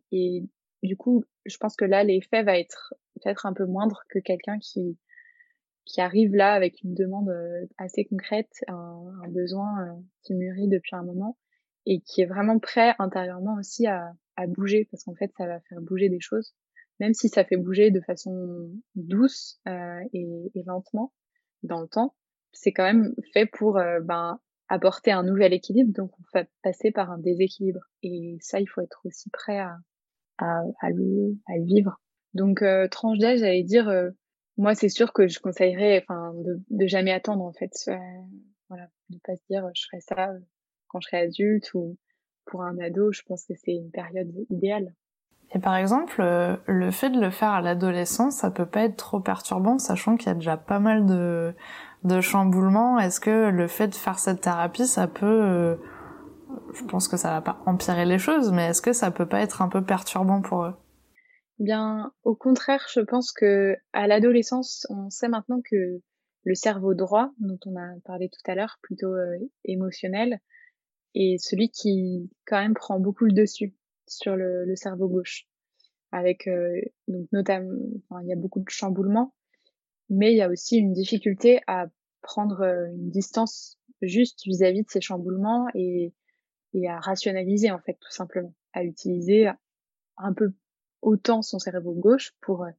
Du 0.86 0.98
coup, 0.98 1.24
je 1.46 1.58
pense 1.58 1.76
que 1.76 1.86
là, 1.86 2.04
l'effet 2.04 2.44
va 2.44 2.58
être 2.58 2.94
peut-être 3.16 3.46
un 3.46 3.54
peu 3.54 3.66
moindre 3.66 4.04
que 4.10 4.20
quelqu'un 4.20 4.60
qui, 4.60 4.98
qui 5.86 6.02
arrive 6.02 6.36
là 6.36 6.54
avec 6.54 6.82
une 6.84 6.94
demande 6.94 7.30
euh, 7.30 7.66
assez 7.78 8.06
concrète, 8.06 8.64
un, 8.68 9.28
besoin 9.30 9.88
euh, 9.88 9.94
qui 10.24 10.34
mûrit 10.34 10.68
depuis 10.68 10.96
un 10.96 11.04
moment 11.04 11.38
et 11.86 12.02
qui 12.02 12.22
est 12.22 12.26
vraiment 12.26 12.60
prêt 12.60 12.96
intérieurement 13.00 13.56
aussi 13.56 13.88
à, 13.88 14.14
à 14.36 14.48
bouger 14.48 14.88
parce 14.92 15.04
qu'en 15.04 15.16
fait, 15.16 15.32
ça 15.38 15.48
va 15.48 15.60
faire 15.62 15.82
bouger 15.82 16.10
des 16.10 16.20
choses 16.20 16.56
même 17.00 17.14
si 17.14 17.30
ça 17.30 17.44
fait 17.44 17.58
bouger 17.58 17.92
de 17.92 18.02
façon 18.02 18.70
douce 18.96 19.60
euh, 19.68 20.00
et, 20.14 20.52
et, 20.56 20.64
lentement 20.66 21.14
dans 21.64 21.82
le 21.82 21.88
temps, 21.88 22.16
c'est 22.52 22.72
quand 22.72 22.84
même 22.84 23.14
fait 23.34 23.46
pour 23.46 23.78
euh, 23.78 24.00
ben, 24.02 24.40
apporter 24.70 25.12
un 25.12 25.24
nouvel 25.24 25.54
équilibre, 25.54 25.92
donc 25.94 26.12
on 26.20 26.24
va 26.34 26.46
passer 26.64 26.92
par 26.92 27.12
un 27.12 27.18
déséquilibre. 27.18 27.82
Et 28.04 28.38
ça, 28.40 28.60
il 28.60 28.68
faut 28.68 28.82
être 28.82 29.02
aussi 29.06 29.30
prêt 29.30 29.60
à, 29.60 29.78
à, 30.38 30.90
le, 30.90 31.36
vivre. 31.64 32.00
Donc, 32.34 32.62
euh, 32.62 32.88
tranche 32.88 33.18
d'âge, 33.20 33.40
j'allais 33.40 33.64
dire, 33.64 33.88
euh, 33.88 34.10
moi, 34.58 34.76
c'est 34.76 34.90
sûr 34.90 35.14
que 35.14 35.28
je 35.28 35.40
conseillerais 35.40 36.04
enfin, 36.04 36.34
de, 36.36 36.62
de 36.70 36.88
jamais 36.88 37.12
attendre, 37.12 37.44
en 37.44 37.54
fait. 37.54 37.72
Euh, 37.88 37.98
voilà, 38.70 38.88
de 39.10 39.20
pas 39.24 39.36
se 39.36 39.44
dire, 39.50 39.70
je 39.74 39.84
ferai 39.90 40.02
ça 40.02 40.32
quand 40.88 41.00
je 41.02 41.08
serai 41.08 41.24
adulte 41.24 41.74
ou 41.74 41.98
pour 42.46 42.62
un 42.64 42.78
ado, 42.80 43.12
je 43.12 43.22
pense 43.28 43.46
que 43.46 43.54
c'est 43.56 43.74
une 43.74 43.92
période 43.92 44.32
idéale. 44.50 44.94
Et 45.54 45.60
par 45.60 45.76
exemple, 45.76 46.22
euh, 46.22 46.56
le 46.66 46.92
fait 46.92 47.10
de 47.10 47.20
le 47.20 47.30
faire 47.30 47.52
à 47.52 47.62
l'adolescence, 47.62 48.38
ça 48.38 48.52
peut 48.52 48.66
pas 48.66 48.84
être 48.84 48.98
trop 48.98 49.20
perturbant, 49.20 49.78
sachant 49.78 50.18
qu'il 50.18 50.28
y 50.28 50.32
a 50.32 50.36
déjà 50.36 50.58
pas 50.58 50.80
mal 50.80 51.06
de, 51.06 51.54
de 52.04 52.22
chamboulements. 52.22 53.00
Est-ce 53.00 53.20
que 53.20 53.50
le 53.50 53.68
fait 53.68 53.88
de 53.88 53.96
faire 53.96 54.20
cette 54.20 54.42
thérapie, 54.42 54.88
ça 54.88 55.08
peut, 55.08 55.26
euh, 55.26 55.76
je 56.74 56.84
pense 56.86 57.08
que 57.08 57.18
ça 57.18 57.30
va 57.30 57.42
pas 57.42 57.62
empirer 57.66 58.06
les 58.06 58.18
choses, 58.18 58.52
mais 58.52 58.68
est-ce 58.68 58.82
que 58.82 58.94
ça 58.94 59.12
peut 59.12 59.28
pas 59.28 59.42
être 59.42 59.62
un 59.62 59.70
peu 59.70 59.84
perturbant 59.84 60.42
pour 60.42 60.66
eux? 60.66 60.74
Bien, 61.60 62.12
au 62.24 62.36
contraire, 62.36 62.86
je 62.94 63.00
pense 63.00 63.32
que 63.32 63.78
à 63.94 64.08
l'adolescence, 64.08 64.86
on 64.90 65.10
sait 65.10 65.30
maintenant 65.30 65.62
que 65.62 66.02
le 66.44 66.56
cerveau 66.56 66.94
droit, 66.94 67.32
dont 67.40 67.60
on 67.66 67.76
a 67.76 68.00
parlé 68.04 68.30
tout 68.30 68.52
à 68.52 68.56
l'heure, 68.56 68.78
plutôt 68.82 69.14
euh, 69.14 69.38
émotionnel, 69.64 70.40
est 71.16 71.38
celui 71.42 71.70
qui 71.70 72.30
quand 72.46 72.60
même 72.60 72.74
prend 72.74 73.00
beaucoup 73.00 73.26
le 73.26 73.32
dessus 73.32 73.74
sur 74.08 74.36
le, 74.36 74.76
cerveau 74.76 75.08
gauche. 75.08 75.48
Avec 76.12 76.48
euh, 76.48 76.80
donc 77.08 77.28
notamment, 77.32 77.70
il 78.22 78.28
y 78.28 78.34
a 78.34 78.38
beaucoup 78.38 78.60
de 78.60 78.70
chamboulements, 78.70 79.34
mais 80.10 80.34
il 80.34 80.38
y 80.38 80.42
a 80.42 80.50
aussi 80.50 80.78
une 80.78 80.94
difficulté 80.94 81.62
à 81.68 81.88
prendre 82.22 82.62
euh, 82.62 82.88
une 82.88 83.10
distance 83.10 83.80
juste 84.02 84.46
vis-à-vis 84.46 84.84
de 84.84 84.90
ces 84.90 85.02
chamboulements 85.02 85.68
et, 85.74 86.14
et 86.76 86.90
à 86.90 87.00
rationaliser 87.00 87.72
en 87.72 87.80
fait 87.80 87.98
tout 88.00 88.12
simplement, 88.12 88.54
à 88.74 88.84
utiliser 88.84 89.48
un 90.18 90.34
peu 90.34 90.54
autant 91.02 91.42
son 91.42 91.58
cerveau 91.58 91.94
gauche 91.94 92.34
pour, 92.42 92.64
euh, 92.64 92.72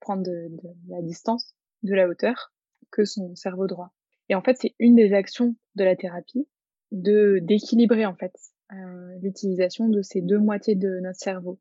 prendre 0.00 0.22
de, 0.24 0.50
la 0.88 1.00
distance, 1.00 1.54
de 1.82 1.94
la 1.94 2.08
hauteur, 2.08 2.52
que 2.90 3.04
son 3.04 3.34
cerveau 3.36 3.66
droit. 3.66 3.94
Et 4.28 4.34
en 4.34 4.42
fait, 4.42 4.56
c'est 4.60 4.74
une 4.80 4.96
des 4.96 5.12
actions 5.12 5.54
de 5.76 5.84
la 5.84 5.96
thérapie 5.96 6.46
de 6.90 7.38
d'équilibrer 7.40 8.04
en 8.04 8.14
fait 8.14 8.34
euh, 8.72 9.18
l'utilisation 9.22 9.88
de 9.88 10.02
ces 10.02 10.20
deux 10.20 10.38
moitiés 10.38 10.74
de 10.74 10.98
notre 11.00 11.18
cerveau. 11.18 11.58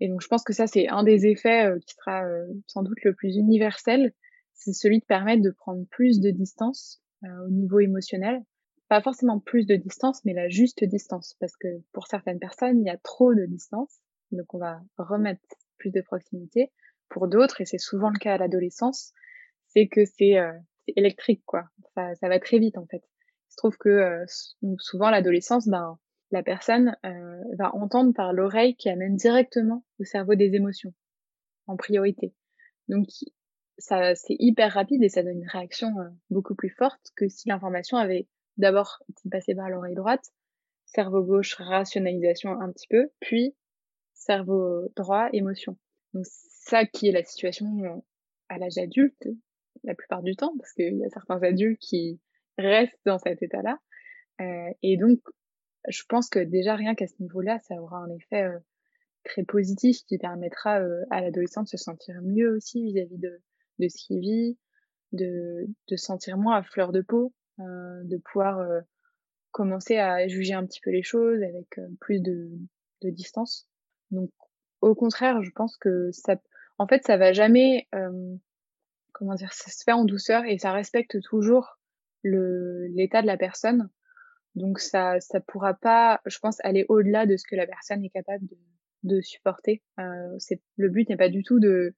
Et 0.00 0.08
donc 0.08 0.22
je 0.22 0.28
pense 0.28 0.44
que 0.44 0.52
ça 0.52 0.66
c'est 0.66 0.88
un 0.88 1.02
des 1.02 1.26
effets 1.26 1.66
euh, 1.66 1.78
qui 1.80 1.94
sera 1.94 2.22
sans 2.66 2.82
doute 2.82 3.02
le 3.02 3.12
plus 3.12 3.36
universel, 3.36 4.14
c'est 4.54 4.72
celui 4.72 5.00
de 5.00 5.04
permettre 5.04 5.42
de 5.42 5.50
prendre 5.50 5.84
plus 5.90 6.20
de 6.20 6.30
distance 6.30 7.02
au 7.22 7.50
niveau 7.50 7.80
émotionnel. 7.80 8.42
Pas 8.88 9.02
forcément 9.02 9.38
plus 9.38 9.66
de 9.66 9.76
distance, 9.76 10.24
mais 10.24 10.32
la 10.32 10.48
juste 10.48 10.82
distance, 10.84 11.36
parce 11.40 11.56
que 11.56 11.68
pour 11.92 12.06
certaines 12.06 12.38
personnes 12.38 12.80
il 12.80 12.86
y 12.86 12.90
a 12.90 12.96
trop 12.96 13.34
de 13.34 13.44
distance, 13.44 13.98
donc 14.32 14.52
on 14.54 14.58
va 14.58 14.80
remettre 14.96 15.42
plus 15.78 15.90
de 15.90 16.00
proximité. 16.00 16.72
Pour 17.08 17.28
d'autres, 17.28 17.60
et 17.60 17.64
c'est 17.64 17.78
souvent 17.78 18.10
le 18.10 18.18
cas 18.18 18.34
à 18.34 18.38
l'adolescence, 18.38 19.12
c'est 19.68 19.88
que 19.88 20.04
c'est 20.04 20.36
électrique 20.96 21.42
quoi, 21.46 21.64
ça, 21.94 22.14
ça 22.14 22.28
va 22.28 22.38
très 22.38 22.58
vite 22.58 22.78
en 22.78 22.86
fait. 22.86 23.02
Il 23.48 23.52
se 23.52 23.56
trouve 23.56 23.76
que 23.76 24.24
souvent 24.78 25.10
l'adolescence, 25.10 25.68
ben 25.68 25.98
la 26.30 26.42
personne 26.42 26.96
euh, 27.04 27.42
va 27.58 27.74
entendre 27.74 28.12
par 28.12 28.32
l'oreille 28.32 28.76
qui 28.76 28.90
amène 28.90 29.16
directement 29.16 29.84
au 29.98 30.04
cerveau 30.04 30.34
des 30.34 30.54
émotions 30.54 30.92
en 31.66 31.76
priorité. 31.76 32.34
Donc 32.88 33.06
ça 33.78 34.14
c'est 34.14 34.36
hyper 34.38 34.72
rapide 34.72 35.02
et 35.02 35.08
ça 35.08 35.22
donne 35.22 35.40
une 35.40 35.48
réaction 35.48 35.88
euh, 35.98 36.08
beaucoup 36.30 36.54
plus 36.54 36.70
forte 36.70 37.12
que 37.16 37.28
si 37.28 37.48
l'information 37.48 37.96
avait 37.96 38.28
d'abord 38.58 39.02
été 39.08 39.28
passée 39.30 39.54
par 39.54 39.70
l'oreille 39.70 39.94
droite, 39.94 40.32
cerveau 40.84 41.22
gauche 41.22 41.54
rationalisation 41.54 42.60
un 42.60 42.70
petit 42.72 42.88
peu, 42.88 43.10
puis 43.20 43.54
cerveau 44.14 44.88
droit 44.96 45.28
émotion. 45.32 45.76
Donc 46.14 46.24
ça 46.26 46.84
qui 46.84 47.08
est 47.08 47.12
la 47.12 47.24
situation 47.24 47.66
euh, 47.84 47.96
à 48.48 48.58
l'âge 48.58 48.78
adulte 48.78 49.28
la 49.84 49.94
plupart 49.94 50.22
du 50.22 50.36
temps 50.36 50.52
parce 50.58 50.72
qu'il 50.72 50.96
y 50.96 51.04
a 51.04 51.10
certains 51.10 51.42
adultes 51.42 51.80
qui 51.80 52.20
restent 52.56 53.00
dans 53.04 53.18
cet 53.18 53.42
état-là. 53.42 53.78
Euh, 54.40 54.70
et 54.82 54.96
donc 54.96 55.20
je 55.88 56.02
pense 56.08 56.28
que 56.28 56.40
déjà 56.40 56.74
rien 56.76 56.94
qu'à 56.94 57.06
ce 57.06 57.14
niveau-là, 57.20 57.58
ça 57.60 57.76
aura 57.76 57.98
un 57.98 58.10
effet 58.10 58.42
euh, 58.42 58.58
très 59.24 59.44
positif 59.44 59.98
qui 60.06 60.18
permettra 60.18 60.80
euh, 60.80 61.04
à 61.10 61.20
l'adolescent 61.20 61.62
de 61.62 61.68
se 61.68 61.76
sentir 61.76 62.20
mieux 62.22 62.50
aussi 62.54 62.82
vis-à-vis 62.82 63.18
de, 63.18 63.40
de 63.78 63.88
ce 63.88 64.06
qu'il 64.06 64.20
vit, 64.20 64.58
de, 65.12 65.66
de 65.88 65.96
sentir 65.96 66.36
moins 66.36 66.56
à 66.56 66.62
fleur 66.62 66.92
de 66.92 67.00
peau, 67.00 67.32
de 67.58 68.16
pouvoir 68.18 68.64
commencer 69.50 69.96
à 69.98 70.26
juger 70.28 70.54
un 70.54 70.64
petit 70.64 70.80
peu 70.80 70.90
les 70.90 71.02
choses 71.02 71.42
avec 71.42 71.80
plus 72.00 72.20
de, 72.20 72.50
de 73.02 73.10
distance. 73.10 73.68
Donc 74.10 74.30
au 74.80 74.94
contraire, 74.94 75.42
je 75.42 75.50
pense 75.50 75.76
que 75.76 76.10
ça, 76.12 76.36
en 76.78 76.86
fait, 76.86 77.04
ça 77.04 77.16
va 77.16 77.32
jamais, 77.32 77.88
comment 79.12 79.34
dire, 79.34 79.52
ça 79.52 79.70
se 79.70 79.82
fait 79.84 79.92
en 79.92 80.04
douceur 80.04 80.44
et 80.44 80.58
ça 80.58 80.72
respecte 80.72 81.20
toujours 81.22 81.78
l'état 82.24 83.22
de 83.22 83.26
la 83.26 83.36
personne 83.36 83.88
Donc 84.54 84.80
ça 84.80 85.20
ça 85.20 85.40
pourra 85.40 85.74
pas, 85.74 86.20
je 86.26 86.38
pense, 86.38 86.58
aller 86.64 86.84
au-delà 86.88 87.26
de 87.26 87.36
ce 87.36 87.44
que 87.48 87.56
la 87.56 87.66
personne 87.66 88.04
est 88.04 88.10
capable 88.10 88.46
de, 88.46 88.56
de 89.04 89.20
supporter. 89.20 89.82
Euh, 89.98 90.38
le 90.76 90.88
but 90.88 91.08
n'est 91.08 91.16
pas 91.16 91.28
du 91.28 91.42
tout 91.42 91.60
de 91.60 91.94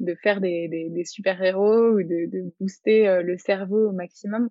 de 0.00 0.16
faire 0.16 0.40
des, 0.40 0.66
des, 0.68 0.90
des 0.90 1.04
super-héros 1.04 1.90
ou 1.92 2.02
de, 2.02 2.28
de 2.28 2.52
booster 2.58 3.08
euh, 3.08 3.22
le 3.22 3.38
cerveau 3.38 3.88
au 3.90 3.92
maximum. 3.92 4.48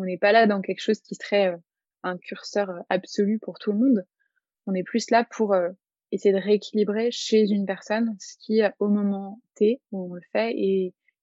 On 0.00 0.04
n'est 0.04 0.16
pas 0.16 0.32
là 0.32 0.46
dans 0.46 0.62
quelque 0.62 0.80
chose 0.80 1.00
qui 1.00 1.14
serait 1.14 1.48
euh, 1.48 1.56
un 2.02 2.16
curseur 2.16 2.70
absolu 2.88 3.38
pour 3.38 3.58
tout 3.58 3.70
le 3.70 3.78
monde. 3.78 4.06
On 4.66 4.72
est 4.72 4.82
plus 4.82 5.10
là 5.10 5.26
pour 5.30 5.54
essayer 6.10 6.34
de 6.34 6.40
rééquilibrer 6.40 7.10
chez 7.10 7.42
une 7.50 7.66
personne 7.66 8.16
ce 8.18 8.36
qui, 8.38 8.62
au 8.78 8.88
moment 8.88 9.42
T 9.56 9.82
où 9.92 10.10
on 10.10 10.14
le 10.14 10.22
fait, 10.32 10.54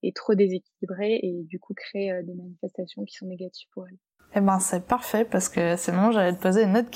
est 0.04 0.16
trop 0.16 0.36
déséquilibré 0.36 1.20
et 1.24 1.44
du 1.46 1.60
coup 1.60 1.74
crée 1.74 2.22
des 2.24 2.36
manifestations 2.36 3.04
qui 3.04 3.16
sont 3.16 3.26
négatives 3.26 3.68
pour 3.72 3.88
elle. 3.88 3.98
Eh 4.36 4.42
ben 4.42 4.60
c'est 4.60 4.86
parfait 4.86 5.26
parce 5.26 5.50
que 5.50 5.76
sinon 5.78 6.12
j'allais 6.12 6.34
te 6.34 6.42
poser 6.42 6.64
une 6.64 6.78
autre, 6.78 6.90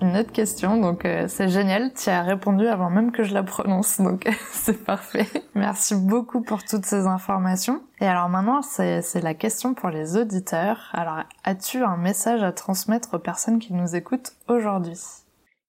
une 0.00 0.16
autre 0.16 0.32
question 0.32 0.80
donc 0.80 1.04
euh, 1.04 1.26
c'est 1.28 1.48
génial, 1.48 1.92
tu 1.92 2.08
as 2.08 2.22
répondu 2.22 2.66
avant 2.66 2.88
même 2.88 3.12
que 3.12 3.22
je 3.22 3.34
la 3.34 3.42
prononce 3.42 4.00
donc 4.00 4.26
c'est 4.52 4.84
parfait. 4.84 5.26
Merci 5.54 5.94
beaucoup 5.94 6.42
pour 6.42 6.64
toutes 6.64 6.86
ces 6.86 7.06
informations. 7.06 7.82
Et 8.00 8.06
alors 8.06 8.28
maintenant 8.28 8.62
c'est 8.62 9.22
la 9.22 9.34
question 9.34 9.74
pour 9.74 9.90
les 9.90 10.16
auditeurs. 10.16 10.90
Alors 10.92 11.24
as-tu 11.44 11.82
un 11.82 11.96
message 11.96 12.42
à 12.42 12.52
transmettre 12.52 13.14
aux 13.14 13.18
personnes 13.18 13.58
qui 13.58 13.74
nous 13.74 13.94
écoutent 13.94 14.32
aujourd'hui? 14.48 14.98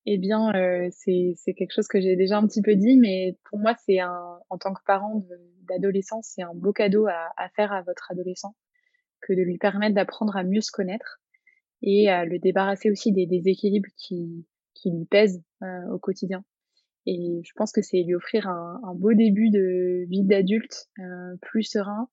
Eh 0.09 0.17
bien, 0.17 0.55
euh, 0.55 0.87
c'est 0.91 1.53
quelque 1.53 1.73
chose 1.73 1.89
que 1.89 1.99
j'ai 1.99 2.15
déjà 2.15 2.37
un 2.37 2.47
petit 2.47 2.61
peu 2.61 2.75
dit, 2.75 2.95
mais 2.95 3.35
pour 3.49 3.59
moi, 3.59 3.73
c'est 3.85 3.99
un, 3.99 4.39
en 4.49 4.57
tant 4.57 4.73
que 4.73 4.79
parent 4.87 5.21
d'adolescent, 5.67 6.21
c'est 6.21 6.43
un 6.43 6.53
beau 6.53 6.71
cadeau 6.71 7.07
à, 7.07 7.49
faire 7.57 7.73
à 7.73 7.81
votre 7.81 8.09
adolescent 8.09 8.55
que 9.21 9.33
de 9.33 9.41
lui 9.41 9.57
permettre 9.57 9.95
d'apprendre 9.95 10.35
à 10.35 10.43
mieux 10.43 10.61
se 10.61 10.71
connaître 10.71 11.19
et 11.81 12.09
à 12.09 12.25
le 12.25 12.39
débarrasser 12.39 12.91
aussi 12.91 13.11
des 13.11 13.25
déséquilibres 13.25 13.89
qui, 13.97 14.45
qui 14.73 14.91
lui 14.91 15.05
pèsent 15.05 15.43
euh, 15.61 15.91
au 15.91 15.99
quotidien. 15.99 16.43
Et 17.05 17.41
je 17.43 17.51
pense 17.55 17.71
que 17.71 17.81
c'est 17.81 18.03
lui 18.03 18.15
offrir 18.15 18.47
un, 18.47 18.81
un, 18.83 18.93
beau 18.93 19.13
début 19.13 19.49
de 19.49 20.05
vie 20.09 20.23
d'adulte 20.23 20.89
euh, 20.99 21.37
plus 21.41 21.63
serein 21.63 22.09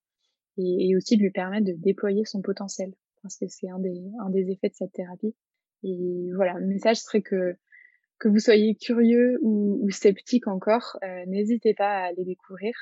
et, 0.57 0.89
et, 0.89 0.97
aussi 0.97 1.17
de 1.17 1.23
lui 1.23 1.31
permettre 1.31 1.67
de 1.67 1.73
déployer 1.73 2.25
son 2.25 2.43
potentiel 2.43 2.93
parce 3.23 3.37
que 3.37 3.47
c'est 3.49 3.69
un 3.69 3.79
des, 3.79 4.03
un 4.21 4.31
des 4.31 4.51
effets 4.51 4.69
de 4.69 4.75
cette 4.75 4.93
thérapie. 4.93 5.35
Et 5.83 6.31
voilà, 6.37 6.55
le 6.55 6.67
message 6.67 6.99
serait 6.99 7.23
que 7.23 7.57
que 8.19 8.29
vous 8.29 8.39
soyez 8.39 8.75
curieux 8.77 9.39
ou, 9.43 9.79
ou 9.83 9.91
sceptique 9.91 10.47
encore, 10.47 10.99
euh, 11.03 11.27
n'hésitez 11.27 11.75
pas 11.75 11.91
à 11.91 12.07
aller 12.07 12.25
découvrir 12.25 12.73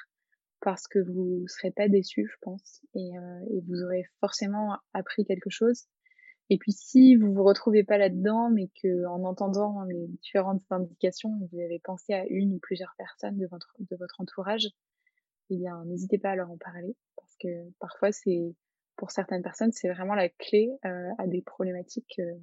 parce 0.63 0.87
que 0.87 1.01
vous 1.01 1.47
serez 1.49 1.73
pas 1.73 1.89
déçus, 1.89 2.29
je 2.31 2.37
pense, 2.41 2.81
et, 2.95 3.19
euh, 3.19 3.41
et, 3.51 3.61
vous 3.67 3.83
aurez 3.83 4.05
forcément 4.21 4.79
appris 4.95 5.25
quelque 5.25 5.51
chose. 5.51 5.87
Et 6.51 6.59
puis 6.59 6.73
si 6.73 7.17
vous 7.17 7.33
vous 7.33 7.43
retrouvez 7.43 7.83
pas 7.83 7.99
là-dedans, 7.99 8.51
mais 8.51 8.71
que 8.83 9.07
en 9.07 9.25
entendant 9.25 9.83
les 9.85 10.07
différentes 10.07 10.63
indications, 10.71 11.31
vous 11.51 11.59
avez 11.59 11.81
pensé 11.81 12.15
à 12.15 12.25
une 12.29 12.55
ou 12.55 12.59
plusieurs 12.59 12.95
personnes 12.97 13.39
de 13.39 13.47
votre 13.47 13.75
de 13.79 13.97
votre 13.97 14.21
entourage, 14.21 14.69
eh 15.51 15.57
bien 15.57 15.85
n'hésitez 15.85 16.19
pas 16.19 16.31
à 16.31 16.37
leur 16.37 16.51
en 16.51 16.59
parler, 16.59 16.95
parce 17.17 17.35
que 17.41 17.49
parfois 17.81 18.13
c'est 18.13 18.55
pour 18.97 19.11
certaines 19.11 19.43
personnes 19.43 19.73
c'est 19.73 19.91
vraiment 19.91 20.15
la 20.15 20.29
clé 20.29 20.71
euh, 20.85 21.11
à 21.19 21.27
des 21.27 21.43
problématiques 21.43 22.21
euh, 22.21 22.35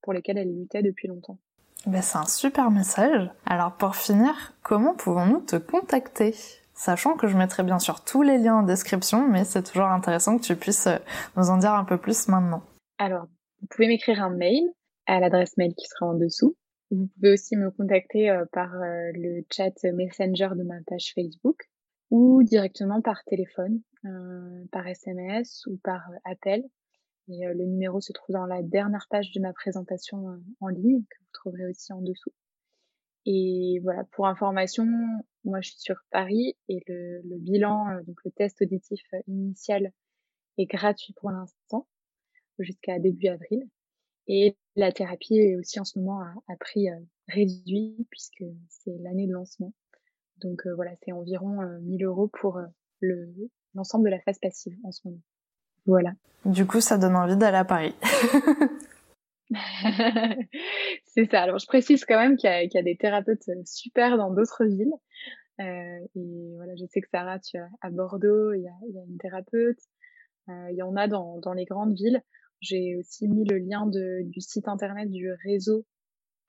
pour 0.00 0.12
lesquelles 0.12 0.38
elles 0.38 0.56
luttaient 0.56 0.82
depuis 0.82 1.08
longtemps. 1.08 1.38
Ben, 1.86 2.02
c'est 2.02 2.18
un 2.18 2.26
super 2.26 2.70
message. 2.70 3.30
Alors 3.46 3.72
pour 3.72 3.96
finir, 3.96 4.54
comment 4.62 4.94
pouvons-nous 4.94 5.40
te 5.40 5.56
contacter? 5.56 6.34
Sachant 6.80 7.14
que 7.14 7.26
je 7.26 7.36
mettrai 7.36 7.62
bien 7.62 7.78
sûr 7.78 8.02
tous 8.04 8.22
les 8.22 8.38
liens 8.38 8.54
en 8.54 8.62
description, 8.62 9.28
mais 9.28 9.44
c'est 9.44 9.62
toujours 9.62 9.88
intéressant 9.88 10.38
que 10.38 10.42
tu 10.42 10.56
puisses 10.56 10.86
euh, 10.86 10.96
nous 11.36 11.50
en 11.50 11.58
dire 11.58 11.74
un 11.74 11.84
peu 11.84 11.98
plus 11.98 12.26
maintenant. 12.26 12.62
Alors, 12.96 13.26
vous 13.60 13.66
pouvez 13.66 13.86
m'écrire 13.86 14.22
un 14.22 14.30
mail 14.30 14.62
à 15.04 15.20
l'adresse 15.20 15.58
mail 15.58 15.74
qui 15.74 15.86
sera 15.86 16.06
en 16.06 16.14
dessous. 16.14 16.56
Vous 16.90 17.06
pouvez 17.08 17.34
aussi 17.34 17.54
me 17.58 17.70
contacter 17.70 18.30
euh, 18.30 18.46
par 18.50 18.72
euh, 18.72 19.10
le 19.12 19.44
chat 19.52 19.74
Messenger 19.92 20.56
de 20.56 20.62
ma 20.62 20.76
page 20.86 21.12
Facebook 21.14 21.68
ou 22.08 22.42
directement 22.44 23.02
par 23.02 23.24
téléphone, 23.24 23.82
par 24.72 24.86
SMS 24.88 25.66
ou 25.66 25.78
par 25.84 26.00
appel. 26.24 26.64
Et 27.28 27.44
le 27.46 27.66
numéro 27.66 28.00
se 28.00 28.14
trouve 28.14 28.32
dans 28.34 28.46
la 28.46 28.62
dernière 28.62 29.06
page 29.10 29.32
de 29.32 29.40
ma 29.40 29.52
présentation 29.52 30.40
en 30.60 30.68
ligne 30.68 31.02
que 31.02 31.18
vous 31.20 31.30
trouverez 31.34 31.66
aussi 31.66 31.92
en 31.92 32.00
dessous. 32.00 32.32
Et 33.26 33.80
voilà, 33.84 34.04
pour 34.12 34.26
information, 34.26 34.86
moi 35.44 35.60
je 35.60 35.70
suis 35.70 35.80
sur 35.80 35.96
Paris 36.10 36.56
et 36.68 36.82
le, 36.86 37.38
bilan, 37.38 37.88
euh, 37.88 38.02
donc 38.02 38.18
le 38.24 38.30
test 38.30 38.60
auditif 38.62 39.02
euh, 39.14 39.20
initial 39.26 39.92
est 40.58 40.66
gratuit 40.66 41.14
pour 41.14 41.30
l'instant 41.30 41.86
jusqu'à 42.58 42.98
début 42.98 43.28
avril. 43.28 43.68
Et 44.26 44.56
la 44.76 44.92
thérapie 44.92 45.38
est 45.38 45.56
aussi 45.56 45.80
en 45.80 45.84
ce 45.84 45.98
moment 45.98 46.20
à, 46.20 46.56
prix 46.58 46.90
euh, 46.90 46.96
réduit 47.28 48.06
puisque 48.10 48.44
c'est 48.68 48.96
l'année 49.00 49.26
de 49.26 49.32
lancement. 49.32 49.72
Donc 50.38 50.66
voilà, 50.76 50.92
c'est 51.02 51.12
environ 51.12 51.60
1000 51.82 52.04
euros 52.04 52.28
pour 52.28 52.58
le 53.00 53.50
l'ensemble 53.74 54.06
de 54.06 54.10
la 54.10 54.20
phase 54.20 54.38
passive 54.38 54.76
en 54.84 54.90
ce 54.90 55.00
moment. 55.04 55.20
Voilà. 55.86 56.12
Du 56.44 56.66
coup, 56.66 56.80
ça 56.80 56.98
donne 56.98 57.16
envie 57.16 57.36
d'aller 57.36 57.58
à 57.58 57.64
Paris. 57.64 57.94
c'est 61.06 61.30
ça. 61.30 61.42
Alors, 61.42 61.58
je 61.58 61.66
précise 61.66 62.04
quand 62.04 62.18
même 62.18 62.36
qu'il 62.36 62.50
y, 62.50 62.74
y, 62.74 62.78
a 62.78 62.82
des 62.82 62.96
thérapeutes 62.96 63.48
euh, 63.48 63.62
super 63.64 64.16
dans 64.16 64.32
d'autres 64.32 64.64
villes. 64.64 64.92
Euh, 65.60 65.98
et 66.14 66.54
voilà, 66.56 66.74
je 66.76 66.86
sais 66.86 67.00
que 67.00 67.08
Sarah, 67.08 67.38
tu 67.38 67.58
as 67.58 67.68
à 67.82 67.90
Bordeaux, 67.90 68.52
il 68.52 68.62
y 68.62 68.68
a, 68.68 68.72
il 68.88 68.94
y 68.94 68.98
a 68.98 69.02
une 69.02 69.18
thérapeute. 69.18 69.80
Euh, 70.48 70.68
il 70.70 70.76
y 70.76 70.82
en 70.82 70.96
a 70.96 71.08
dans, 71.08 71.38
dans 71.38 71.52
les 71.52 71.64
grandes 71.64 71.94
villes. 71.94 72.22
J'ai 72.60 72.96
aussi 72.96 73.28
mis 73.28 73.44
le 73.44 73.58
lien 73.58 73.86
de, 73.86 74.22
du 74.24 74.40
site 74.40 74.68
internet 74.68 75.10
du 75.10 75.30
réseau 75.44 75.86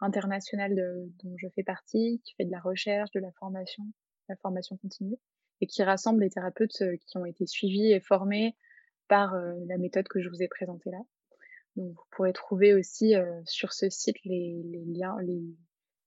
international 0.02 0.76
de, 0.76 1.12
dont 1.24 1.36
je 1.38 1.48
fais 1.56 1.64
partie, 1.64 2.22
qui 2.26 2.34
fait 2.36 2.46
de 2.46 2.52
la 2.52 2.60
recherche, 2.60 3.12
de 3.12 3.20
la 3.20 3.32
formation, 3.34 3.84
la 4.30 4.36
formation 4.38 4.78
continue, 4.78 5.16
et 5.62 5.68
qui 5.68 5.84
rassemble 5.84 6.24
les 6.24 6.30
thérapeutes 6.30 6.82
euh, 6.82 6.98
qui 6.98 7.18
ont 7.18 7.26
été 7.26 7.46
suivis 7.46 7.92
et 7.92 8.00
formés 8.00 8.56
par 9.08 9.36
euh, 9.36 9.54
la 9.68 9.78
méthode 9.78 10.08
que 10.08 10.22
je 10.22 10.30
vous 10.30 10.42
ai 10.42 10.48
présentée 10.48 10.90
là. 10.92 11.02
Donc, 11.76 11.94
vous 11.96 12.06
pourrez 12.12 12.34
trouver 12.34 12.74
aussi 12.74 13.16
euh, 13.16 13.42
sur 13.46 13.74
ce 13.74 13.90
site 13.90 14.18
les, 14.26 14.62
liens, 14.88 15.16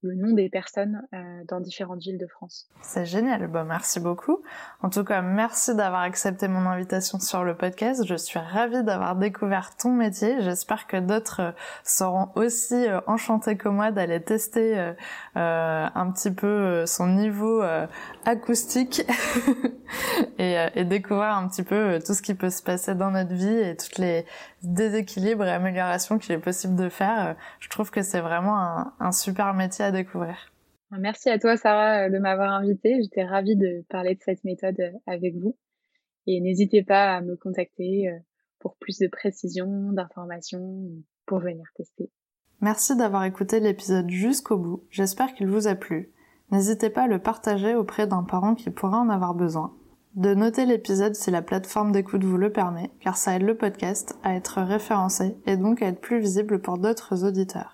le 0.05 0.15
nom 0.15 0.35
des 0.35 0.49
personnes 0.49 1.03
euh, 1.15 1.43
dans 1.49 1.61
différentes 1.61 2.01
villes 2.01 2.19
de 2.19 2.27
France. 2.27 2.69
C'est 2.83 3.07
génial, 3.07 3.47
bon, 3.47 3.65
merci 3.65 4.01
beaucoup. 4.01 4.43
En 4.83 4.91
tout 4.91 5.03
cas, 5.03 5.23
merci 5.23 5.75
d'avoir 5.75 6.03
accepté 6.03 6.47
mon 6.47 6.67
invitation 6.67 7.19
sur 7.19 7.43
le 7.43 7.57
podcast. 7.57 8.05
Je 8.07 8.15
suis 8.15 8.39
ravie 8.39 8.85
d'avoir 8.85 9.17
découvert 9.17 9.77
ton 9.77 9.91
métier. 9.91 10.43
J'espère 10.43 10.87
que 10.87 10.99
d'autres 10.99 11.41
euh, 11.41 11.53
seront 11.85 12.29
aussi 12.35 12.87
euh, 12.87 13.01
enchantés 13.07 13.57
que 13.57 13.69
moi 13.69 13.93
d'aller 13.93 14.23
tester 14.23 14.95
un 15.35 16.11
petit 16.13 16.31
peu 16.31 16.85
son 16.87 17.09
niveau 17.09 17.63
acoustique 18.25 19.03
et, 20.39 20.85
découvrir 20.85 21.37
un 21.37 21.49
petit 21.49 21.63
peu 21.63 21.99
tout 22.05 22.15
ce 22.15 22.23
qui 22.23 22.35
peut 22.35 22.51
se 22.51 22.63
passer 22.63 22.95
dans 22.95 23.11
notre 23.11 23.33
vie 23.33 23.47
et 23.47 23.77
toutes 23.77 23.99
les 23.99 24.27
déséquilibres 24.63 25.45
et 25.45 25.51
améliorations 25.51 26.19
qu'il 26.19 26.33
est 26.33 26.39
possible 26.39 26.77
de 26.77 26.89
faire. 26.89 27.37
Je 27.61 27.69
trouve 27.69 27.91
que 27.91 28.03
c'est 28.03 28.21
vraiment 28.21 28.59
un, 28.59 28.93
un 29.01 29.13
super 29.13 29.55
métier 29.55 29.85
à 29.85 29.93
découvrir. 29.95 30.53
Merci 30.91 31.29
à 31.31 31.39
toi, 31.39 31.57
Sarah, 31.57 32.09
de 32.11 32.19
m'avoir 32.19 32.53
invitée. 32.53 33.03
J'étais 33.03 33.25
ravie 33.25 33.57
de 33.57 33.85
parler 33.89 34.15
de 34.15 34.21
cette 34.21 34.45
méthode 34.45 34.93
avec 35.07 35.35
vous. 35.37 35.57
Et 36.27 36.41
n'hésitez 36.41 36.83
pas 36.83 37.17
à 37.17 37.21
me 37.21 37.37
contacter 37.37 38.09
euh, 38.09 38.19
pour 38.61 38.77
plus 38.77 38.99
de 38.99 39.09
précisions, 39.09 39.93
d'informations, 39.93 40.87
pour 41.27 41.39
venir 41.41 41.65
tester. 41.77 42.11
Merci 42.61 42.97
d'avoir 42.97 43.25
écouté 43.25 43.61
l'épisode 43.61 44.09
jusqu'au 44.09 44.57
bout. 44.57 44.85
J'espère 44.91 45.35
qu'il 45.35 45.49
vous 45.49 45.67
a 45.67 45.75
plu. 45.75 46.13
N'hésitez 46.51 46.91
pas 46.91 47.03
à 47.03 47.09
le 47.09 47.19
partager 47.19 47.75
auprès 47.75 48.07
d'un 48.07 48.23
parent 48.23 48.55
qui 48.55 48.71
pourra 48.71 48.99
en 49.01 49.11
avoir 49.11 49.35
besoin. 49.35 49.75
De 50.15 50.33
noter 50.33 50.65
l'épisode 50.65 51.17
si 51.17 51.31
la 51.31 51.43
plateforme 51.43 51.91
d'écoute 51.91 52.23
vous 52.23 52.37
le 52.37 52.53
permet, 52.53 52.91
car 53.01 53.17
ça 53.17 53.35
aide 53.35 53.43
le 53.43 53.57
podcast 53.57 54.17
à 54.23 54.35
être 54.35 54.63
référencé 54.63 55.37
et 55.45 55.57
donc 55.57 55.83
à 55.83 55.89
être 55.89 56.01
plus 56.01 56.21
visible 56.21 56.61
pour 56.61 56.79
d'autres 56.79 57.25
auditeurs. 57.25 57.74